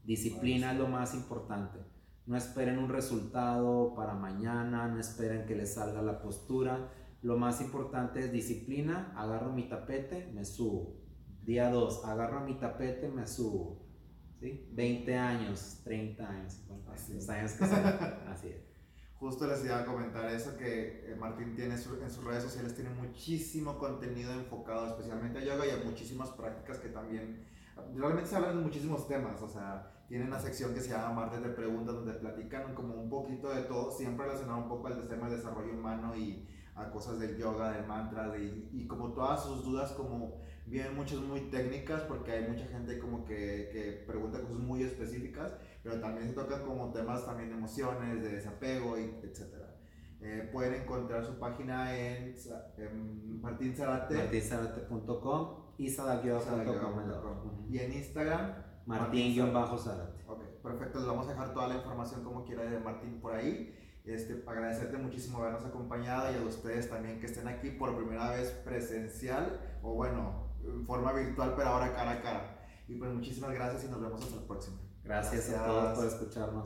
Disciplina 0.05 0.73
es 0.73 0.79
lo 0.79 0.87
más 0.89 1.15
importante. 1.15 1.79
No 2.27 2.37
esperen 2.37 2.79
un 2.79 2.89
resultado 2.89 3.95
para 3.95 4.15
mañana, 4.15 4.89
no 4.89 4.99
esperen 4.99 5.47
que 5.47 5.55
les 5.55 5.75
salga 5.75 6.01
la 6.01 6.23
postura. 6.23 6.91
Lo 7.23 7.37
más 7.37 7.61
importante 7.61 8.21
es 8.21 8.33
disciplina. 8.33 9.13
Agarro 9.17 9.53
mi 9.53 9.69
tapete, 9.69 10.31
me 10.33 10.45
subo. 10.45 11.01
Día 11.43 11.71
2, 11.71 12.05
agarro 12.07 12.41
mi 12.41 12.59
tapete, 12.59 13.09
me 13.09 13.27
subo. 13.27 13.87
¿Sí? 14.41 14.51
¿sí? 14.51 14.69
20 14.73 15.17
años, 15.17 15.81
30 15.85 16.29
años, 16.29 16.53
50 16.55 16.93
Así 16.93 17.13
años 17.31 17.53
que 17.53 17.67
sean. 17.67 17.85
Así 18.29 18.49
es. 18.49 18.75
Justo 19.25 19.47
les 19.47 19.65
iba 19.65 19.79
a 19.79 19.87
comentar 19.87 20.29
eso, 20.31 20.57
que 20.57 21.11
eh, 21.11 21.17
Martín 21.17 21.55
tiene 21.55 21.75
en 21.75 21.81
sus 22.11 22.25
redes 22.25 22.43
sociales 22.43 22.75
tiene 22.75 22.91
muchísimo 22.91 23.79
contenido 23.79 24.33
enfocado 24.35 24.87
especialmente 24.87 25.39
a 25.39 25.45
yoga 25.45 25.67
y 25.67 25.71
a 25.71 25.83
muchísimas 25.85 26.31
prácticas 26.31 26.79
que 26.79 26.89
también, 26.89 27.47
realmente 27.95 28.29
se 28.29 28.37
hablan 28.37 28.59
de 28.59 28.63
muchísimos 28.63 29.09
temas, 29.09 29.41
o 29.41 29.49
sea, 29.49 29.94
tiene 30.09 30.27
una 30.27 30.39
sección 30.39 30.75
que 30.75 30.81
se 30.81 30.91
llama 30.91 31.13
Martes 31.13 31.43
de 31.43 31.51
Preguntas 31.51 31.95
donde 31.95 32.13
platican 32.15 32.75
como 32.75 32.95
un 32.95 33.09
poquito 33.09 33.55
de 33.55 33.63
todo, 33.63 33.91
siempre 33.91 34.27
relacionado 34.27 34.59
un 34.59 34.69
poco 34.69 34.89
al 34.89 35.09
tema 35.09 35.29
del 35.29 35.39
desarrollo 35.39 35.73
humano 35.73 36.15
y 36.17 36.47
a 36.75 36.91
cosas 36.91 37.19
del 37.19 37.37
yoga, 37.37 37.73
del 37.73 37.87
mantra, 37.87 38.29
de, 38.29 38.69
y 38.73 38.87
como 38.87 39.13
todas 39.13 39.45
sus 39.45 39.65
dudas 39.65 39.93
como 39.93 40.41
vienen 40.67 40.95
muchas 40.97 41.21
muy 41.21 41.43
técnicas 41.43 42.03
porque 42.03 42.33
hay 42.33 42.49
mucha 42.49 42.67
gente 42.67 42.99
como 42.99 43.25
que, 43.25 43.69
que 43.73 44.05
pregunta 44.07 44.41
cosas 44.41 44.59
muy 44.59 44.83
específicas 44.83 45.53
pero 45.85 46.01
también 46.01 46.27
se 46.27 46.33
tocan 46.33 46.65
como 46.65 46.91
temas 46.93 47.27
también 47.27 47.51
de 47.51 47.57
emociones, 47.57 48.23
de 48.23 48.31
desapego, 48.31 48.99
y 48.99 49.15
etcétera. 49.23 49.77
Eh, 50.23 50.49
pueden 50.51 50.83
encontrar 50.83 51.23
su 51.23 51.39
página 51.39 51.95
en, 51.95 52.35
en 52.79 53.43
Martín 53.43 53.77
Zarate 53.77 54.15
martinsarate.com 54.15 55.65
y 55.77 55.91
sadagyoga.com 55.91 57.67
y 57.69 57.79
en 57.79 57.93
Instagram. 57.93 58.74
Martín-Zarate. 58.87 60.25
Ok, 60.27 60.43
perfecto. 60.63 60.99
Les 60.99 61.09
vamos 61.09 61.27
a 61.27 61.31
dejar 61.31 61.53
toda 61.53 61.69
la 61.69 61.77
información 61.77 62.25
como 62.25 62.45
quiera 62.45 62.65
de 62.65 62.79
Martín 62.81 63.21
por 63.21 63.35
ahí. 63.35 63.75
Este, 64.05 64.43
agradecerte 64.47 64.99
muchísimo 64.99 65.39
habernos 65.39 65.65
acompañado 65.65 66.31
y 66.31 66.37
a 66.37 66.47
ustedes 66.47 66.91
también 66.91 67.21
que 67.21 67.27
estén 67.27 67.49
aquí 67.49 67.71
por 67.71 67.97
primera 67.97 68.31
vez 68.31 68.51
presencial 68.51 69.59
o 69.83 69.95
bueno, 69.95 70.51
en 70.63 70.85
forma 70.85 71.13
virtual, 71.13 71.55
pero 71.57 71.71
ahora 71.71 71.95
cara 71.95 72.11
a 72.11 72.23
cara. 72.23 72.67
Y 72.87 72.97
pues 72.97 73.11
muchísimas 73.13 73.55
gracias 73.55 73.85
y 73.85 73.89
nos 73.89 74.03
vemos 74.03 74.23
hasta 74.23 74.37
la 74.37 74.47
próxima. 74.47 74.77
Gracias, 75.03 75.51
a 75.51 75.65
todos 75.65 75.99
por 75.99 76.07
escucharnos. 76.07 76.65